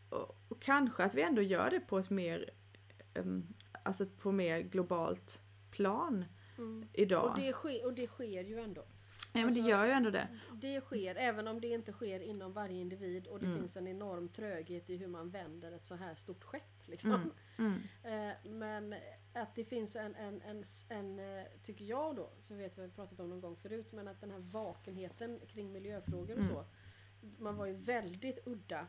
och, 0.10 0.38
och 0.50 0.60
kanske 0.60 1.04
att 1.04 1.16
vi 1.16 1.22
ändå 1.22 1.42
gör 1.42 1.70
det 1.70 1.80
på 1.80 2.00
ett 2.00 2.10
mer, 2.10 2.50
um, 3.16 3.54
alltså 3.84 4.06
på 4.06 4.32
mer 4.32 4.60
globalt 4.60 5.42
plan 5.72 6.26
Mm. 6.58 6.88
idag. 6.94 7.26
Och, 7.32 7.40
det 7.40 7.54
sker, 7.54 7.86
och 7.86 7.94
det 7.94 8.08
sker 8.08 8.44
ju 8.44 8.60
ändå. 8.60 8.84
Ja 9.34 9.40
men 9.46 9.54
det 9.54 9.60
alltså- 9.60 9.70
gör 9.70 9.86
ju 9.86 9.92
ändå 9.92 10.10
det. 10.10 10.28
Det 10.54 10.82
sker, 10.82 11.16
även 11.16 11.48
om 11.48 11.62
det 11.62 11.68
inte 11.68 11.92
sker 11.92 12.20
inom 12.20 12.54
varje 12.54 12.80
individ 12.82 13.28
och 13.28 13.40
det 13.40 13.46
Mm. 13.46 13.58
finns 13.60 13.78
en 13.78 13.88
enorm 13.88 14.30
tröghet 14.30 14.90
i 14.90 14.98
hur 14.98 15.08
man 15.08 15.30
vänder 15.30 15.72
ett 15.72 15.86
så 15.86 15.96
här 15.96 16.16
stort 16.16 16.44
skepp. 16.44 16.88
Liksom. 16.88 17.32
Mm. 17.58 17.74
Mm. 18.04 18.30
Eh, 18.30 18.52
Men 18.52 18.96
att 19.34 19.56
det 19.56 19.66
finns 19.66 19.96
en, 19.96 20.16
en, 20.16 20.42
en, 20.42 20.64
en, 20.90 21.20
eh, 21.40 21.46
tycker 21.64 21.86
jag 21.86 22.16
då, 22.16 22.30
som 22.40 22.58
vet 22.58 22.78
vi 22.78 22.82
har 22.82 22.90
pratat 22.90 23.20
om 23.20 23.30
någon 23.30 23.42
gång 23.42 23.56
förut, 23.56 23.92
men 23.92 24.08
att 24.08 24.22
den 24.22 24.32
här 24.32 24.40
vakenheten 24.40 25.40
kring 25.48 25.72
miljöfrågor 25.72 26.34
och 26.38 26.44
Mm. 26.44 26.50
så. 26.50 26.66
Man 27.38 27.56
var 27.58 27.66
ju 27.66 27.74
väldigt 27.74 28.48
udda 28.48 28.88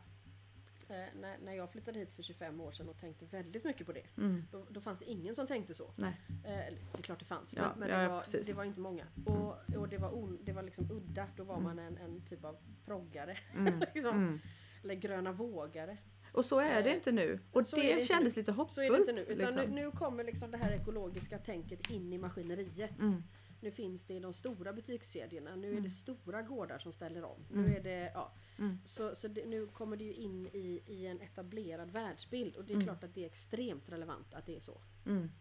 när, 1.15 1.37
när 1.37 1.53
jag 1.53 1.71
flyttade 1.71 1.99
hit 1.99 2.13
för 2.13 2.23
25 2.23 2.61
år 2.61 2.71
sedan 2.71 2.89
och 2.89 2.97
tänkte 2.97 3.25
väldigt 3.25 3.63
mycket 3.63 3.85
på 3.87 3.93
det. 3.93 4.03
Mm. 4.17 4.43
Då, 4.51 4.65
då 4.69 4.81
fanns 4.81 4.99
det 4.99 5.05
ingen 5.05 5.35
som 5.35 5.47
tänkte 5.47 5.73
så. 5.73 5.91
Nej. 5.97 6.21
Eh, 6.45 6.51
det 6.93 6.97
är 6.97 7.01
klart 7.01 7.19
det 7.19 7.25
fanns, 7.25 7.53
Ja, 7.57 7.61
men, 7.61 7.79
men 7.79 7.89
ja, 7.89 7.97
det, 8.01 8.07
var, 8.09 8.45
det 8.45 8.53
var 8.53 8.63
inte 8.63 8.79
många. 8.79 9.05
Och, 9.25 9.75
och 9.77 9.89
det, 9.89 9.97
var 9.97 10.15
on, 10.17 10.39
det 10.43 10.53
var 10.53 10.63
liksom 10.63 10.91
udda, 10.91 11.27
då 11.37 11.43
var 11.43 11.55
Mm. 11.57 11.63
man 11.63 11.79
en, 11.79 11.97
en 11.97 12.25
typ 12.25 12.45
av 12.45 12.57
proggare. 12.85 13.37
Mm. 13.55 13.79
liksom. 13.93 14.17
Mm. 14.17 14.39
Eller 14.83 14.95
gröna 14.95 15.31
vågare. 15.31 15.97
Och 16.33 16.45
så 16.45 16.59
är 16.59 16.83
det 16.83 16.89
Eh, 16.89 16.95
inte 16.95 17.11
nu. 17.11 17.39
Och 17.51 17.65
så 17.65 17.75
det, 17.75 17.95
det 17.95 18.03
kändes 18.03 18.35
nu. 18.35 18.39
lite 18.41 18.51
Så 18.53 18.57
hoppfullt. 18.61 18.89
är 18.89 18.93
det 18.93 18.97
inte 18.99 19.11
nu. 19.13 19.21
Utan 19.21 19.45
liksom. 19.55 19.75
nu, 19.75 19.81
nu 19.85 19.91
kommer 19.91 20.23
liksom 20.23 20.51
det 20.51 20.57
här 20.57 20.71
ekologiska 20.71 21.37
tänket 21.37 21.89
in 21.89 22.13
i 22.13 22.17
maskineriet. 22.17 22.99
Mm. 22.99 23.23
Nu 23.61 23.71
finns 23.71 24.05
det 24.05 24.13
i 24.13 24.19
de 24.19 24.33
stora 24.33 24.73
butikskedjorna. 24.73 25.55
Nu 25.55 25.67
är 25.67 25.71
Mm. 25.71 25.83
det 25.83 25.89
stora 25.89 26.41
gårdar 26.41 26.79
som 26.79 26.93
ställer 26.93 27.23
om. 27.23 27.45
Mm. 27.53 27.63
Nu 27.65 27.75
är 27.77 27.83
det, 27.83 28.11
ja. 28.13 28.33
Mm. 28.59 28.77
Så, 28.85 29.15
så 29.15 29.27
det, 29.27 29.45
nu 29.45 29.67
kommer 29.67 29.97
det 29.97 30.03
ju 30.03 30.13
in 30.13 30.45
i, 30.47 30.83
i 30.87 31.07
en 31.07 31.21
etablerad 31.21 31.91
världsbild. 31.91 32.55
Och 32.55 32.65
det 32.65 32.73
är 32.73 32.75
Mm. 32.75 32.87
klart 32.87 33.03
att 33.03 33.13
det 33.13 33.21
är 33.21 33.25
extremt 33.25 33.89
relevant 33.89 34.33
att 34.33 34.45
det 34.45 34.55
är 34.55 34.59
så. 34.59 34.81
Mm. 35.05 35.31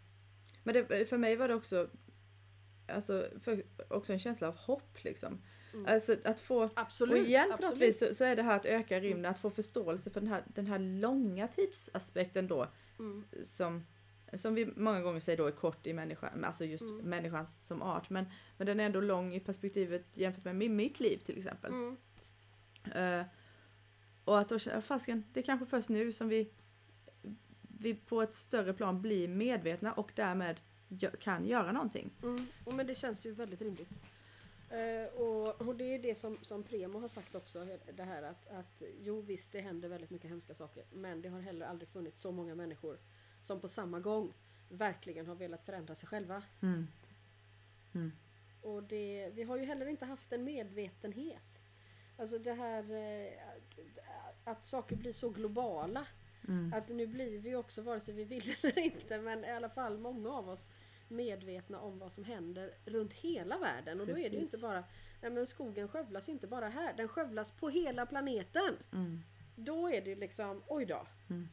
Men 0.62 0.74
det, 0.74 1.06
för 1.08 1.18
mig 1.18 1.36
var 1.36 1.48
det 1.48 1.54
också 1.54 1.88
alltså, 2.88 3.28
för, 3.40 3.62
också 3.88 4.12
en 4.12 4.18
känsla 4.18 4.48
av 4.48 4.56
hopp. 4.56 5.04
Liksom. 5.04 5.42
Mm. 5.72 5.86
Alltså 5.88 6.16
att 6.24 6.40
få 6.40 6.70
Absolut. 6.74 7.20
Och 7.22 7.26
igen 7.28 7.52
på 7.60 7.66
något 7.66 7.78
vis 7.78 7.98
så, 7.98 8.14
så 8.14 8.24
är 8.24 8.36
det 8.36 8.42
här 8.42 8.56
att 8.56 8.66
öka 8.66 9.00
rymden, 9.00 9.30
att 9.30 9.38
få 9.38 9.50
förståelse 9.50 10.10
för 10.10 10.20
den 10.20 10.28
här, 10.28 10.44
den 10.54 10.66
här 10.66 10.78
långa 10.78 11.48
tidsaspekten 11.48 12.46
då 12.48 12.68
Mm. 12.98 13.24
som, 13.44 13.86
som 14.35 14.55
vi 14.55 14.66
många 14.76 15.01
gånger 15.01 15.20
säger 15.20 15.39
då 15.39 15.47
är 15.47 15.51
kort 15.53 15.87
i 15.87 15.93
människan, 15.93 16.45
alltså 16.45 16.64
just 16.64 16.83
Mm. 16.83 16.97
människan 16.97 17.47
som 17.47 17.83
art. 17.83 18.11
Men, 18.11 18.24
men 18.57 18.66
den 18.66 18.81
är 18.81 18.85
ändå 18.85 19.01
lång 19.01 19.35
i 19.35 19.41
perspektivet 19.41 20.05
jämfört 20.16 20.45
med 20.45 20.55
mi- 20.57 20.68
mitt 20.68 21.01
liv 21.01 21.18
till 21.18 21.39
exempel. 21.39 21.72
Mm. 21.72 21.97
Eh, 22.95 23.26
och 24.24 24.39
att 24.39 24.49
då 24.49 24.59
känna, 24.59 24.83
fasken, 24.83 25.24
det 25.33 25.41
är 25.41 25.45
kanske 25.45 25.66
först 25.66 25.89
nu 25.89 26.12
som 26.12 26.28
vi, 26.28 26.51
vi 27.78 27.95
på 27.95 28.22
ett 28.22 28.35
större 28.35 28.72
plan 28.74 29.03
blir 29.03 29.28
medvetna 29.28 29.93
och 29.93 30.12
därmed 30.14 30.61
gö- 30.89 31.16
kan 31.16 31.47
göra 31.47 31.72
någonting. 31.72 32.11
Mm. 32.22 32.47
Och 32.64 32.74
men 32.74 32.87
det 32.87 32.95
känns 32.95 33.26
ju 33.26 33.33
väldigt 33.33 33.61
rimligt. 33.62 33.89
Eh, 34.70 35.20
och, 35.20 35.61
och 35.62 35.74
det 35.76 35.95
är 35.95 35.99
det 35.99 36.14
som, 36.14 36.39
som 36.43 36.62
Premo 36.62 36.99
har 37.01 37.09
sagt 37.09 37.35
också, 37.35 37.66
det 37.97 38.03
här 38.03 38.22
att, 38.22 38.47
att 38.47 38.83
jo 39.01 39.20
visst 39.20 39.53
det 39.53 39.61
händer 39.61 39.89
väldigt 39.89 40.11
mycket 40.11 40.31
hemska 40.31 40.55
saker 40.55 40.85
men 40.93 41.22
det 41.22 41.28
har 41.28 41.41
heller 41.41 41.66
aldrig 41.66 41.89
funnits 41.89 42.20
så 42.20 42.33
många 42.33 42.55
människor 42.55 42.99
som 43.43 43.61
på 43.61 43.68
samma 43.68 44.01
gång 44.01 44.32
verkligen 44.68 45.26
har 45.26 45.34
velat 45.34 45.62
förändra 45.62 45.95
sig 45.95 46.09
själva. 46.09 46.43
Mm. 46.62 46.86
Mm. 47.95 48.12
Och 48.62 48.82
det, 48.82 49.30
vi 49.34 49.43
har 49.43 49.57
ju 49.57 49.64
heller 49.64 49.86
inte 49.86 50.07
haft 50.07 50.32
en 50.32 50.45
medvetenhet. 50.45 51.62
Alltså 52.16 52.38
det 52.38 52.53
här 52.53 52.91
eh, 52.91 53.32
att 54.45 54.64
saker 54.64 54.97
blir 54.97 55.12
så 55.12 55.30
globala. 55.30 56.07
Mm. 56.49 56.72
Att 56.72 56.88
nu 56.88 57.07
blir 57.07 57.38
vi 57.38 57.55
också, 57.55 57.82
vare 57.82 58.01
sig 58.01 58.14
vi 58.14 58.24
vill 58.24 58.55
eller 58.62 58.78
inte, 58.78 59.18
men 59.18 59.45
i 59.45 59.51
alla 59.51 59.68
fall 59.68 59.99
många 59.99 60.30
av 60.32 60.49
oss 60.49 60.68
medvetna 61.09 61.80
om 61.80 61.99
vad 61.99 62.12
som 62.12 62.24
händer 62.24 62.74
runt 62.84 63.12
hela 63.12 63.59
världen. 63.59 64.01
Och 64.01 64.07
då 64.07 64.12
är 64.12 64.16
det 64.16 64.22
ju 64.22 64.28
Precis. 64.28 64.55
inte 64.55 64.59
bara, 64.59 64.84
nej 65.20 65.30
men 65.30 65.47
skogen 65.47 65.88
skövlas 65.88 66.28
inte 66.28 66.47
bara 66.47 66.68
här, 66.68 66.95
den 66.97 67.09
skövlas 67.09 67.51
på 67.51 67.68
hela 67.68 68.07
planeten. 68.07 68.76
Mm. 68.93 69.20
Då 69.57 69.91
är 69.91 70.01
det 70.01 70.11
ju 70.11 70.16
liksom, 70.16 70.62
oj 70.66 70.86
då. 70.86 71.07
Mm. 71.30 71.49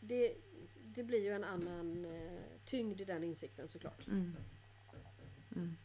Det, 0.00 0.36
det 0.84 1.02
blir 1.04 1.22
ju 1.22 1.32
en 1.32 1.44
annan 1.44 2.04
eh, 2.04 2.40
tyngd 2.64 3.00
i 3.00 3.04
den 3.04 3.24
insikten 3.24 3.68
såklart. 3.68 4.06
Mm. 4.06 4.36
Mm. 5.56 5.76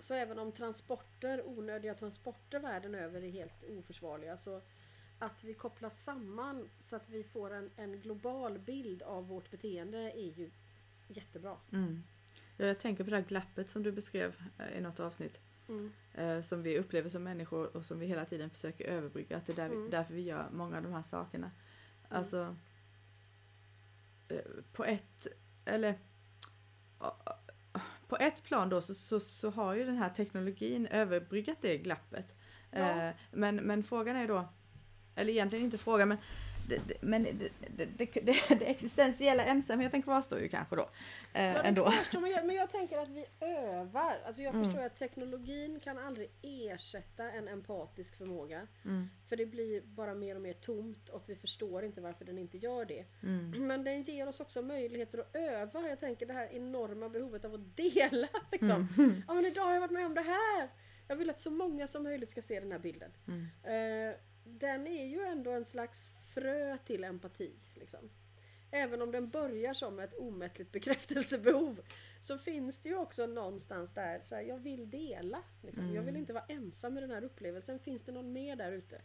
Så 0.00 0.14
även 0.14 0.38
om 0.38 0.52
transporter, 0.52 1.42
onödiga 1.48 1.94
transporter 1.94 2.60
världen 2.60 2.94
över 2.94 3.22
är 3.22 3.30
helt 3.30 3.64
oförsvarliga 3.78 4.36
så 4.36 4.60
att 5.18 5.44
vi 5.44 5.54
kopplar 5.54 5.90
samman 5.90 6.68
så 6.80 6.96
att 6.96 7.08
vi 7.08 7.24
får 7.24 7.50
en, 7.50 7.70
en 7.76 8.00
global 8.00 8.58
bild 8.58 9.02
av 9.02 9.28
vårt 9.28 9.50
beteende 9.50 9.98
är 9.98 10.32
ju 10.38 10.50
jättebra. 11.08 11.56
Mm. 11.72 12.02
Ja, 12.56 12.66
jag 12.66 12.78
tänker 12.80 13.04
på 13.04 13.10
det 13.10 13.16
här 13.16 13.24
glappet 13.24 13.70
som 13.70 13.82
du 13.82 13.92
beskrev 13.92 14.42
eh, 14.58 14.78
i 14.78 14.80
något 14.80 15.00
avsnitt. 15.00 15.40
Mm. 15.68 15.92
eh, 16.14 16.42
som 16.42 16.62
vi 16.62 16.78
upplever 16.78 17.10
som 17.10 17.22
människor 17.22 17.76
och 17.76 17.84
som 17.84 17.98
vi 17.98 18.06
hela 18.06 18.24
tiden 18.24 18.50
försöker 18.50 18.84
överbrygga. 18.84 19.36
Att 19.36 19.46
det 19.46 19.52
är 19.52 19.56
där 19.56 19.68
vi, 19.68 19.74
Mm. 19.76 19.90
därför 19.90 20.14
vi 20.14 20.22
gör 20.22 20.48
många 20.52 20.76
av 20.76 20.82
de 20.82 20.92
här 20.92 21.02
sakerna. 21.02 21.50
Alltså 22.08 22.56
eh, 24.28 24.38
på 24.72 24.84
ett, 24.84 25.26
eller 25.64 25.94
på 28.08 28.16
ett 28.16 28.42
plan 28.42 28.68
då 28.68 28.80
så, 28.80 28.94
så, 28.94 29.20
så 29.20 29.50
har 29.50 29.74
ju 29.74 29.84
den 29.84 29.96
här 29.96 30.08
teknologin 30.08 30.86
överbryggat 30.86 31.58
det 31.60 31.78
glappet. 31.78 32.36
Ja. 32.70 32.78
Eh, 32.78 33.14
men, 33.32 33.56
men 33.56 33.82
frågan 33.82 34.16
är 34.16 34.28
då, 34.28 34.48
eller 35.14 35.32
egentligen 35.32 35.64
inte 35.64 35.78
frågan 35.78 36.08
men 36.08 36.18
det, 36.68 37.02
men 37.02 37.22
det, 37.76 38.60
existentiella 38.70 39.44
ensamheten 39.44 40.02
kvarstår 40.02 40.38
ju 40.40 40.48
kanske 40.48 40.76
då. 40.76 40.90
Eh, 41.34 41.42
Ja, 41.44 41.62
ändå. 41.62 41.82
kvarstår, 41.82 42.20
men, 42.20 42.30
jag, 42.30 42.46
men 42.46 42.56
jag 42.56 42.70
tänker 42.70 42.98
att 42.98 43.08
vi 43.08 43.24
övar. 43.40 44.18
Alltså 44.26 44.42
jag 44.42 44.54
Mm. 44.54 44.64
förstår 44.66 44.82
att 44.84 44.96
teknologin 44.96 45.80
kan 45.80 45.98
aldrig 45.98 46.30
ersätta 46.42 47.30
en 47.30 47.48
empatisk 47.48 48.16
förmåga. 48.16 48.66
Mm, 48.84 49.08
För 49.28 49.36
det 49.36 49.46
blir 49.46 49.80
bara 49.80 50.14
mer 50.14 50.34
och 50.34 50.40
mer 50.42 50.52
tomt 50.52 51.08
och 51.08 51.22
vi 51.26 51.36
förstår 51.36 51.84
inte 51.84 52.00
varför 52.00 52.24
den 52.24 52.38
inte 52.38 52.58
gör 52.58 52.84
det. 52.84 53.04
mm, 53.22 53.50
Men 53.66 53.84
den 53.84 54.02
ger 54.02 54.28
oss 54.28 54.40
också 54.40 54.62
möjligheter 54.62 55.18
att 55.18 55.36
öva. 55.36 55.88
Jag 55.88 56.00
tänker 56.00 56.26
det 56.26 56.32
här 56.34 56.48
enorma 56.52 57.08
behovet 57.08 57.44
av 57.44 57.54
att 57.54 57.76
dela. 57.76 58.28
Liksom. 58.52 58.88
mm, 58.98 59.22
Ja 59.28 59.34
men 59.34 59.46
idag 59.46 59.62
har 59.64 59.72
jag 59.72 59.80
varit 59.80 59.90
med 59.90 60.06
om 60.06 60.14
det 60.14 60.20
här! 60.22 60.68
Jag 61.10 61.16
vill 61.16 61.30
att 61.30 61.40
så 61.40 61.50
många 61.50 61.86
som 61.86 62.02
möjligt 62.02 62.30
ska 62.30 62.42
se 62.42 62.60
den 62.60 62.72
här 62.72 62.78
bilden. 62.78 63.10
mm. 63.28 63.46
Den 64.44 64.86
är 64.86 65.04
ju 65.06 65.20
ändå 65.22 65.50
en 65.50 65.64
slags 65.64 66.12
frö 66.34 66.78
till 66.78 67.04
empati. 67.04 67.52
Liksom. 67.74 68.10
Även 68.70 69.02
om 69.02 69.10
den 69.12 69.30
börjar 69.30 69.74
som 69.74 69.98
ett 69.98 70.14
omättligt 70.18 70.72
bekräftelsebehov 70.72 71.80
så 72.20 72.38
finns 72.38 72.80
det 72.80 72.88
ju 72.88 72.96
också 72.96 73.26
någonstans 73.26 73.90
där, 73.94 74.20
så 74.22 74.34
här, 74.34 74.42
jag 74.42 74.58
vill 74.58 74.90
dela. 74.90 75.42
Liksom. 75.62 75.84
Jag 75.86 76.02
vill 76.02 76.08
Mm. 76.08 76.16
inte 76.20 76.32
vara 76.32 76.44
ensam 76.48 76.94
med 76.94 77.02
den 77.02 77.10
här 77.10 77.24
upplevelsen. 77.24 77.78
Finns 77.78 78.02
det 78.02 78.12
någon 78.12 78.32
mer 78.32 78.56
där 78.56 78.72
ute? 78.72 79.00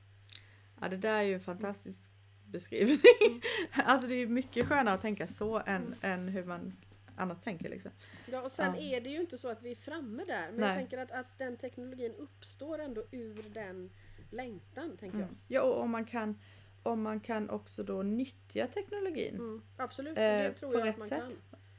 Ja 0.81 0.89
det 0.89 0.97
där 0.97 1.17
är 1.17 1.21
ju 1.23 1.33
en 1.33 1.39
fantastisk 1.39 2.09
beskrivning. 2.45 2.97
alltså 3.73 4.07
det 4.07 4.15
är 4.15 4.27
mycket 4.27 4.65
skönare 4.67 4.95
att 4.95 5.01
tänka 5.01 5.27
så 5.27 5.59
än, 5.65 5.95
än 6.01 6.27
hur 6.27 6.43
man 6.43 6.73
annars 7.15 7.39
tänker 7.39 7.69
liksom. 7.69 7.91
Ja, 8.31 8.41
och 8.41 8.51
sen 8.51 8.75
Ja. 8.75 8.81
är 8.97 9.01
det 9.01 9.09
ju 9.09 9.21
inte 9.21 9.37
så 9.37 9.47
att 9.47 9.61
vi 9.61 9.71
är 9.71 9.75
framme 9.75 10.23
där. 10.25 10.51
Men 10.51 10.59
Nej. 10.59 10.69
jag 10.69 10.77
tänker 10.77 10.97
att, 10.97 11.11
att 11.11 11.37
den 11.37 11.57
teknologin 11.57 12.13
uppstår 12.17 12.79
ändå 12.79 13.03
ur 13.11 13.43
den 13.53 13.89
längtan, 14.33 14.97
tänker 14.97 15.17
jag. 15.19 15.27
Mm. 15.27 15.37
Ja 15.47 15.61
och 15.61 15.81
om 15.81 15.89
man 15.91 16.05
kan 16.05 16.39
om 16.83 17.01
man 17.01 17.19
kan 17.19 17.49
också 17.49 17.83
då 17.83 18.03
nyttja 18.03 18.67
teknologin. 18.67 19.35
Mm, 19.35 19.61
absolut, 19.77 20.17
Eh, 20.17 20.23
det 20.23 20.53
tror 20.53 20.79
jag 20.79 20.87
att 20.87 20.97
man 20.97 21.07
sätt, 21.07 21.19
kan. 21.19 21.31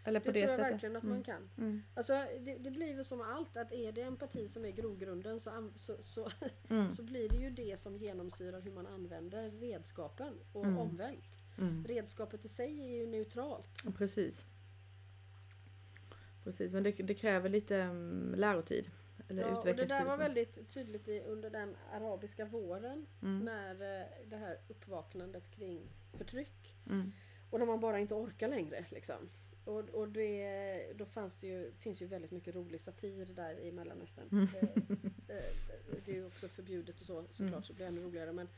Eller 0.04 0.20
Det 0.20 0.24
på 0.26 0.32
tror 0.32 0.32
det 0.34 0.40
jag 0.40 0.50
sättet. 0.50 0.72
verkligen 0.72 0.96
att 0.96 1.02
Mm. 1.02 1.14
man 1.14 1.24
kan. 1.24 1.50
Mm. 1.58 1.82
Alltså, 1.94 2.12
det, 2.40 2.56
det 2.58 2.70
blir 2.70 2.94
väl 2.96 3.04
som 3.04 3.20
allt, 3.20 3.56
att 3.56 3.72
är 3.72 3.92
det 3.92 4.02
empati 4.02 4.48
som 4.48 4.64
är 4.64 4.70
grogrunden 4.70 5.40
så, 5.40 5.70
så, 5.76 5.96
så, 6.02 6.28
Mm. 6.70 6.90
så 6.90 7.02
blir 7.02 7.28
det 7.28 7.36
ju 7.36 7.50
det 7.50 7.78
som 7.80 7.96
genomsyrar 7.96 8.60
hur 8.60 8.72
man 8.72 8.86
använder 8.86 9.50
redskapen 9.50 10.34
och 10.52 10.64
Mm. 10.64 10.78
omvänt. 10.78 11.38
Redskapet 11.86 12.44
i 12.44 12.48
sig 12.48 12.80
är 12.80 12.88
ju 13.00 13.06
neutralt. 13.06 13.68
Precis. 13.98 14.46
Precis, 16.44 16.72
men 16.72 16.82
det, 16.82 16.90
det 16.92 17.14
kräver 17.14 17.48
lite 17.48 17.76
um, 17.80 18.34
lärotid. 18.36 18.90
Eller 19.28 19.42
Ja, 19.42 19.56
och 19.58 19.64
det 19.76 19.86
där 19.86 20.04
var 20.04 20.16
väldigt 20.16 20.68
tydligt 20.68 21.08
i, 21.08 21.20
under 21.20 21.50
den 21.50 21.76
arabiska 21.92 22.44
våren 22.44 23.06
Mm. 23.22 23.38
när 23.44 24.00
eh, 24.00 24.06
det 24.26 24.36
här 24.36 24.58
uppvaknandet 24.68 25.50
kring 25.50 25.80
förtryck 26.18 26.76
Mm. 26.90 27.12
och 27.50 27.58
när 27.58 27.66
man 27.66 27.80
bara 27.80 27.98
inte 27.98 28.14
orkar 28.14 28.48
längre. 28.48 28.84
Liksom. 28.90 29.28
Och, 29.64 29.78
och 29.88 30.08
det, 30.08 30.92
då 30.96 31.04
fanns 31.06 31.36
det 31.36 31.46
ju, 31.46 31.72
finns 31.72 32.02
ju 32.02 32.06
väldigt 32.06 32.30
mycket 32.30 32.54
rolig 32.54 32.80
satir 32.80 33.24
där 33.26 33.60
i 33.60 33.72
Mellanöstern. 33.72 34.28
Mm. 34.32 34.48
Eh, 35.28 35.36
eh, 35.36 35.42
det 36.04 36.12
är 36.12 36.16
ju 36.16 36.26
också 36.26 36.48
förbjudet 36.48 37.00
och 37.00 37.06
så 37.06 37.22
såklart 37.30 37.40
Mm. 37.50 37.62
så 37.62 37.72
det 37.72 37.76
blir 37.76 37.86
ännu 37.86 38.00
roligare. 38.02 38.32
Men, 38.32 38.48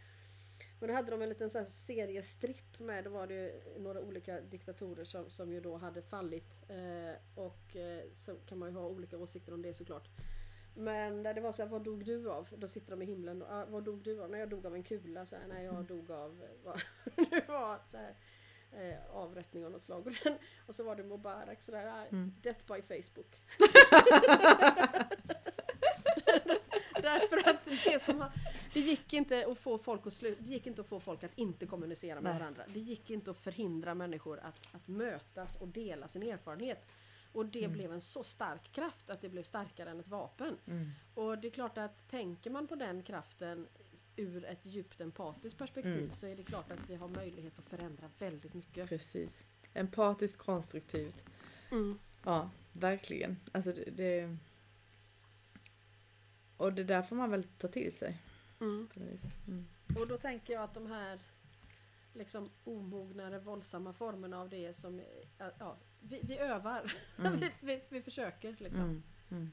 men 0.80 0.88
då 0.88 0.94
hade 0.94 1.10
de 1.10 1.22
en 1.22 1.28
liten 1.28 1.50
så 1.50 1.58
här 1.58 1.66
seriestripp 1.66 2.78
med, 2.78 3.04
då 3.04 3.10
var 3.10 3.26
det 3.26 3.34
ju 3.34 3.60
några 3.78 4.00
olika 4.00 4.40
diktatorer 4.40 5.04
som, 5.04 5.30
som 5.30 5.52
ju 5.52 5.60
då 5.60 5.76
hade 5.76 6.02
fallit. 6.02 6.60
Eh, 6.68 7.14
och 7.34 7.76
eh, 7.76 8.02
så 8.12 8.34
kan 8.46 8.58
man 8.58 8.68
ju 8.68 8.74
ha 8.74 8.86
olika 8.86 9.18
åsikter 9.18 9.54
om 9.54 9.62
det 9.62 9.74
såklart. 9.74 10.08
Men 10.78 11.22
det 11.22 11.40
var 11.40 11.52
så 11.52 11.62
här, 11.62 11.70
vad 11.70 11.82
dog 11.82 12.04
du 12.04 12.30
av? 12.30 12.48
Då 12.56 12.68
sitter 12.68 12.90
de 12.90 13.02
i 13.02 13.06
himlen. 13.06 13.42
Och, 13.42 13.48
ah, 13.52 13.64
vad 13.68 13.82
dog 13.84 14.02
du 14.02 14.22
av? 14.22 14.30
Nej, 14.30 14.40
jag 14.40 14.48
dog 14.48 14.66
av 14.66 14.74
en 14.74 14.82
kula. 14.82 15.26
Så 15.26 15.36
här, 15.36 15.46
Nej, 15.48 15.64
jag 15.64 15.84
dog 15.84 16.10
av 16.10 16.42
eh, 16.42 16.48
vad 16.64 16.80
det 17.30 17.48
var. 17.48 17.78
Så 17.88 17.96
här, 17.96 18.14
eh, 18.72 18.96
avrättning 19.16 19.64
av 19.64 19.70
något 19.72 19.82
slag. 19.82 20.06
Och, 20.06 20.12
den, 20.24 20.34
och 20.66 20.74
så 20.74 20.84
var 20.84 20.96
det 20.96 21.02
Mubarak 21.02 21.62
sådär, 21.62 21.86
ah, 21.86 22.04
Mm. 22.10 22.32
Death 22.42 22.66
by 22.74 22.82
Facebook. 22.82 23.40
Därför 27.02 27.50
att 27.50 27.64
det 27.84 28.02
som 28.02 28.20
har, 28.20 28.32
Det 28.74 28.80
gick 28.80 29.12
inte 29.12 29.46
att 29.48 29.58
få 29.58 29.78
folk 29.78 30.06
att 30.06 30.12
slu, 30.12 30.36
det 30.38 30.50
gick 30.52 30.66
inte 30.66 30.80
att 30.80 30.86
få 30.86 31.00
folk 31.00 31.24
att 31.24 31.38
inte 31.38 31.66
kommunicera 31.66 32.14
med 32.20 32.32
Nej. 32.32 32.40
varandra. 32.40 32.62
Det 32.68 32.80
gick 32.80 33.10
inte 33.10 33.30
att 33.30 33.36
förhindra 33.36 33.94
människor 33.94 34.38
att, 34.38 34.74
att 34.74 34.88
mötas 34.88 35.56
och 35.56 35.68
dela 35.68 36.08
sin 36.08 36.22
erfarenhet. 36.22 36.86
Och 37.36 37.46
det 37.46 37.58
Mm. 37.64 37.72
blev 37.72 37.92
en 37.92 38.00
så 38.00 38.24
stark 38.24 38.72
kraft 38.72 39.10
att 39.10 39.20
det 39.20 39.28
blev 39.28 39.42
starkare 39.42 39.90
än 39.90 40.00
ett 40.00 40.08
vapen. 40.08 40.56
Mm. 40.66 40.90
Och 41.14 41.38
det 41.38 41.48
är 41.48 41.50
klart 41.50 41.78
att 41.78 42.08
tänker 42.08 42.50
man 42.50 42.66
på 42.66 42.74
den 42.74 43.02
kraften 43.02 43.66
ur 44.16 44.44
ett 44.44 44.66
djupt 44.66 45.00
empatiskt 45.00 45.58
perspektiv 45.58 45.98
Mm. 45.98 46.12
så 46.12 46.26
är 46.26 46.36
det 46.36 46.42
klart 46.42 46.72
att 46.72 46.90
vi 46.90 46.94
har 46.94 47.08
möjlighet 47.08 47.58
att 47.58 47.68
förändra 47.68 48.10
väldigt 48.18 48.54
mycket. 48.54 48.88
Precis. 48.88 49.46
Empatiskt 49.74 50.38
konstruktivt. 50.38 51.24
Mm. 51.70 51.98
Ja, 52.24 52.50
verkligen. 52.72 53.36
Alltså 53.52 53.72
det, 53.72 53.90
det... 53.90 54.36
Och 56.56 56.72
det 56.72 56.84
där 56.84 57.02
får 57.02 57.16
man 57.16 57.30
väl 57.30 57.44
ta 57.44 57.68
till 57.68 57.92
sig. 57.96 58.22
Mm. 58.60 58.88
Mm. 59.46 59.66
Och 60.00 60.06
då 60.08 60.18
tänker 60.18 60.52
jag 60.52 60.62
att 60.62 60.74
de 60.74 60.86
här 60.86 61.18
liksom 62.16 62.50
omognare, 62.64 63.38
våldsamma 63.38 63.92
formerna 63.92 64.40
av 64.40 64.48
det 64.48 64.74
som, 64.76 65.02
ja, 65.38 65.50
ja 65.58 65.76
vi, 66.00 66.20
vi 66.22 66.38
övar. 66.38 66.92
Mm. 67.18 67.36
vi, 67.36 67.52
vi, 67.60 67.82
vi 67.88 68.02
försöker 68.02 68.56
liksom. 68.58 68.82
Mm. 68.82 69.02
Mm. 69.30 69.50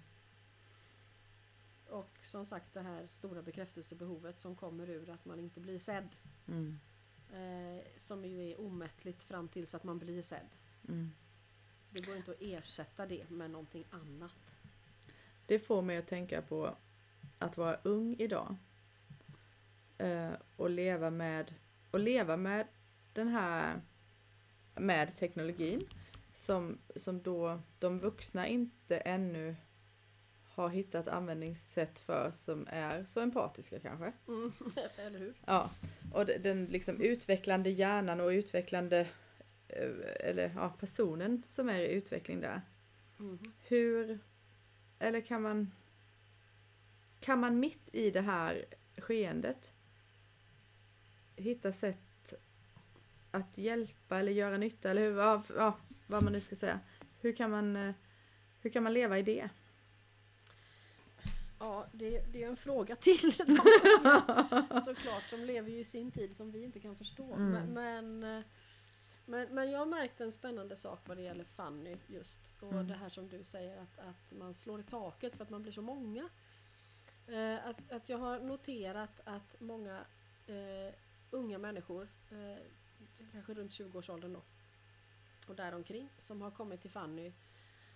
Och 1.88 2.20
som 2.22 2.46
sagt 2.46 2.74
det 2.74 2.82
här 2.82 3.08
stora 3.12 3.42
bekräftelsebehovet 3.42 4.40
som 4.40 4.56
kommer 4.56 4.90
ur 4.90 5.10
att 5.10 5.26
man 5.26 5.40
inte 5.40 5.60
blir 5.60 5.80
sedd. 5.80 6.16
Mm. 6.48 6.80
Eh, 7.34 7.84
som 7.98 8.26
ju 8.26 8.52
är 8.52 8.62
omättligt 8.62 9.24
fram 9.24 9.48
tills 9.48 9.76
att 9.76 9.84
man 9.84 10.00
blir 10.00 10.22
sedd. 10.22 10.50
Mm. 10.88 11.12
Det 11.90 12.02
går 12.02 12.16
inte 12.16 12.32
att 12.32 12.42
ersätta 12.42 13.06
det 13.06 13.30
med 13.30 13.52
någonting 13.52 13.86
annat. 13.90 14.56
Det 15.46 15.60
får 15.60 15.82
mig 15.82 15.98
att 15.98 16.08
tänka 16.08 16.42
på 16.42 16.76
att 17.38 17.58
vara 17.58 17.80
ung 17.84 18.16
idag. 18.20 18.56
Eh, 19.98 20.32
och 20.56 20.70
leva 20.70 21.10
med 21.10 21.54
och 21.94 22.00
leva 22.00 22.38
med 22.38 22.68
den 23.14 23.28
här 23.28 23.82
med 24.76 25.18
teknologin 25.18 25.88
som, 26.34 26.78
som 26.96 27.22
då 27.22 27.62
de 27.80 28.00
vuxna 28.00 28.48
inte 28.48 28.98
ännu 28.98 29.56
har 30.44 30.70
hittat 30.70 31.08
användningssätt 31.08 32.00
för 32.00 32.32
som 32.32 32.68
är 32.70 33.06
så 33.06 33.20
empatiska 33.20 33.80
kanske. 33.80 34.14
Mm. 34.28 34.54
Eller 34.98 35.20
hur? 35.20 35.34
Ja, 35.46 35.72
och 36.14 36.26
de- 36.26 36.38
den 36.38 36.66
liksom 36.66 37.02
utvecklande 37.02 37.70
hjärnan 37.70 38.22
och 38.22 38.28
utvecklande 38.28 39.08
eh, 39.68 39.92
eller 40.20 40.52
ja, 40.56 40.74
personen 40.80 41.44
som 41.48 41.70
är 41.70 41.80
i 41.80 41.92
utveckling 41.92 42.42
där. 42.42 42.62
Mm. 43.20 43.40
Hur, 43.68 44.20
eller 45.00 45.22
kan 45.22 45.42
man 45.42 45.72
kan 47.20 47.40
man 47.40 47.60
mitt 47.60 47.90
i 47.92 48.12
det 48.12 48.22
här 48.22 48.66
skeendet 48.98 49.74
hitta 51.44 51.74
sätt 51.74 52.34
att 53.32 53.58
hjälpa 53.58 54.20
eller 54.20 54.32
göra 54.32 54.58
nytta 54.58 54.92
eller 54.92 55.02
hur, 55.02 55.18
ja, 55.18 55.44
ja, 55.56 55.78
vad 56.08 56.24
man 56.24 56.34
nu 56.34 56.42
ska 56.42 56.56
säga. 56.56 56.80
Hur 57.22 57.34
kan 57.36 57.52
man, 57.52 57.76
eh, 57.76 57.94
hur 58.62 58.70
kan 58.70 58.84
man 58.84 58.94
leva 58.94 59.20
i 59.20 59.24
det? 59.24 59.50
Ja, 61.60 61.86
det, 61.92 62.34
det 62.34 62.44
är 62.44 62.48
en 62.48 62.56
fråga 62.58 62.96
till 62.96 63.34
såklart. 64.86 65.30
De 65.30 65.38
lever 65.46 65.70
ju 65.70 65.80
i 65.80 65.84
sin 65.84 66.12
tid 66.12 66.36
som 66.36 66.52
vi 66.52 66.64
inte 66.64 66.80
kan 66.80 66.96
förstå. 66.96 67.34
Mm. 67.34 67.52
Men, 67.52 67.74
men, 67.74 68.38
eh, 68.38 68.44
men, 69.26 69.48
men 69.56 69.72
jag 69.72 69.80
har 69.80 69.86
märkt 69.86 70.22
en 70.22 70.32
spännande 70.32 70.76
sak 70.76 71.00
vad 71.06 71.18
det 71.18 71.24
gäller 71.24 71.44
Fanny 71.44 71.98
just. 72.08 72.54
Och 72.60 72.72
Mm. 72.72 72.88
det 72.88 72.94
här 72.94 73.10
som 73.10 73.28
du 73.30 73.44
säger 73.44 73.82
att, 73.82 74.00
att 74.00 74.38
man 74.40 74.54
slår 74.54 74.80
i 74.80 74.84
taket 74.84 75.36
för 75.36 75.44
att 75.44 75.50
man 75.50 75.62
blir 75.62 75.72
så 75.72 75.82
många. 75.82 76.30
Eh, 77.28 77.68
att, 77.68 77.92
att 77.92 78.10
jag 78.10 78.18
har 78.18 78.40
noterat 78.40 79.22
att 79.24 79.56
många 79.60 80.00
eh, 80.48 80.94
unga 81.34 81.58
människor, 81.58 82.10
eh, 82.32 82.64
kanske 83.32 83.54
runt 83.54 83.72
20-årsåldern 83.72 84.34
då, 84.34 84.42
och 85.48 85.56
däromkring, 85.56 86.10
som 86.18 86.42
har 86.42 86.52
kommit 86.52 86.82
till 86.82 86.92
Fanny 86.92 87.32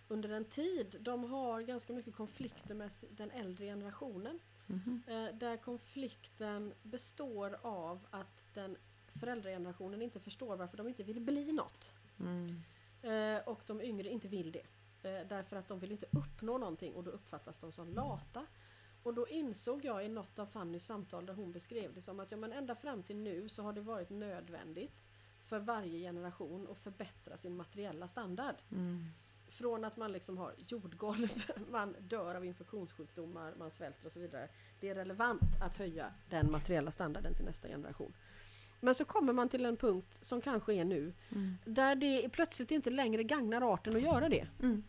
under 0.07 0.29
en 0.29 0.45
tid. 0.45 0.97
De 0.99 1.23
har 1.23 1.61
ganska 1.61 1.93
mycket 1.93 2.15
konflikter 2.15 2.75
med 2.75 2.91
den 3.09 3.31
äldre 3.31 3.65
generationen. 3.65 4.39
Mhm. 4.67 5.03
Eh, 5.07 5.35
där 5.35 5.57
konflikten 5.57 6.73
består 6.83 7.57
av 7.61 8.07
att 8.09 8.47
den 8.53 8.77
föräldragenerationen 9.19 10.01
inte 10.01 10.19
förstår 10.19 10.57
varför 10.57 10.77
de 10.77 10.87
inte 10.87 11.03
vill 11.03 11.21
bli 11.21 11.51
något. 11.51 11.93
Mm. 12.19 12.63
Eh, 13.01 13.47
och 13.47 13.63
de 13.67 13.81
yngre 13.81 14.09
inte 14.09 14.27
vill 14.27 14.51
det. 14.51 14.65
Eh, 15.03 15.27
därför 15.27 15.55
att 15.55 15.67
de 15.67 15.79
vill 15.79 15.91
inte 15.91 16.05
uppnå 16.11 16.57
någonting 16.57 16.93
och 16.93 17.03
då 17.03 17.11
uppfattas 17.11 17.59
de 17.59 17.71
som 17.71 17.89
lata. 17.89 18.45
Och 19.07 19.13
då 19.13 19.27
insåg 19.27 19.85
jag 19.85 20.05
i 20.05 20.09
något 20.09 20.39
av 20.39 20.45
Fannys 20.45 20.85
samtal 20.85 21.25
där 21.25 21.33
hon 21.33 21.51
beskrev 21.51 21.93
det 21.93 22.01
som 22.01 22.19
att 22.19 22.31
ja, 22.31 22.37
men 22.37 22.53
ända 22.53 22.75
fram 22.75 23.03
till 23.03 23.17
nu 23.17 23.49
så 23.49 23.63
har 23.63 23.73
det 23.73 23.81
varit 23.81 24.09
nödvändigt 24.09 25.07
för 25.45 25.59
varje 25.59 25.99
generation 25.99 26.67
att 26.71 26.77
förbättra 26.79 27.37
sin 27.37 27.55
materiella 27.55 28.07
standard. 28.07 28.55
Mm. 28.71 29.05
från 29.49 29.85
att 29.85 29.97
man 29.97 30.11
liksom 30.11 30.37
har 30.37 30.53
jordgolv, 30.57 31.43
man 31.71 31.95
dör 31.99 32.35
av 32.35 32.45
infektionssjukdomar, 32.45 33.53
man 33.59 33.71
svälter 33.71 34.05
och 34.05 34.11
så 34.11 34.19
vidare. 34.19 34.49
Det 34.79 34.89
är 34.89 34.95
relevant 34.95 35.61
att 35.61 35.75
höja 35.75 36.13
den 36.29 36.51
materiella 36.51 36.91
standarden 36.91 37.33
till 37.35 37.45
nästa 37.45 37.67
generation. 37.67 38.13
Men 38.79 38.95
så 38.95 39.05
kommer 39.05 39.33
man 39.33 39.49
till 39.49 39.65
en 39.65 39.77
punkt 39.77 40.19
som 40.21 40.41
kanske 40.41 40.73
är 40.73 40.85
nu, 40.85 41.13
Mm. 41.31 41.57
där 41.65 41.95
det 41.95 42.29
plötsligt 42.29 42.71
inte 42.71 42.89
längre 42.89 43.23
gagnar 43.23 43.73
arten 43.73 43.95
att 43.95 44.01
göra 44.01 44.29
det. 44.29 44.47
Mm. 44.59 44.83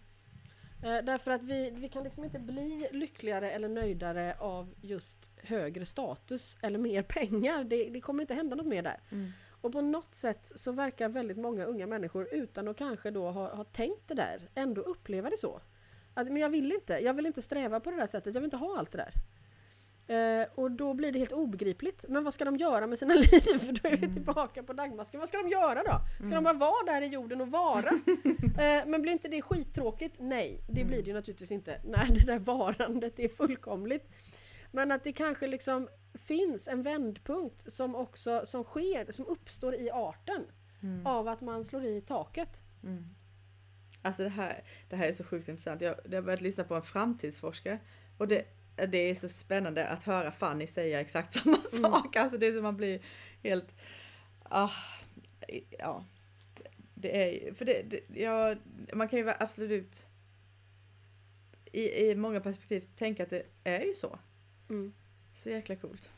Eh, 0.83 1.05
därför 1.05 1.31
att 1.31 1.45
vi, 1.45 1.71
vi 1.71 1.89
kan 1.89 2.05
liksom 2.05 2.25
inte 2.25 2.39
bli 2.39 2.89
lyckligare 2.93 3.51
eller 3.51 3.69
nöjdare 3.69 4.37
av 4.39 4.75
just 4.81 5.31
högre 5.37 5.87
status 5.87 6.57
eller 6.61 6.79
mer 6.79 7.03
pengar. 7.09 7.65
Det, 7.65 7.89
det 7.89 8.01
kommer 8.01 8.23
inte 8.23 8.35
hända 8.35 8.57
något 8.57 8.67
mer 8.67 8.83
där. 8.83 9.01
Mm. 9.11 9.31
Och 9.61 9.73
på 9.73 9.81
något 9.81 10.15
sätt 10.15 10.53
så 10.55 10.73
verkar 10.73 11.09
väldigt 11.09 11.39
många 11.39 11.65
unga 11.65 11.87
människor 11.87 12.29
utan 12.33 12.69
att 12.69 12.77
kanske 12.77 13.11
då 13.11 13.31
ha, 13.31 13.55
ha 13.55 13.65
tänkt 13.65 14.09
det 14.09 14.15
där 14.15 14.49
ändå 14.55 14.81
uppleva 14.81 15.31
det 15.31 15.37
så. 15.37 15.61
Att, 16.15 16.27
men 16.27 16.37
jag 16.37 16.51
vill 16.51 16.73
inte, 16.73 16.93
jag 16.93 17.15
vill 17.15 17.27
inte 17.27 17.43
sträva 17.43 17.81
på 17.81 17.91
det 17.91 17.97
där 17.97 18.07
sättet, 18.07 18.35
jag 18.35 18.41
vill 18.41 18.47
inte 18.47 18.57
ha 18.57 18.79
allt 18.79 18.93
det 18.93 18.99
där. 18.99 19.13
Eh, 20.09 20.47
och 20.55 20.71
då 20.71 20.95
blir 20.95 21.13
det 21.13 21.19
helt 21.19 21.33
obegripligt. 21.33 22.05
Men 22.09 22.25
vad 22.25 22.35
ska 22.35 22.45
de 22.45 22.57
göra 22.57 22.87
med 22.87 22.99
sina 22.99 23.15
liv? 23.33 23.79
Då 23.83 23.89
är 23.89 23.97
vi 23.97 24.05
Mm. 24.05 24.15
tillbaka 24.15 24.63
på 24.63 24.73
dagmasken. 24.73 25.21
Vad 25.21 25.29
ska 25.29 25.39
de 25.43 25.49
göra 25.49 25.83
då? 25.83 26.01
Ska 26.17 26.27
Mm. 26.27 26.35
de 26.35 26.45
bara 26.45 26.55
vara 26.59 26.85
där 26.95 27.03
i 27.03 27.07
jorden 27.07 27.41
och 27.41 27.51
vara? 27.51 27.89
eh, 28.59 28.87
men 28.87 29.03
blir 29.03 29.13
inte 29.13 29.29
det 29.29 29.43
skittråkigt? 29.43 30.15
Nej, 30.19 30.61
det 30.69 30.85
blir 30.85 31.03
det 31.03 31.09
ju 31.09 31.13
naturligtvis 31.15 31.53
inte 31.53 31.81
när 31.85 32.07
det 32.07 32.27
där 32.27 32.39
varandet 32.39 33.19
är 33.19 33.29
fullkomligt. 33.29 34.09
Men 34.73 34.93
att 34.93 35.05
det 35.05 35.13
kanske 35.13 35.47
liksom 35.47 35.89
finns 36.15 36.69
en 36.69 36.83
vändpunkt 36.83 37.73
som 37.73 37.95
också 37.95 38.43
som 38.47 38.65
sker, 38.65 39.13
som 39.13 39.27
uppstår 39.27 39.75
i 39.75 39.91
arten 39.91 40.43
Mm. 40.83 41.07
av 41.07 41.29
att 41.29 41.41
man 41.41 41.65
slår 41.65 41.85
i 41.85 42.01
taket. 42.01 42.63
Mm. 42.83 43.05
Alltså 44.03 44.23
det 44.23 44.29
här, 44.29 44.65
det 44.89 44.97
här 44.97 45.09
är 45.09 45.13
så 45.13 45.25
sjukt 45.25 45.49
intressant. 45.49 45.81
Jag, 45.81 45.95
jag 46.05 46.15
har 46.17 46.23
börjat 46.23 46.41
lyssna 46.41 46.65
på 46.65 46.75
en 46.75 46.83
framtidsforskare 46.83 47.79
och 48.19 48.29
det, 48.29 48.45
det 48.87 49.11
är 49.11 49.15
så 49.15 49.29
spännande 49.29 49.89
att 49.89 50.03
höra 50.05 50.33
Fanny 50.33 50.67
säga 50.67 51.01
exakt 51.01 51.33
samma 51.43 51.57
Mm. 51.57 51.93
sak. 51.93 52.17
Alltså 52.17 52.39
det 52.39 52.47
är 52.47 52.53
som 52.53 52.63
man 52.63 52.77
blir 52.77 53.01
helt... 53.43 53.75
Ah, 54.43 54.71
ja. 55.79 56.05
Det 56.95 57.23
är 57.49 57.55
för 57.55 57.65
det, 57.65 57.83
det 57.83 58.21
ja, 58.21 58.57
man 58.93 59.09
kan 59.09 59.19
ju 59.19 59.31
absolut 59.39 60.07
i, 61.73 62.11
i 62.11 62.15
många 62.15 62.41
perspektiv 62.41 62.89
tänka 62.97 63.23
att 63.23 63.31
det 63.31 63.43
är 63.65 63.81
ju 63.81 63.95
så. 63.95 64.19
Mm. 64.71 64.93
Så 65.35 65.51
jäkla 65.51 65.77
coolt. 65.77 66.11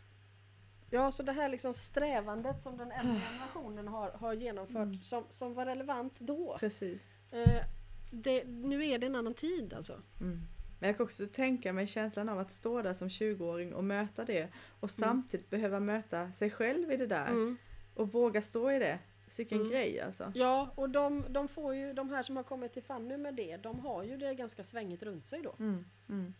Ja, 0.90 1.10
så 1.12 1.22
det 1.22 1.32
här 1.32 1.48
liksom 1.48 1.74
strävandet 1.74 2.62
som 2.62 2.76
den 2.76 2.90
äldre 2.92 3.20
generationen 3.30 3.88
har, 3.88 4.10
har 4.10 4.32
genomfört 4.34 4.76
Mm. 4.76 5.02
som, 5.02 5.24
som 5.30 5.54
var 5.54 5.66
relevant 5.66 6.20
då. 6.20 6.56
Precis. 6.60 7.02
Eh, 7.30 7.62
det, 8.10 8.44
nu 8.44 8.86
är 8.86 8.98
det 8.98 9.06
en 9.06 9.16
annan 9.16 9.34
tid 9.34 9.74
alltså. 9.74 10.00
Mm. 10.20 10.40
Men 10.80 10.86
jag 10.88 10.96
kan 10.96 11.04
också 11.06 11.26
tänka 11.26 11.72
mig 11.72 11.86
känslan 11.86 12.28
av 12.28 12.38
att 12.38 12.50
stå 12.52 12.82
där 12.82 12.94
som 12.94 13.08
20-åring 13.08 13.74
och 13.74 13.84
möta 13.84 14.24
det 14.24 14.48
och 14.80 14.90
samtidigt 14.90 15.50
behöva 15.50 15.80
möta 15.80 16.32
sig 16.32 16.50
själv 16.50 16.92
i 16.92 16.96
det 16.96 17.06
där 17.06 17.26
Mm. 17.26 17.56
och 17.94 18.12
våga 18.12 18.42
stå 18.42 18.70
i 18.70 18.78
det. 18.78 18.98
Vilken 19.36 19.58
Mm. 19.58 19.70
grej 19.70 20.00
alltså. 20.00 20.32
Ja, 20.34 20.72
och 20.74 20.90
de, 20.90 21.24
de 21.28 21.48
får 21.48 21.74
ju, 21.74 21.92
de 21.92 22.10
här 22.10 22.22
som 22.22 22.36
har 22.36 22.42
kommit 22.42 22.72
till 22.72 22.82
Fanny 22.82 23.16
med 23.16 23.34
det, 23.34 23.56
de 23.56 23.80
har 23.80 24.02
ju 24.02 24.16
det 24.16 24.34
ganska 24.34 24.64
svängigt 24.64 25.02
runt 25.02 25.26
sig 25.26 25.42
då. 25.42 25.54
Mm. 25.58 25.84
Mm. 26.08 26.34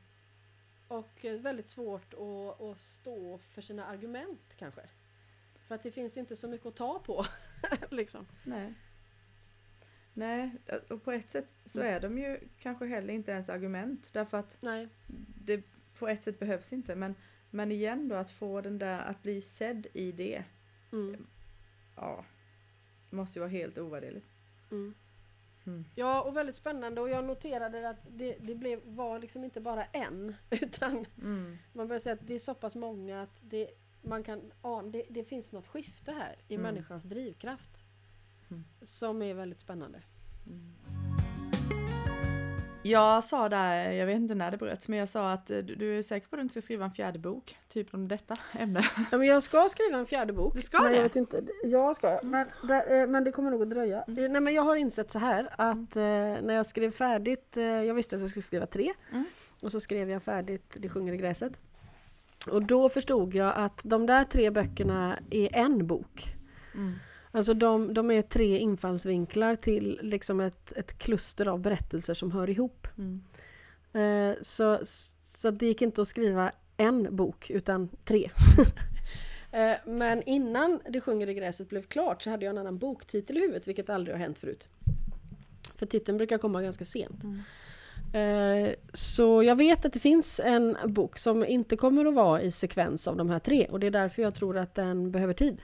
Och 0.89 1.25
eh, 1.25 1.41
väldigt 1.41 1.69
svårt 1.69 2.15
att, 2.15 2.61
att 2.61 2.81
stå 2.81 3.39
för 3.39 3.63
sina 3.63 3.87
argument 3.87 4.55
kanske. 4.57 4.81
För 5.69 5.75
att 5.75 5.83
det 5.83 5.91
finns 5.91 6.17
inte 6.17 6.37
så 6.37 6.49
mycket 6.49 6.67
att 6.67 6.77
ta 6.77 6.99
på. 6.99 7.25
liksom. 7.91 8.27
Nej. 8.45 8.75
Nej, 10.15 10.51
och 10.89 11.03
på 11.05 11.13
ett 11.13 11.31
sätt 11.31 11.59
så 11.65 11.81
Mm. 11.81 11.95
är 11.95 12.01
de 12.01 12.19
ju 12.19 12.41
kanske 12.59 12.87
heller 12.87 13.15
inte 13.15 13.31
ens 13.33 13.49
argument 13.49 14.11
därför 14.13 14.39
att 14.39 14.59
Nej. 14.61 14.89
det 15.45 15.63
på 15.99 16.09
ett 16.09 16.23
sätt 16.25 16.39
behövs 16.39 16.73
inte 16.73 16.95
men, 16.95 17.15
men 17.51 17.73
igen 17.73 18.09
då 18.09 18.17
att 18.17 18.31
få 18.31 18.61
den 18.61 18.79
där 18.79 18.99
att 18.99 19.23
bli 19.23 19.43
sedd 19.43 19.87
i 19.93 20.13
det. 20.13 20.45
Mm. 20.93 21.27
Ja. 21.97 22.25
Det 23.11 23.17
måste 23.17 23.39
ju 23.39 23.41
vara 23.41 23.51
helt 23.51 23.79
ovärderligt. 23.79 24.27
Mm. 24.71 24.95
Mm. 25.67 25.85
Ja, 25.95 26.23
och 26.23 26.37
väldigt 26.37 26.57
spännande 26.57 27.01
och 27.01 27.09
jag 27.11 27.25
noterade 27.25 27.89
att 27.91 27.97
det, 28.11 28.37
det 28.41 28.55
blev, 28.55 28.81
var 28.85 29.19
liksom 29.19 29.45
inte 29.45 29.61
bara 29.61 29.85
en 29.85 30.35
utan 30.51 31.07
Mm. 31.23 31.59
man 31.73 31.89
börjar 31.89 32.01
säga 32.01 32.13
att 32.13 32.27
det 32.27 32.35
är 32.35 32.39
så 32.39 32.55
pass 32.55 32.75
många 32.75 33.23
att 33.23 33.41
det, 33.45 33.71
man 34.03 34.23
kan 34.23 34.53
det, 34.93 35.05
det 35.11 35.25
finns 35.25 35.53
något 35.53 35.67
skifte 35.67 36.13
här 36.13 36.37
i 36.49 36.55
Mm. 36.55 36.63
människans 36.63 37.05
drivkraft. 37.05 37.85
Mm. 38.51 38.65
Som 38.83 39.23
är 39.23 39.35
väldigt 39.35 39.61
spännande. 39.61 40.03
Mm. 40.47 40.75
Jag 42.83 43.25
sa 43.25 43.49
där, 43.49 43.93
jag 43.93 44.07
vet 44.07 44.17
inte 44.17 44.35
när 44.35 44.51
det 44.51 44.57
bröts, 44.57 44.89
men 44.89 44.99
jag 44.99 45.09
sa 45.09 45.33
att 45.33 45.51
eh, 45.51 45.59
du, 45.59 45.75
du 45.75 45.99
är 45.99 46.03
säker 46.03 46.29
på 46.29 46.37
att 46.37 46.39
du 46.39 46.43
inte 46.43 46.53
ska 46.53 46.61
skriva 46.61 46.85
en 46.85 46.91
fjärde 46.91 47.19
bok? 47.19 47.59
Typ 47.69 47.95
om 47.95 48.09
detta 48.09 48.37
ämne. 48.53 48.85
Ja, 49.11 49.19
men 49.19 49.27
jag 49.27 49.43
ska 49.43 49.69
skriva 49.71 49.99
en 49.99 50.07
fjärde 50.07 50.33
bok. 50.33 50.55
Du 50.55 50.61
ska 50.61 50.83
men 50.83 50.91
det? 50.91 50.97
Jag 50.97 51.03
vet 51.03 51.17
inte, 51.17 51.43
jag 51.65 51.97
ska. 51.97 52.21
Men, 52.23 52.47
det, 52.63 53.01
eh, 53.01 53.07
men 53.07 53.25
det 53.25 53.33
kommer 53.33 53.51
nog 53.51 53.63
att 53.63 53.71
dröja. 53.71 54.03
Mm. 54.03 54.25
Eh, 54.25 54.31
Nej, 54.31 54.41
men 54.41 54.55
jag 54.55 54.63
har 54.63 54.77
insett 54.77 55.11
så 55.11 55.19
här 55.19 55.49
att 55.59 55.97
eh, 55.97 56.03
när 56.03 56.55
jag 56.55 56.67
skrev 56.67 56.91
färdigt, 56.91 57.57
jag 57.57 57.95
visste 57.95 58.17
att 58.17 58.23
jag 58.23 58.31
skulle 58.31 58.43
skriva 58.43 58.67
tre. 58.67 58.93
Mm. 59.13 59.25
Och 59.61 59.73
så 59.73 59.81
skrev 59.81 60.11
jag 60.11 60.23
färdigt 60.23 60.77
Det 60.81 60.89
sjunger 60.89 61.13
i 61.13 61.17
gräset. 61.17 61.61
Och 62.47 62.63
då 62.63 62.89
förstod 62.89 63.35
jag 63.35 63.53
att 63.57 63.81
de 63.85 64.07
där 64.07 64.25
tre 64.25 64.51
böckerna 64.51 65.19
är 65.31 65.57
en 65.57 65.87
bok. 65.87 66.37
Alltså 67.33 67.55
de, 67.55 67.95
de 67.95 68.11
är 68.11 68.23
tre 68.23 68.59
infallsvinklar 68.59 69.55
till 69.55 69.99
liksom 70.03 70.41
ett, 70.41 70.73
ett 70.77 70.99
kluster 70.99 71.49
av 71.49 71.61
berättelser 71.61 72.15
som 72.15 72.31
hör 72.33 72.51
ihop. 72.51 72.89
Mm. 72.99 73.21
Eh, 73.93 74.37
så, 74.43 74.79
så 75.23 75.51
det 75.51 75.67
gick 75.67 75.83
inte 75.83 76.03
att 76.03 76.09
skriva 76.09 76.53
en 76.77 77.17
bok 77.17 77.51
utan 77.51 77.89
tre. 78.05 78.31
Eh, 79.53 79.77
Men 79.87 80.23
innan 80.23 80.81
Det 80.89 81.01
sjunger 81.01 81.29
i 81.29 81.35
gräset 81.35 81.69
blev 81.69 81.83
klart 81.83 82.23
så 82.23 82.31
hade 82.31 82.45
jag 82.45 82.51
en 82.53 82.59
annan 82.59 82.79
boktitel 82.79 83.37
i 83.37 83.41
huvudet 83.41 83.69
vilket 83.69 83.91
aldrig 83.91 84.15
har 84.17 84.21
hänt 84.21 84.39
förut. 84.39 84.69
För 85.75 85.87
titeln 85.87 86.19
brukar 86.19 86.39
komma 86.39 86.63
ganska 86.63 86.85
sent. 86.85 87.25
Mm. 87.25 88.67
Eh, 88.69 88.75
Så 88.93 89.43
jag 89.43 89.57
vet 89.57 89.85
att 89.85 89.93
det 89.93 89.99
finns 89.99 90.41
en 90.45 90.77
bok 90.87 91.19
som 91.19 91.45
inte 91.45 91.77
kommer 91.77 92.05
att 92.07 92.15
vara 92.15 92.43
i 92.43 92.51
sekvens 92.51 93.09
av 93.09 93.17
de 93.17 93.31
här 93.31 93.39
tre 93.39 93.67
och 93.71 93.81
det 93.81 93.87
är 93.87 93.91
därför 93.91 94.23
jag 94.23 94.35
tror 94.35 94.57
att 94.59 94.75
den 94.75 95.11
behöver 95.11 95.35
tid. 95.35 95.63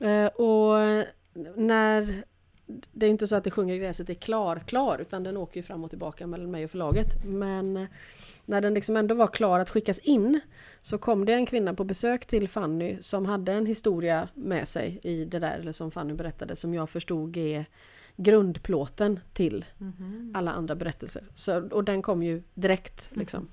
Mm. 0.00 0.24
Eh, 0.24 0.30
Och 0.32 1.06
när 1.56 2.24
det 2.92 3.06
är 3.06 3.10
inte 3.10 3.26
så 3.28 3.36
att 3.36 3.44
det 3.44 3.50
sjunger 3.50 3.76
gräset 3.76 4.10
är 4.10 4.14
klar, 4.14 4.56
klar, 4.66 4.98
utan 4.98 5.22
den 5.22 5.36
åker 5.36 5.56
ju 5.56 5.62
fram 5.62 5.84
och 5.84 5.90
tillbaka 5.90 6.26
mellan 6.26 6.50
mig 6.50 6.64
och 6.64 6.70
förlaget. 6.70 7.24
Men 7.24 7.86
när 8.44 8.60
den 8.60 8.74
liksom 8.74 8.96
ändå 8.96 9.14
var 9.14 9.26
klar 9.26 9.58
att 9.60 9.70
skickas 9.70 9.98
in 9.98 10.40
så 10.80 10.98
kom 10.98 11.24
det 11.24 11.32
en 11.32 11.46
kvinna 11.46 11.74
på 11.74 11.84
besök 11.84 12.26
till 12.26 12.48
Fanny 12.48 12.96
som 13.00 13.26
hade 13.26 13.52
en 13.52 13.66
historia 13.66 14.28
med 14.34 14.68
sig 14.68 15.00
i 15.02 15.24
det 15.24 15.38
där, 15.38 15.58
eller 15.58 15.72
som 15.72 15.90
Fanny 15.90 16.14
berättade, 16.14 16.56
som 16.56 16.74
jag 16.74 16.90
förstod 16.90 17.36
är 17.36 17.64
grundplåten 18.16 19.20
till 19.32 19.64
Mhm. 19.78 20.32
alla 20.36 20.50
andra 20.52 20.74
berättelser. 20.74 21.24
Så, 21.34 21.68
och 21.68 21.84
den 21.84 22.02
kom 22.02 22.22
ju 22.22 22.42
direkt 22.54 23.08
liksom. 23.12 23.48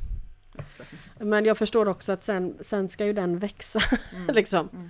Spännande. 0.54 1.26
Men 1.36 1.45
jag 1.45 1.58
förstår 1.58 1.88
också 1.88 2.12
att 2.12 2.24
sen, 2.24 2.58
sen 2.60 2.88
ska 2.88 3.06
ju 3.06 3.14
den 3.14 3.39
växa 3.39 3.80
Mm. 4.16 4.36
liksom. 4.36 4.70
Mm. 4.74 4.89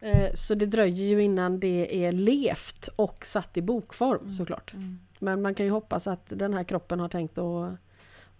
Eh, 0.00 0.32
Så 0.34 0.54
det 0.54 0.66
dröjer 0.66 1.06
ju 1.06 1.22
innan 1.22 1.60
det 1.60 2.04
är 2.04 2.12
levt 2.12 2.88
och 2.96 3.26
satt 3.26 3.56
i 3.56 3.62
bokform 3.62 4.20
Mm. 4.22 4.32
såklart. 4.34 4.74
Mm. 4.74 4.98
Men 5.18 5.42
man 5.42 5.54
kan 5.54 5.66
ju 5.66 5.72
hoppas 5.72 6.06
att 6.06 6.26
den 6.28 6.54
här 6.54 6.64
kroppen 6.64 7.00
har 7.00 7.08
tänkt 7.08 7.38
att 7.38 7.76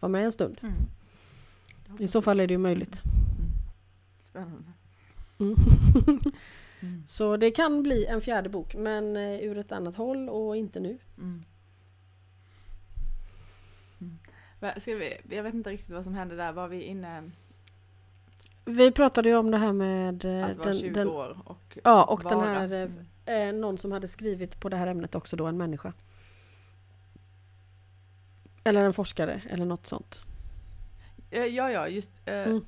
vara 0.00 0.08
med 0.08 0.24
en 0.24 0.32
stund. 0.32 0.58
Mm. 0.62 0.74
I 1.98 2.08
så 2.08 2.22
fall 2.22 2.40
är 2.40 2.46
det 2.46 2.54
ju 2.54 2.58
möjligt. 2.58 3.02
Mm. 4.34 4.64
Mm. 5.38 5.54
Så 7.06 7.36
det 7.36 7.50
kan 7.50 7.82
bli 7.82 8.06
en 8.06 8.20
fjärde 8.20 8.48
bok 8.48 8.74
men 8.74 9.16
eh, 9.16 9.40
ur 9.40 9.58
ett 9.58 9.72
annat 9.72 9.94
håll 9.94 10.28
och 10.28 10.56
inte 10.56 10.80
nu. 10.80 10.98
Mm. 11.18 11.42
Ska 14.76 14.94
vi, 14.94 15.14
jag 15.30 15.42
vet 15.42 15.54
inte 15.54 15.70
riktigt 15.70 15.90
vad 15.94 16.04
som 16.04 16.14
hände 16.14 16.36
där. 16.36 16.52
Var 16.52 16.68
vi 16.68 16.82
inne 16.82 17.30
Vi 18.64 18.90
pratade 18.92 19.28
ju 19.28 19.36
om 19.36 19.50
det 19.50 19.58
här 19.58 19.72
med 19.72 20.24
eh, 20.24 20.46
att 20.50 20.56
vara 20.56 20.72
20 20.72 20.90
den, 20.90 21.08
år 21.08 21.36
och 21.44 21.78
ja, 21.84 22.04
och 22.04 22.22
den 22.28 22.38
vara? 22.38 22.48
här 22.52 22.72
eh, 22.72 22.90
Mm. 23.26 23.48
eh, 23.56 23.60
någon 23.60 23.78
som 23.78 23.92
hade 23.92 24.08
skrivit 24.08 24.60
på 24.60 24.68
det 24.68 24.76
här 24.76 24.86
ämnet 24.86 25.14
också 25.14 25.36
då, 25.36 25.46
en 25.46 25.56
människa. 25.58 25.92
Eller 28.64 28.84
en 28.84 28.92
forskare 28.92 29.42
eller 29.50 29.64
något 29.64 29.86
sånt. 29.86 30.20
Eh, 31.30 31.44
Ja, 31.44 31.70
ja, 31.70 31.88
just... 31.88 32.10
eh, 32.24 32.34
Mm. 32.46 32.64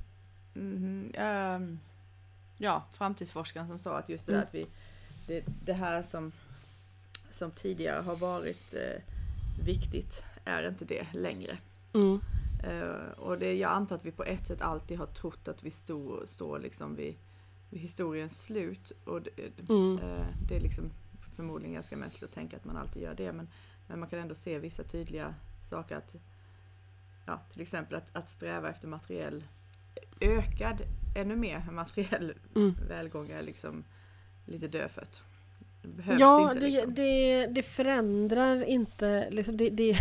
mhm, 0.54 1.10
ehm, 1.14 1.78
ja, 2.58 2.84
framtidsforskaren 2.92 3.66
som 3.66 3.78
sa 3.78 3.98
att 3.98 4.08
just 4.08 4.26
det 4.26 4.32
där 4.32 4.38
Mm. 4.38 4.46
att 4.48 4.54
vi... 4.54 4.66
Det, 5.26 5.44
det 5.64 5.72
här 5.72 6.02
som, 6.02 6.32
som 7.30 7.50
tidigare 7.50 8.02
har 8.02 8.16
varit 8.16 8.74
eh, 8.74 9.02
viktigt 9.64 10.24
är 10.44 10.68
inte 10.68 10.84
det 10.84 11.06
längre. 11.12 11.56
Eh, 12.62 13.10
och 13.18 13.38
det, 13.38 13.54
jag 13.54 13.70
antar 13.70 13.96
att 13.96 14.04
vi 14.04 14.10
på 14.12 14.24
ett 14.24 14.46
sätt 14.46 14.60
alltid 14.62 14.98
har 14.98 15.06
trott 15.06 15.48
att 15.48 15.62
vi 15.62 15.70
står, 15.70 16.24
står 16.26 16.58
liksom 16.58 16.94
vid, 16.96 17.16
vid 17.70 17.80
historiens 17.80 18.42
slut. 18.42 18.92
Och 19.04 19.22
det, 19.22 19.70
Mm. 19.70 19.98
eh, 19.98 20.26
det 20.48 20.56
är 20.56 20.60
liksom 20.60 20.90
förmodligen 21.36 21.74
ganska 21.74 21.96
mänskligt 21.96 22.24
att 22.24 22.32
tänka 22.34 22.56
att 22.56 22.64
man 22.64 22.76
alltid 22.76 23.02
gör 23.02 23.14
det 23.14 23.32
men, 23.32 23.48
men 23.88 24.00
man 24.00 24.08
kan 24.08 24.18
ändå 24.18 24.34
se 24.34 24.58
vissa 24.58 24.82
tydliga 24.84 25.34
saker 25.62 25.96
att 25.96 26.16
ja, 27.26 27.40
till 27.52 27.60
exempel 27.60 27.96
att, 27.98 28.16
att 28.16 28.30
sträva 28.30 28.70
efter 28.70 28.88
materiell 28.88 29.44
ökad, 30.20 30.82
ännu 31.16 31.36
mer 31.36 31.70
materiell 31.72 32.34
Mm. 32.56 32.74
välgång 32.88 33.30
är 33.30 33.42
liksom 33.42 33.84
lite 34.46 34.68
dödfött. 34.68 35.22
Det 35.82 35.88
behövs 35.88 36.20
Ja, 36.20 36.52
inte 36.52 36.60
det, 36.60 36.66
liksom. 36.70 36.94
det, 36.94 37.46
det 37.46 37.62
förändrar 37.62 38.64
inte, 38.64 39.30
liksom 39.30 39.56
det, 39.56 39.70
det, 39.70 39.96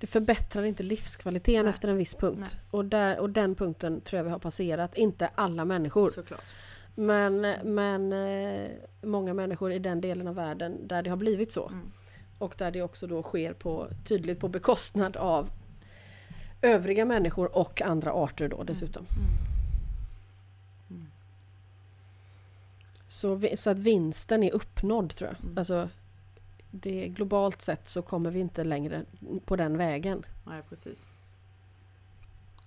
det 0.00 0.06
förbättrar 0.06 0.62
inte 0.62 0.82
livskvaliteten 0.82 1.64
Nej. 1.64 1.70
efter 1.70 1.88
en 1.88 1.96
viss 1.96 2.14
punkt. 2.14 2.38
Nej. 2.40 2.64
Och, 2.70 2.84
där, 2.84 3.18
och 3.18 3.30
den 3.30 3.54
punkten 3.54 4.00
tror 4.00 4.18
jag 4.18 4.24
vi 4.24 4.30
har 4.30 4.38
passerat. 4.38 4.94
Inte 4.94 5.30
alla 5.34 5.64
människor, 5.64 6.10
Såklart. 6.10 6.44
men, 6.94 7.40
men 7.64 8.12
eh, 8.12 8.70
många 9.02 9.34
människor 9.34 9.72
i 9.72 9.78
den 9.78 10.00
delen 10.00 10.28
av 10.28 10.34
världen 10.34 10.88
där 10.88 11.02
det 11.02 11.10
har 11.10 11.16
blivit 11.16 11.52
så. 11.52 11.68
Mm. 11.68 11.90
Och 12.38 12.54
där 12.58 12.70
det 12.70 12.82
också 12.82 13.06
då 13.06 13.22
sker 13.22 13.52
på, 13.52 13.88
tydligt 14.04 14.40
på 14.40 14.48
bekostnad 14.48 15.16
av 15.16 15.50
övriga 16.62 17.04
människor 17.04 17.56
och 17.56 17.82
andra 17.82 18.12
arter 18.12 18.48
då 18.48 18.62
dessutom. 18.62 19.06
Mm. 19.16 19.59
Så, 23.10 23.40
så 23.56 23.70
att 23.70 23.78
vinsten 23.78 24.42
är 24.42 24.52
uppnådd 24.54 25.10
tror 25.16 25.30
jag. 25.30 25.44
Mm. 25.44 25.58
Alltså, 25.58 25.88
det, 26.70 27.08
globalt 27.08 27.62
sett 27.62 27.88
så 27.88 28.02
kommer 28.02 28.30
vi 28.30 28.40
inte 28.40 28.64
längre 28.64 29.04
på 29.44 29.56
den 29.56 29.76
vägen. 29.76 30.26
Nej, 30.46 30.62
precis. 30.68 31.06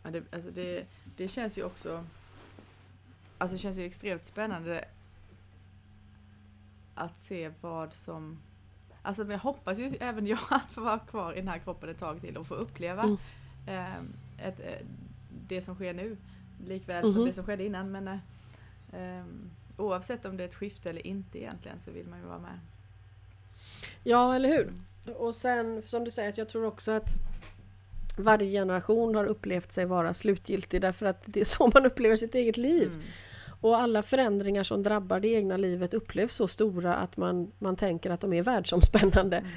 Ja, 0.03 0.09
det, 0.11 0.23
alltså 0.33 0.51
det, 0.51 0.85
det 1.17 1.27
känns 1.27 1.57
ju 1.57 1.63
också... 1.63 2.05
Alltså 3.37 3.55
det 3.55 3.59
känns 3.59 3.77
ju 3.77 3.85
extremt 3.85 4.23
spännande 4.23 4.85
att 6.95 7.21
se 7.21 7.51
vad 7.61 7.93
som... 7.93 8.39
Alltså 9.01 9.31
jag 9.31 9.39
hoppas 9.39 9.79
ju 9.79 9.95
även 9.99 10.27
jag 10.27 10.39
att 10.49 10.71
få 10.71 10.81
vara 10.81 10.99
kvar 10.99 11.33
i 11.33 11.35
den 11.35 11.47
här 11.47 11.59
kroppen 11.59 11.89
ett 11.89 11.99
tag 11.99 12.21
till 12.21 12.37
och 12.37 12.47
få 12.47 12.55
uppleva 12.55 13.03
Mm. 13.03 13.17
ehm, 13.67 14.13
ett, 14.37 14.59
eh, 14.59 14.85
det 15.47 15.61
som 15.61 15.75
sker 15.75 15.93
nu. 15.93 16.17
Likväl 16.67 17.03
som 17.03 17.21
Mhm. 17.21 17.25
det 17.25 17.33
som 17.33 17.45
skedde 17.45 17.65
innan. 17.65 17.91
Men 17.91 18.07
eh, 18.07 18.17
ehm, 18.93 19.49
oavsett 19.77 20.25
om 20.25 20.37
det 20.37 20.43
är 20.43 20.47
ett 20.47 20.55
skifte 20.55 20.89
eller 20.89 21.07
inte 21.07 21.39
egentligen 21.39 21.79
så 21.79 21.91
vill 21.91 22.07
man 22.07 22.19
ju 22.19 22.25
vara 22.25 22.39
med. 22.39 22.59
Ja, 24.03 24.35
eller 24.35 24.49
hur? 24.49 24.73
Och 25.15 25.35
sen 25.35 25.83
som 25.83 26.03
du 26.03 26.11
säger, 26.11 26.29
att 26.29 26.37
jag 26.37 26.49
tror 26.49 26.65
också 26.65 26.91
att 26.91 27.13
varje 28.17 28.51
generation 28.51 29.15
har 29.15 29.25
upplevt 29.25 29.71
sig 29.71 29.85
vara 29.85 30.13
slutgiltig 30.13 30.81
därför 30.81 31.05
att 31.05 31.23
det 31.25 31.41
är 31.41 31.45
så 31.45 31.71
man 31.73 31.85
upplever 31.85 32.15
sitt 32.15 32.35
eget 32.35 32.57
liv. 32.57 32.87
Mm. 32.87 33.01
Och 33.61 33.77
alla 33.77 34.03
förändringar 34.03 34.63
som 34.63 34.83
drabbar 34.83 35.19
det 35.19 35.27
egna 35.27 35.57
livet 35.57 35.93
upplevs 35.93 36.33
så 36.33 36.47
stora 36.47 36.95
att 36.95 37.17
man, 37.17 37.51
man 37.59 37.75
tänker 37.75 38.09
att 38.09 38.21
de 38.21 38.33
är 38.33 38.43
världsomspännande. 38.43 39.37
Mm. 39.37 39.51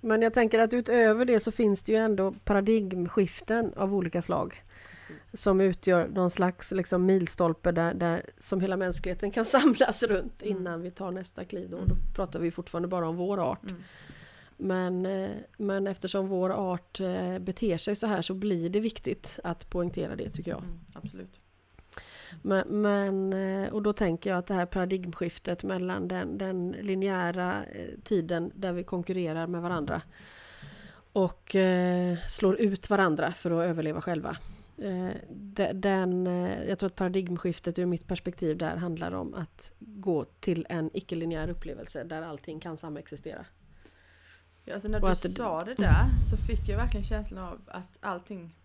Men 0.00 0.22
jag 0.22 0.34
tänker 0.34 0.58
att 0.58 0.74
utöver 0.74 1.24
det 1.24 1.40
så 1.40 1.52
finns 1.52 1.82
det 1.82 1.92
ju 1.92 1.98
ändå 1.98 2.34
paradigmskiften 2.44 3.72
av 3.76 3.94
olika 3.94 4.22
slag. 4.22 4.62
Som 5.22 5.60
utgör 5.60 6.08
någon 6.08 6.30
slags 6.30 6.72
liksom, 6.72 7.06
milstolpe 7.06 7.72
där, 7.72 7.94
där 7.94 8.22
som 8.38 8.60
hela 8.60 8.76
mänskligheten 8.76 9.30
kan 9.30 9.44
samlas 9.56 10.02
runt 10.02 10.42
Mm. 10.42 10.56
innan 10.56 10.82
vi 10.82 10.90
tar 10.90 11.10
nästa 11.10 11.44
kliv. 11.44 11.70
Då, 11.70 11.76
Mm. 11.76 11.88
då 11.88 11.94
pratar 12.14 12.40
vi 12.40 12.50
fortfarande 12.50 12.88
bara 12.88 13.08
om 13.08 13.16
vår 13.16 13.38
art. 13.50 13.62
Mm. 13.62 13.82
Men, 14.56 15.06
eh, 15.06 15.30
men 15.56 15.86
eftersom 15.86 16.28
vår 16.28 16.50
art 16.50 17.00
eh, 17.00 17.38
beter 17.38 17.76
sig 17.76 17.94
så 17.94 18.06
här 18.06 18.22
så 18.22 18.34
blir 18.34 18.68
det 18.70 18.80
viktigt 18.80 19.38
att 19.44 19.70
poängtera 19.70 20.16
det 20.16 20.30
tycker 20.30 20.50
jag. 20.50 20.62
Mm. 20.62 20.80
Absolut. 20.92 21.40
Men, 22.42 22.68
men, 22.82 23.32
eh, 23.32 23.72
och 23.72 23.82
då 23.82 23.92
tänker 23.92 24.30
jag 24.30 24.38
att 24.38 24.46
det 24.46 24.54
här 24.54 24.66
paradigmskiftet 24.66 25.62
mellan 25.62 26.08
den, 26.08 26.38
den 26.38 26.70
linjära 26.80 27.64
tiden 28.04 28.52
där 28.54 28.72
vi 28.72 28.84
konkurrerar 28.84 29.46
med 29.46 29.62
varandra 29.62 30.02
och 31.12 31.56
slår 32.28 32.60
ut 32.60 32.90
varandra 32.90 33.32
för 33.32 33.50
att 33.50 33.70
överleva 33.70 34.00
själva. 34.00 34.36
Eh, 34.82 35.16
de- 35.30 35.72
den, 35.72 36.26
eh, 36.26 36.62
jag 36.64 36.78
tror 36.78 36.86
att 36.86 36.96
paradigmskiftet 36.96 37.78
ur 37.78 37.86
mitt 37.86 38.06
perspektiv 38.06 38.56
där 38.58 38.76
handlar 38.76 39.12
om 39.12 39.34
att 39.34 39.72
gå 39.78 40.24
till 40.24 40.66
en 40.68 40.90
icke-linjär 40.94 41.48
upplevelse 41.50 42.04
där 42.04 42.22
allting 42.22 42.60
kan 42.60 42.76
samexistera. 42.76 43.46
Ja, 44.64 44.74
alltså 44.74 44.88
när 44.88 45.00
du 45.00 45.06
att 45.06 45.18
sa 45.36 45.64
det 45.64 45.74
där 45.74 46.04
så 46.30 46.36
fick 46.36 46.68
jag 46.68 46.76
verkligen 46.76 47.04
känslan 47.04 47.44
av 47.44 47.60
att 47.66 47.98
allting 48.00 48.56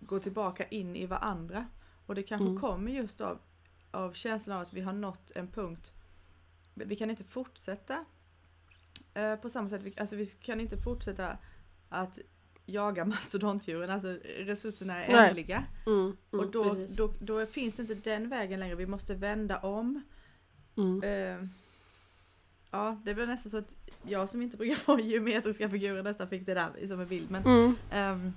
går 0.00 0.18
tillbaka 0.18 0.64
in 0.68 0.96
i 0.96 1.06
varandra. 1.06 1.66
Och 2.06 2.14
det 2.14 2.22
kanske 2.22 2.46
Mm. 2.48 2.60
kommer 2.60 2.92
just 2.92 3.20
av, 3.20 3.38
av 3.90 4.12
känslan 4.12 4.56
av 4.56 4.62
att 4.62 4.72
vi 4.72 4.80
har 4.80 4.92
nått 4.92 5.30
en 5.34 5.48
punkt. 5.48 5.92
Vi 6.74 6.96
kan 6.96 7.10
inte 7.10 7.24
fortsätta 7.24 8.04
eh, 9.14 9.36
på 9.36 9.50
samma 9.50 9.68
sätt. 9.68 9.82
Vi, 9.82 9.94
alltså 9.96 10.16
vi 10.16 10.26
kan 10.26 10.60
inte 10.60 10.76
fortsätta 10.76 11.38
att 11.88 12.18
jaga 12.68 13.04
mastodontdjuren. 13.04 13.90
Alltså 13.90 14.18
resurserna 14.24 15.04
är 15.04 15.28
ändliga. 15.28 15.64
Mm, 15.86 16.16
och 16.30 16.38
mm, 16.38 16.50
då, 16.50 16.64
precis. 16.64 16.96
då, 16.96 17.14
då 17.20 17.46
finns 17.46 17.80
inte 17.80 17.94
den 17.94 18.28
vägen 18.28 18.60
längre. 18.60 18.74
Vi 18.74 18.86
måste 18.86 19.14
vända 19.14 19.58
om. 19.58 20.02
Mm. 20.76 21.02
Eh, 21.02 21.48
ja, 22.70 23.00
det 23.04 23.14
blev 23.14 23.28
nästan 23.28 23.50
så 23.50 23.56
att 23.58 23.76
jag 24.02 24.28
som 24.28 24.42
inte 24.42 24.56
brukar 24.56 24.74
få 24.84 25.00
geometriska 25.00 25.68
figurer 25.68 26.02
nästan 26.02 26.28
fick 26.28 26.46
det 26.46 26.54
där 26.54 26.86
som 26.86 27.00
en 27.00 27.08
bild. 27.08 27.30
Men 27.30 27.74
ehm, 27.90 28.32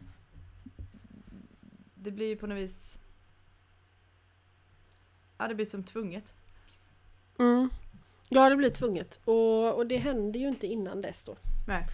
det 1.96 2.12
blir 2.12 2.28
ju 2.28 2.36
på 2.36 2.48
något 2.48 2.58
vis... 2.58 2.98
Ja, 5.38 5.48
det 5.48 5.56
blir 5.56 5.66
som 5.66 5.84
tvunget. 5.84 6.34
Mm. 7.40 7.70
Ja, 8.30 8.50
det 8.50 8.56
blir 8.56 8.70
tvunget. 8.70 9.20
Och, 9.26 9.76
och 9.76 9.88
det 9.88 9.98
händer 9.98 10.40
ju 10.40 10.48
inte 10.48 10.68
innan 10.68 11.02
dess 11.02 11.24
då. 11.24 11.36
Nej. 11.68 11.86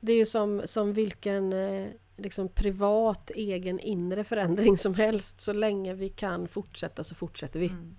Det 0.00 0.12
är 0.12 0.16
ju 0.16 0.26
som, 0.26 0.62
som 0.64 0.92
vilken 0.92 1.52
eh, 1.52 1.88
liksom 2.16 2.48
privat 2.48 3.30
egen 3.34 3.80
inre 3.80 4.24
förändring 4.24 4.78
som 4.78 4.94
helst. 4.94 5.40
Så 5.40 5.52
länge 5.52 5.94
vi 5.94 6.08
kan 6.08 6.48
fortsätta 6.48 7.04
så 7.04 7.14
fortsätter 7.14 7.60
vi. 7.60 7.66
Mm. 7.66 7.96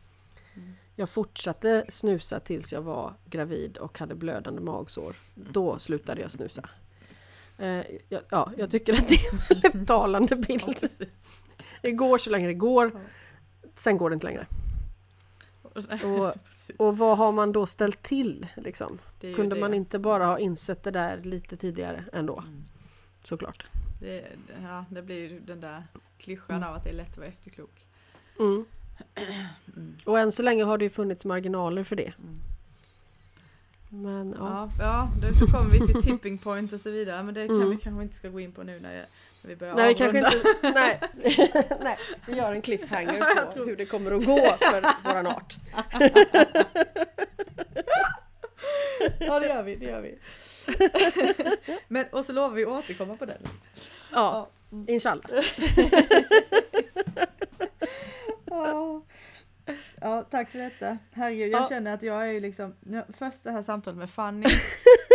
Mm. 0.55 0.73
Jag 0.95 1.09
fortsatte 1.09 1.85
snusa 1.89 2.39
tills 2.39 2.73
jag 2.73 2.81
var 2.81 3.13
gravid 3.25 3.77
och 3.77 3.99
hade 3.99 4.15
blödande 4.15 4.61
magsår. 4.61 5.15
Då 5.35 5.79
slutade 5.79 6.21
jag 6.21 6.31
snusa. 6.31 6.69
Eh, 7.57 7.81
ja, 8.09 8.19
ja, 8.29 8.51
jag 8.57 8.71
tycker 8.71 8.93
att 8.93 9.09
det 9.09 9.15
är 9.15 9.33
en 9.33 9.39
väldigt 9.61 9.87
talande 9.87 10.27
Ja, 10.35 10.35
bild. 10.35 10.65
precis. 10.79 10.97
Det 11.81 11.91
går 11.91 12.17
så 12.17 12.29
länge 12.29 12.47
det 12.47 12.53
går. 12.53 12.91
Ja. 12.93 12.99
Sen 13.75 13.97
går 13.97 14.09
det 14.09 14.13
inte 14.13 14.27
längre. 14.27 14.47
Och-. 16.03 16.33
Och 16.77 16.97
vad 16.97 17.17
har 17.17 17.31
man 17.31 17.51
då 17.51 17.65
ställt 17.65 18.03
till? 18.03 18.47
Liksom? 18.55 18.99
Kunde 19.35 19.55
det. 19.55 19.61
man 19.61 19.73
inte 19.73 19.99
bara 19.99 20.25
ha 20.25 20.39
insett 20.39 20.83
det 20.83 20.91
där 20.91 21.17
lite 21.23 21.57
tidigare 21.57 22.03
ändå? 22.13 22.39
Mm. 22.47 22.63
Såklart. 23.23 23.65
Det, 23.99 24.25
ja, 24.63 24.85
det 24.89 25.01
blir 25.01 25.15
ju 25.29 25.39
den 25.39 25.59
där 25.59 25.83
klyschan 26.17 26.55
Mm. 26.55 26.69
av 26.69 26.75
att 26.75 26.83
det 26.83 26.89
är 26.89 26.93
lätt 26.93 27.11
att 27.11 27.17
vara 27.17 27.27
efterklok. 27.27 27.85
Mm. 28.39 28.65
Mm. 29.75 29.95
Och 30.05 30.19
än 30.19 30.31
så 30.31 30.43
länge 30.43 30.63
har 30.63 30.77
det 30.77 30.85
ju 30.85 30.89
funnits 30.89 31.25
marginaler 31.25 31.83
för 31.83 31.95
det. 31.95 32.13
Mm. 32.19 32.39
Men 33.89 34.35
ja. 34.39 34.69
Ja, 34.79 35.09
ja 35.21 35.29
då, 35.39 35.45
kommer 35.47 35.69
vi 35.71 35.87
till 35.87 36.01
tipping 36.03 36.37
point 36.37 36.73
och 36.73 36.79
så 36.81 36.89
vidare. 36.91 37.23
Men 37.23 37.33
det 37.33 37.47
kan 37.47 37.55
Mm. 37.55 37.69
vi 37.69 37.77
kanske 37.77 38.03
inte 38.03 38.15
ska 38.15 38.29
gå 38.29 38.39
in 38.39 38.51
på 38.51 38.63
nu 38.63 38.79
när 38.79 39.05
vi 39.41 39.55
börjar 39.55 39.75
Nej, 39.75 39.87
vi 39.87 39.95
kanske 39.95 40.17
inte... 40.17 40.31
Nej. 40.73 40.99
nej, 41.81 41.97
vi 42.25 42.33
gör 42.35 42.51
en 42.55 42.61
cliffhanger 42.61 43.35
på 43.45 43.51
tror- 43.51 43.65
hur 43.65 43.75
det 43.75 43.85
kommer 43.85 44.11
att 44.11 44.25
gå 44.25 44.37
för 44.59 45.09
våran 45.09 45.27
art. 45.27 45.55
Ja 49.19 49.39
det 49.39 49.47
gör 49.47 49.63
vi, 49.63 49.75
det 49.75 49.85
gör 49.85 50.01
vi. 50.01 50.19
Men, 51.87 52.05
och 52.11 52.25
så 52.25 52.33
lovar 52.33 52.55
vi 52.55 52.63
att 52.63 52.69
återkomma 52.69 53.15
på 53.17 53.25
den. 53.25 53.37
Ja, 54.11 54.49
Mm. 54.71 54.85
inshallah. 54.89 55.25
Ja. 58.45 59.01
ja, 60.01 60.23
tack 60.31 60.49
för 60.49 60.59
detta. 60.59 60.97
Herregud, 61.11 61.51
jag 61.53 61.61
Ja. 61.61 61.69
känner 61.69 61.93
att 61.93 62.03
jag 62.03 62.21
är 62.27 62.31
ju 62.31 62.39
liksom, 62.39 62.75
först 63.17 63.43
det 63.43 63.51
här 63.51 63.61
samtalet 63.61 63.97
med 63.97 64.09
Fanny, 64.09 64.49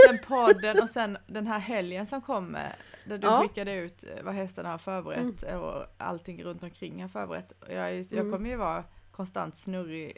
sen 0.08 0.18
podden 0.26 0.82
och 0.82 0.90
sen 0.90 1.18
den 1.26 1.46
här 1.46 1.58
helgen 1.58 2.06
som 2.06 2.20
kommer. 2.22 2.76
Där 3.06 3.18
du 3.18 3.26
Ja. 3.26 3.42
skickade 3.42 3.74
ut 3.74 4.04
eh, 4.04 4.22
vad 4.22 4.34
hästarna 4.34 4.68
har 4.70 4.78
förberett 4.78 5.42
och 5.42 5.86
allting 5.98 6.44
runt 6.44 6.62
omkring 6.62 7.02
har 7.02 7.08
förberett. 7.08 7.52
Jag, 7.60 7.70
är, 7.72 7.90
ju- 7.90 8.04
jag 8.10 8.12
Mm. 8.20 8.32
kommer 8.32 8.50
ju 8.50 8.56
vara 8.56 8.84
konstant 9.10 9.56
snurrig 9.56 10.16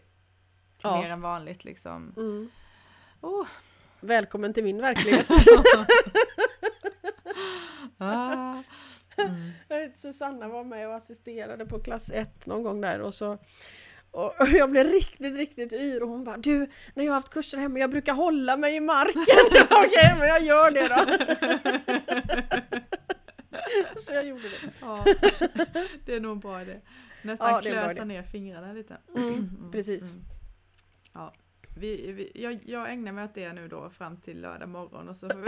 Ja. 0.83 1.01
mer 1.03 1.11
än 1.11 1.21
vanligt 1.21 1.65
liksom. 1.65 2.13
Mm. 2.17 2.51
Oh. 3.21 3.47
Välkommen 4.01 4.53
till 4.55 4.65
min 4.65 4.81
verklighet. 4.81 5.27
Ah. 7.99 8.63
Mm. 9.17 9.93
Susanna 9.95 10.49
var 10.49 10.65
med 10.65 10.89
och 10.89 10.95
assisterade 10.95 11.67
på 11.67 11.79
klass 11.81 12.11
1 12.11 12.47
någon 12.47 12.63
gång 12.63 12.81
där 12.81 13.01
och 13.01 13.15
så 13.15 13.39
och 14.11 14.49
jag 14.49 14.71
blev 14.71 14.87
riktigt, 14.87 15.37
riktigt 15.37 15.73
yr 15.73 16.03
och 16.03 16.09
hon 16.09 16.25
bara 16.25 16.37
Du, 16.37 16.59
när 16.95 17.05
jag 17.05 17.13
har 17.13 17.15
haft 17.15 17.33
kurser 17.33 17.59
hemma, 17.59 17.79
jag 17.79 17.91
brukar 17.91 18.13
hålla 18.13 18.57
mig 18.57 18.77
i 18.77 18.81
marken. 18.81 19.23
Okej, 19.71 20.15
men 20.19 20.29
jag 20.29 20.43
gör 20.43 20.71
det 20.71 20.89
då. 20.89 20.97
Så 23.97 24.13
jag 24.13 24.27
gjorde 24.27 24.43
det. 24.43 24.73
Ja, 24.81 25.05
det 26.05 26.15
är 26.15 26.21
nog 26.21 26.33
en 26.33 26.39
bra 26.39 26.63
idé. 26.63 26.81
Nästan 27.23 27.51
Ja, 27.51 27.61
det 27.61 27.71
klösa 27.71 28.05
ner 28.05 28.23
fingrarna 28.23 28.73
lite. 28.73 28.97
Mm, 29.17 29.71
precis. 29.73 30.15
Ja. 31.13 31.35
vi, 31.77 32.13
vi, 32.13 32.33
jag, 32.35 32.59
jag 32.65 32.93
ägnar 32.93 33.13
mig 33.13 33.25
åt 33.25 33.35
det 33.35 33.53
nu 33.53 33.69
då 33.69 33.91
fram 33.91 34.17
till 34.17 34.41
lördag 34.41 34.69
morgon 34.69 35.09
och 35.09 35.17
så 35.17 35.29
får 35.29 35.39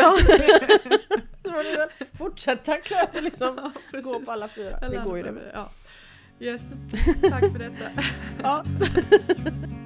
vi 2.01 2.07
fortsätta 2.19 2.77
klä, 2.77 3.09
liksom, 3.21 3.73
Ja, 3.93 4.01
gå 4.01 4.21
på 4.21 4.33
alla 4.33 4.49
fyra. 4.49 4.77
Eller 4.77 4.99
Det 4.99 5.05
går 5.05 5.17
ju 5.17 5.23
det. 5.23 5.51
Ja. 5.55 5.71
Yes, 6.41 6.63
tack 7.21 7.53
för 7.53 7.59
detta. 7.59 8.03
Ja. 8.43 8.65